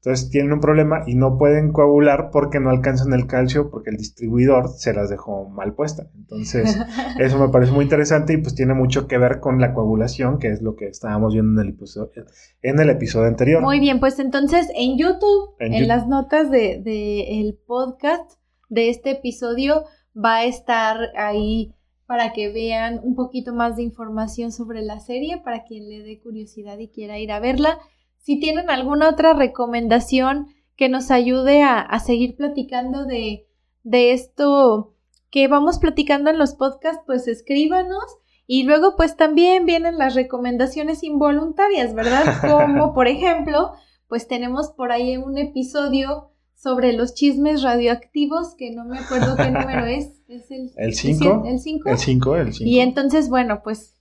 Entonces 0.04 0.32
tienen 0.32 0.54
un 0.54 0.62
problema 0.62 1.04
y 1.06 1.14
no 1.14 1.38
pueden 1.38 1.72
coagular 1.72 2.32
porque 2.32 2.60
no 2.60 2.72
alcanzan 2.72 3.14
el 3.14 3.28
calcio 3.28 3.70
porque 3.70 3.92
el 3.92 3.98
distribuidor 3.98 4.70
se 4.70 4.96
las 4.96 5.12
dejó 5.12 5.48
mal 5.48 5.76
puesta. 5.76 6.10
Entonces 6.16 6.76
eso 7.20 7.38
me 7.38 7.50
parece 7.50 7.72
muy 7.72 7.84
interesante 7.84 8.34
y 8.34 8.38
pues 8.38 8.56
tiene 8.56 8.74
mucho 8.74 9.08
que 9.08 9.20
ver 9.20 9.40
con 9.40 9.62
la 9.62 9.76
coagulación, 9.76 10.40
que 10.40 10.48
es 10.48 10.64
lo 10.64 10.76
que 10.76 10.88
estábamos 10.88 11.34
viendo 11.34 11.62
en 11.62 11.68
el 11.68 11.74
episodio, 11.76 12.26
en 12.64 12.80
el 12.80 12.90
episodio 12.90 13.28
anterior. 13.28 13.62
Muy 13.62 13.80
bien, 13.80 14.00
pues 14.00 14.18
entonces 14.18 14.72
en 14.76 14.98
YouTube, 14.98 15.56
en, 15.60 15.88
las 15.88 16.08
notas 16.08 16.50
del 16.50 16.84
de, 16.84 17.40
el 17.40 17.60
podcast 17.68 18.40
de 18.70 18.90
este 18.90 19.12
episodio, 19.12 19.84
va 20.18 20.38
a 20.38 20.46
estar 20.46 20.98
ahí 21.16 21.76
para 22.08 22.34
que 22.34 22.52
vean 22.52 23.00
un 23.04 23.14
poquito 23.14 23.54
más 23.54 23.76
de 23.76 23.84
información 23.84 24.52
sobre 24.52 24.82
la 24.82 25.00
serie, 25.00 25.38
para 25.44 25.64
quien 25.64 25.88
le 25.88 26.02
dé 26.02 26.20
curiosidad 26.20 26.80
y 26.80 26.88
quiera 26.88 27.20
ir 27.20 27.32
a 27.32 27.40
verla. 27.40 27.78
Si 28.22 28.40
tienen 28.40 28.70
alguna 28.70 29.10
otra 29.10 29.34
recomendación 29.34 30.48
que 30.76 30.90
nos 30.90 31.12
ayude 31.12 31.64
a, 31.64 32.00
seguir 32.00 32.36
platicando 32.36 33.06
de, 33.06 33.48
de 33.84 34.14
esto 34.14 34.96
que 35.30 35.48
vamos 35.48 35.80
platicando 35.80 36.30
en 36.30 36.38
los 36.38 36.54
podcasts, 36.56 37.04
pues 37.06 37.28
escríbanos. 37.28 38.04
Y 38.48 38.64
luego, 38.64 38.96
pues 38.98 39.16
también 39.16 39.66
vienen 39.66 39.98
las 39.98 40.14
recomendaciones 40.14 41.04
involuntarias, 41.04 41.94
¿verdad? 41.94 42.24
Como, 42.42 42.94
por 42.94 43.08
ejemplo, 43.08 43.74
pues 44.08 44.28
tenemos 44.28 44.72
por 44.72 44.92
ahí 44.92 45.18
un 45.18 45.38
episodio 45.38 46.32
sobre 46.54 46.94
los 46.94 47.14
chismes 47.14 47.64
radioactivos, 47.64 48.56
que 48.56 48.72
no 48.72 48.86
me 48.86 49.00
acuerdo 49.00 49.36
qué 49.38 49.50
número 49.50 49.86
es. 49.88 50.22
¿Es 50.28 50.52
el 50.52 50.94
5? 50.94 51.44
¿El 51.46 51.60
5? 51.60 51.90
El 51.90 51.98
5, 51.98 52.36
el 52.36 52.54
5. 52.54 52.70
Y 52.70 52.80
entonces, 52.80 53.30
bueno, 53.30 53.62
pues 53.64 53.98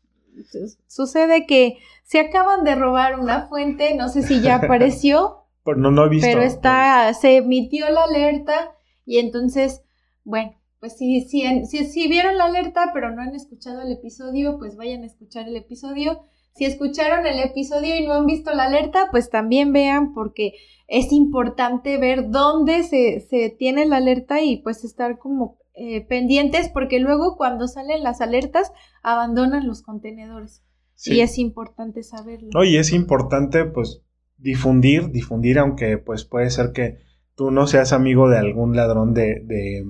sucede 0.86 1.46
que 1.46 1.78
se 2.04 2.20
acaban 2.20 2.64
de 2.64 2.74
robar 2.74 3.18
una 3.18 3.46
fuente, 3.48 3.94
no 3.94 4.08
sé 4.08 4.22
si 4.22 4.40
ya 4.40 4.56
apareció. 4.62 5.44
pero 5.64 5.76
no, 5.76 5.90
no 5.90 6.06
he 6.06 6.08
visto. 6.08 6.26
Pero 6.26 6.42
está, 6.42 7.12
se 7.14 7.36
emitió 7.36 7.88
la 7.90 8.04
alerta 8.04 8.72
y 9.06 9.18
entonces, 9.18 9.82
bueno, 10.24 10.54
pues 10.80 10.96
si, 10.96 11.20
si, 11.22 11.66
si, 11.66 12.08
vieron 12.08 12.38
la 12.38 12.46
alerta 12.46 12.90
pero 12.94 13.10
no 13.10 13.20
han 13.22 13.34
escuchado 13.34 13.82
el 13.82 13.92
episodio, 13.92 14.58
pues 14.58 14.76
vayan 14.76 15.02
a 15.02 15.06
escuchar 15.06 15.46
el 15.46 15.56
episodio. 15.56 16.22
Si 16.54 16.64
escucharon 16.64 17.26
el 17.26 17.38
episodio 17.38 17.96
y 17.96 18.06
no 18.06 18.14
han 18.14 18.26
visto 18.26 18.52
la 18.52 18.64
alerta, 18.64 19.08
pues 19.10 19.30
también 19.30 19.72
vean 19.72 20.14
porque 20.14 20.54
es 20.88 21.12
importante 21.12 21.96
ver 21.98 22.30
dónde 22.30 22.82
se, 22.82 23.20
se 23.20 23.50
tiene 23.50 23.86
la 23.86 23.98
alerta 23.98 24.40
y 24.40 24.56
pues 24.56 24.84
estar 24.84 25.18
como 25.18 25.58
eh, 25.82 26.02
pendientes 26.06 26.68
porque 26.68 27.00
luego 27.00 27.38
cuando 27.38 27.66
salen 27.66 28.02
las 28.02 28.20
alertas 28.20 28.70
abandonan 29.02 29.66
los 29.66 29.80
contenedores. 29.80 30.62
Y 31.06 31.20
es 31.20 31.38
importante 31.38 32.02
saberlo. 32.02 32.50
No, 32.52 32.64
y 32.64 32.76
es 32.76 32.92
importante 32.92 33.64
pues 33.64 34.02
difundir, 34.36 35.10
difundir, 35.10 35.58
aunque 35.58 35.96
pues 35.96 36.26
puede 36.26 36.50
ser 36.50 36.72
que 36.72 36.98
tú 37.34 37.50
no 37.50 37.66
seas 37.66 37.94
amigo 37.94 38.28
de 38.28 38.36
algún 38.36 38.76
ladrón 38.76 39.14
de, 39.14 39.40
de 39.42 39.86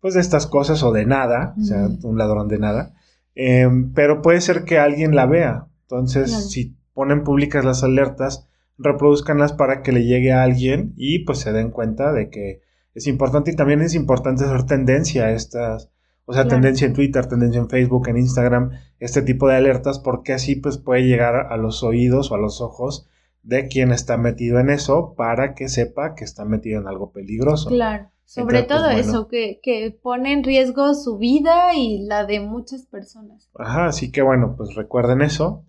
pues 0.00 0.14
de 0.14 0.20
estas 0.20 0.48
cosas 0.48 0.82
o 0.82 0.90
de 0.90 1.06
nada, 1.06 1.54
o 1.56 1.62
sea, 1.62 1.88
un 2.02 2.18
ladrón 2.18 2.48
de 2.48 2.58
nada, 2.58 2.96
em, 3.36 3.92
pero 3.92 4.22
puede 4.22 4.40
ser 4.40 4.64
que 4.64 4.80
alguien 4.80 5.14
la 5.14 5.26
vea. 5.26 5.68
Entonces, 5.82 6.50
si 6.50 6.74
ponen 6.94 7.22
públicas 7.22 7.64
las 7.64 7.84
alertas, 7.84 8.48
reproduzcanlas 8.76 9.52
para 9.52 9.82
que 9.82 9.92
le 9.92 10.04
llegue 10.04 10.32
a 10.32 10.42
alguien 10.42 10.94
y 10.96 11.20
pues 11.20 11.38
se 11.38 11.52
den 11.52 11.70
cuenta 11.70 12.12
de 12.12 12.28
que 12.28 12.62
es 12.94 13.06
importante 13.06 13.50
y 13.50 13.56
también 13.56 13.80
es 13.80 13.94
importante 13.94 14.44
hacer 14.44 14.64
tendencia 14.64 15.26
a 15.26 15.32
estas, 15.32 15.90
o 16.24 16.32
sea, 16.32 16.46
tendencia 16.46 16.86
en 16.86 16.92
Twitter, 16.92 17.26
tendencia 17.26 17.60
en 17.60 17.68
Facebook, 17.68 18.08
en 18.08 18.18
Instagram, 18.18 18.70
este 18.98 19.22
tipo 19.22 19.48
de 19.48 19.56
alertas, 19.56 19.98
porque 19.98 20.32
así 20.32 20.56
pues 20.56 20.78
puede 20.78 21.02
llegar 21.02 21.34
a 21.50 21.56
los 21.56 21.82
oídos 21.82 22.30
o 22.30 22.34
a 22.34 22.38
los 22.38 22.60
ojos 22.60 23.08
de 23.42 23.66
quien 23.68 23.90
está 23.90 24.16
metido 24.16 24.60
en 24.60 24.70
eso 24.70 25.14
para 25.16 25.54
que 25.54 25.68
sepa 25.68 26.14
que 26.14 26.24
está 26.24 26.44
metido 26.44 26.80
en 26.80 26.86
algo 26.86 27.12
peligroso. 27.12 27.70
Claro, 27.70 28.08
sobre 28.24 28.62
pues, 28.62 28.68
todo 28.68 28.88
eso, 28.90 29.28
que, 29.28 29.60
que 29.62 29.96
pone 30.02 30.32
en 30.32 30.44
riesgo 30.44 30.94
su 30.94 31.18
vida 31.18 31.74
y 31.74 32.04
la 32.06 32.24
de 32.24 32.40
muchas 32.40 32.86
personas. 32.86 33.50
Ajá, 33.58 33.86
así 33.86 34.12
que 34.12 34.22
bueno, 34.22 34.54
pues 34.56 34.74
recuerden 34.74 35.22
eso. 35.22 35.64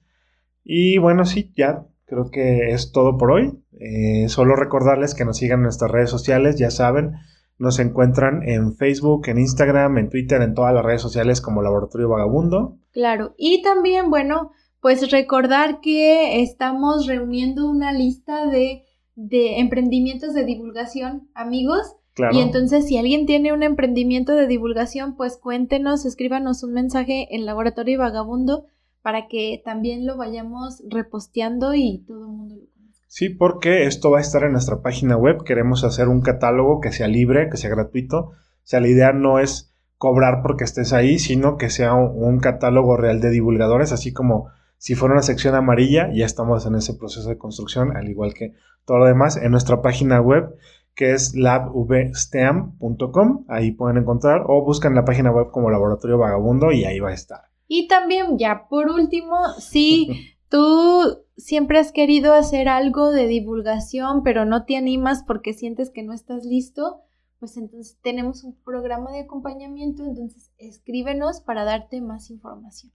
Y 0.64 0.98
bueno, 0.98 1.26
sí, 1.26 1.52
ya 1.56 1.86
creo 2.06 2.30
que 2.30 2.70
es 2.70 2.92
todo 2.92 3.18
por 3.18 3.32
hoy. 3.32 3.60
Eh, 3.86 4.30
solo 4.30 4.56
recordarles 4.56 5.14
que 5.14 5.26
nos 5.26 5.38
sigan 5.38 5.60
en 5.60 5.64
nuestras 5.64 5.92
redes 5.92 6.10
sociales, 6.10 6.58
ya 6.58 6.72
saben, 6.72 7.16
nos 7.58 7.80
encuentran 7.80 8.48
en 8.48 8.76
Facebook, 8.76 9.28
en 9.28 9.40
Instagram, 9.40 9.98
en 9.98 10.10
Twitter, 10.10 10.42
en 10.42 10.54
todas 10.54 10.74
las 10.74 10.86
redes 10.86 11.02
sociales 11.02 11.42
como 11.42 11.62
Laboratorio 11.62 12.08
Vagabundo. 12.08 12.78
Claro, 12.94 13.36
y 13.38 13.62
también, 13.62 14.10
bueno, 14.10 14.52
pues 14.80 15.12
recordar 15.12 15.82
que 15.82 16.42
estamos 16.42 17.08
reuniendo 17.08 17.70
una 17.70 17.92
lista 17.92 18.48
de, 18.48 18.84
de 19.16 19.60
emprendimientos 19.60 20.34
de 20.34 20.46
divulgación, 20.46 21.30
amigos. 21.34 21.98
Claro. 22.14 22.38
Y 22.38 22.42
entonces, 22.42 22.88
si 22.88 22.98
alguien 22.98 23.26
tiene 23.26 23.52
un 23.52 23.64
emprendimiento 23.64 24.34
de 24.34 24.48
divulgación, 24.48 25.18
pues 25.18 25.36
cuéntenos, 25.36 26.06
escríbanos 26.06 26.64
un 26.64 26.72
mensaje 26.72 27.36
en 27.36 27.46
Laboratorio 27.46 28.00
Vagabundo 28.00 28.66
para 29.02 29.28
que 29.28 29.62
también 29.66 30.06
lo 30.06 30.16
vayamos 30.16 30.82
reposteando 30.88 31.74
y 31.74 32.06
todo 32.08 32.22
el 32.22 32.32
mundo 32.32 32.56
lo. 32.56 32.73
Sí, 33.16 33.30
porque 33.30 33.86
esto 33.86 34.10
va 34.10 34.18
a 34.18 34.22
estar 34.22 34.44
en 34.44 34.54
nuestra 34.54 34.82
página 34.82 35.16
web. 35.16 35.44
Queremos 35.44 35.84
hacer 35.84 36.08
un 36.08 36.22
catálogo 36.22 36.82
que 36.82 36.92
sea 36.92 37.08
libre, 37.08 37.48
que 37.52 37.58
sea 37.58 37.70
gratuito. 37.70 38.18
O 38.18 38.34
sea, 38.64 38.80
la 38.80 38.88
idea 38.88 39.14
no 39.14 39.38
es 39.38 39.72
cobrar 40.00 40.42
porque 40.42 40.64
estés 40.64 40.94
ahí, 40.94 41.20
sino 41.20 41.58
que 41.58 41.70
sea 41.70 41.94
un, 41.94 42.40
catálogo 42.40 42.98
real 42.98 43.22
de 43.22 43.30
divulgadores, 43.30 43.92
así 43.92 44.14
como 44.14 44.48
si 44.80 44.96
fuera 44.96 45.14
una 45.14 45.22
sección 45.22 45.54
amarilla, 45.54 46.10
ya 46.12 46.26
estamos 46.26 46.66
en 46.66 46.74
ese 46.74 46.96
proceso 46.96 47.30
de 47.30 47.38
construcción, 47.38 47.96
al 47.96 48.10
igual 48.10 48.34
que 48.34 48.54
todo 48.84 48.98
lo 48.98 49.06
demás, 49.06 49.38
en 49.38 49.52
nuestra 49.52 49.84
página 49.84 50.20
web 50.20 50.56
que 50.96 51.12
es 51.12 51.36
labvstem.com, 51.36 53.46
ahí 53.48 53.74
pueden 53.74 53.98
encontrar, 53.98 54.42
o 54.48 54.66
buscan 54.66 54.96
la 54.96 55.06
página 55.06 55.30
web 55.30 55.52
como 55.52 55.70
Laboratorio 55.70 56.18
Vagabundo 56.18 56.72
y 56.72 56.86
ahí 56.86 57.00
va 57.00 57.12
a 57.12 57.14
estar. 57.14 57.42
Y 57.68 57.88
también, 57.88 58.40
ya 58.40 58.66
por 58.68 58.90
último, 58.90 59.38
si 59.60 60.30
tú 60.54 61.26
siempre 61.36 61.80
has 61.80 61.92
querido 61.92 62.36
hacer 62.36 62.70
algo 62.70 63.10
de 63.10 63.26
divulgación, 63.26 64.22
pero 64.22 64.46
no 64.46 64.66
te 64.66 64.78
animas 64.78 65.24
porque 65.26 65.52
sientes 65.52 65.90
que 65.90 66.04
no 66.04 66.14
estás 66.14 66.46
listo, 66.46 67.02
pues 67.40 67.58
entonces 67.58 67.98
tenemos 68.04 68.44
un 68.44 68.56
programa 68.64 69.12
de 69.12 69.22
acompañamiento, 69.22 70.06
entonces 70.06 70.52
escríbenos 70.60 71.42
para 71.42 71.64
darte 71.64 72.02
más 72.02 72.30
información. 72.30 72.94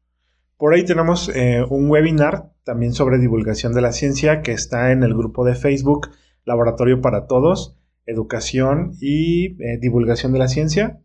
Por 0.57 0.73
ahí 0.73 0.85
tenemos 0.85 1.31
eh, 1.35 1.65
un 1.69 1.91
webinar 1.91 2.53
también 2.63 2.93
sobre 2.93 3.19
divulgación 3.19 3.75
de 3.75 3.81
la 3.81 3.91
ciencia 3.91 4.41
que 4.43 4.53
está 4.53 4.93
en 4.93 5.03
el 5.03 5.15
grupo 5.15 5.45
de 5.45 5.57
Facebook 5.57 6.11
Laboratorio 6.45 7.01
para 7.01 7.27
Todos, 7.27 7.77
Educación 8.07 8.93
y 9.01 9.61
eh, 9.61 9.79
Divulgación 9.81 10.33
de 10.33 10.39
la 10.39 10.47
Ciencia. 10.47 11.03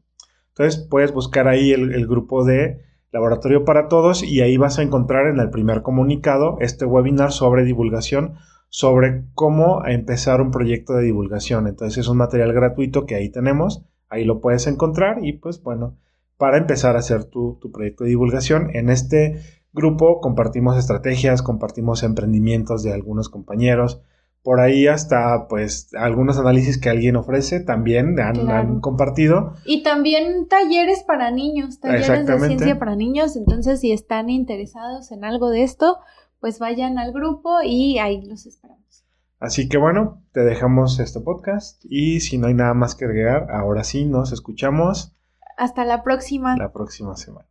Entonces 0.49 0.87
puedes 0.87 1.11
buscar 1.13 1.47
ahí 1.47 1.71
el 1.71 2.05
grupo 2.05 2.45
de 2.45 2.92
Laboratorio 3.14 3.64
para 3.64 3.88
Todos 3.89 4.24
y 4.24 4.41
ahí 4.41 4.57
vas 4.57 4.80
a 4.80 4.82
encontrar 4.82 5.28
en 5.28 5.39
el 5.39 5.51
primer 5.51 5.84
comunicado 5.84 6.57
este 6.59 6.84
webinar 6.84 7.32
sobre 7.32 7.64
divulgación, 7.64 8.34
sobre 8.70 9.26
cómo 9.36 9.86
empezar 9.86 10.41
un 10.41 10.49
proyecto 10.49 10.93
de 10.93 11.03
divulgación. 11.03 11.68
Entonces 11.68 11.99
es 11.99 12.07
un 12.07 12.18
material 12.18 12.53
gratuito 12.53 13.05
que 13.05 13.14
ahí 13.14 13.30
tenemos, 13.30 13.86
ahí 14.09 14.26
lo 14.26 14.41
puedes 14.41 14.66
encontrar 14.66 15.24
y 15.24 15.34
pues 15.34 15.61
bueno, 15.61 15.95
para 16.38 16.57
empezar 16.57 16.95
a 16.95 16.99
hacer 16.99 17.26
tu, 17.26 17.59
tu 17.61 17.72
proyecto 17.72 18.03
de 18.03 18.09
divulgación. 18.09 18.72
En 18.74 18.89
este 18.89 19.39
grupo 19.74 20.20
compartimos 20.20 20.76
estrategias, 20.76 21.43
compartimos 21.43 22.01
emprendimientos 22.01 22.82
de 22.82 22.93
algunos 22.93 23.30
compañeros, 23.30 24.01
por 24.43 24.59
ahí 24.59 24.87
hasta 24.87 25.47
pues 25.47 25.89
algunos 25.95 26.37
análisis 26.37 26.77
que 26.77 26.89
alguien 26.89 27.15
ofrece 27.15 27.61
también 27.61 28.19
han, 28.19 28.49
han 28.49 28.81
compartido. 28.81 29.53
Y 29.65 29.83
también 29.83 30.47
talleres 30.49 31.03
para 31.03 31.31
niños, 31.31 31.79
talleres 31.79 32.27
de 32.27 32.39
ciencia 32.39 32.77
para 32.77 32.95
niños, 32.95 33.37
entonces 33.37 33.79
si 33.79 33.93
están 33.93 34.29
interesados 34.29 35.11
en 35.11 35.23
algo 35.23 35.49
de 35.49 35.63
esto, 35.63 35.97
pues 36.41 36.59
vayan 36.59 36.99
al 36.99 37.13
grupo 37.13 37.61
y 37.63 37.99
ahí 37.99 38.21
los 38.25 38.45
esperamos. 38.45 39.05
Así 39.39 39.69
que 39.69 39.77
bueno, 39.77 40.21
te 40.33 40.41
dejamos 40.41 40.99
este 40.99 41.21
podcast 41.21 41.81
y 41.83 42.19
si 42.19 42.37
no 42.37 42.47
hay 42.47 42.53
nada 42.53 42.73
más 42.73 42.95
que 42.95 43.05
agregar, 43.05 43.47
ahora 43.49 43.83
sí 43.83 44.05
nos 44.05 44.33
escuchamos. 44.33 45.15
Hasta 45.57 45.85
la 45.85 46.03
próxima. 46.03 46.57
La 46.57 46.71
próxima 46.71 47.15
semana. 47.15 47.47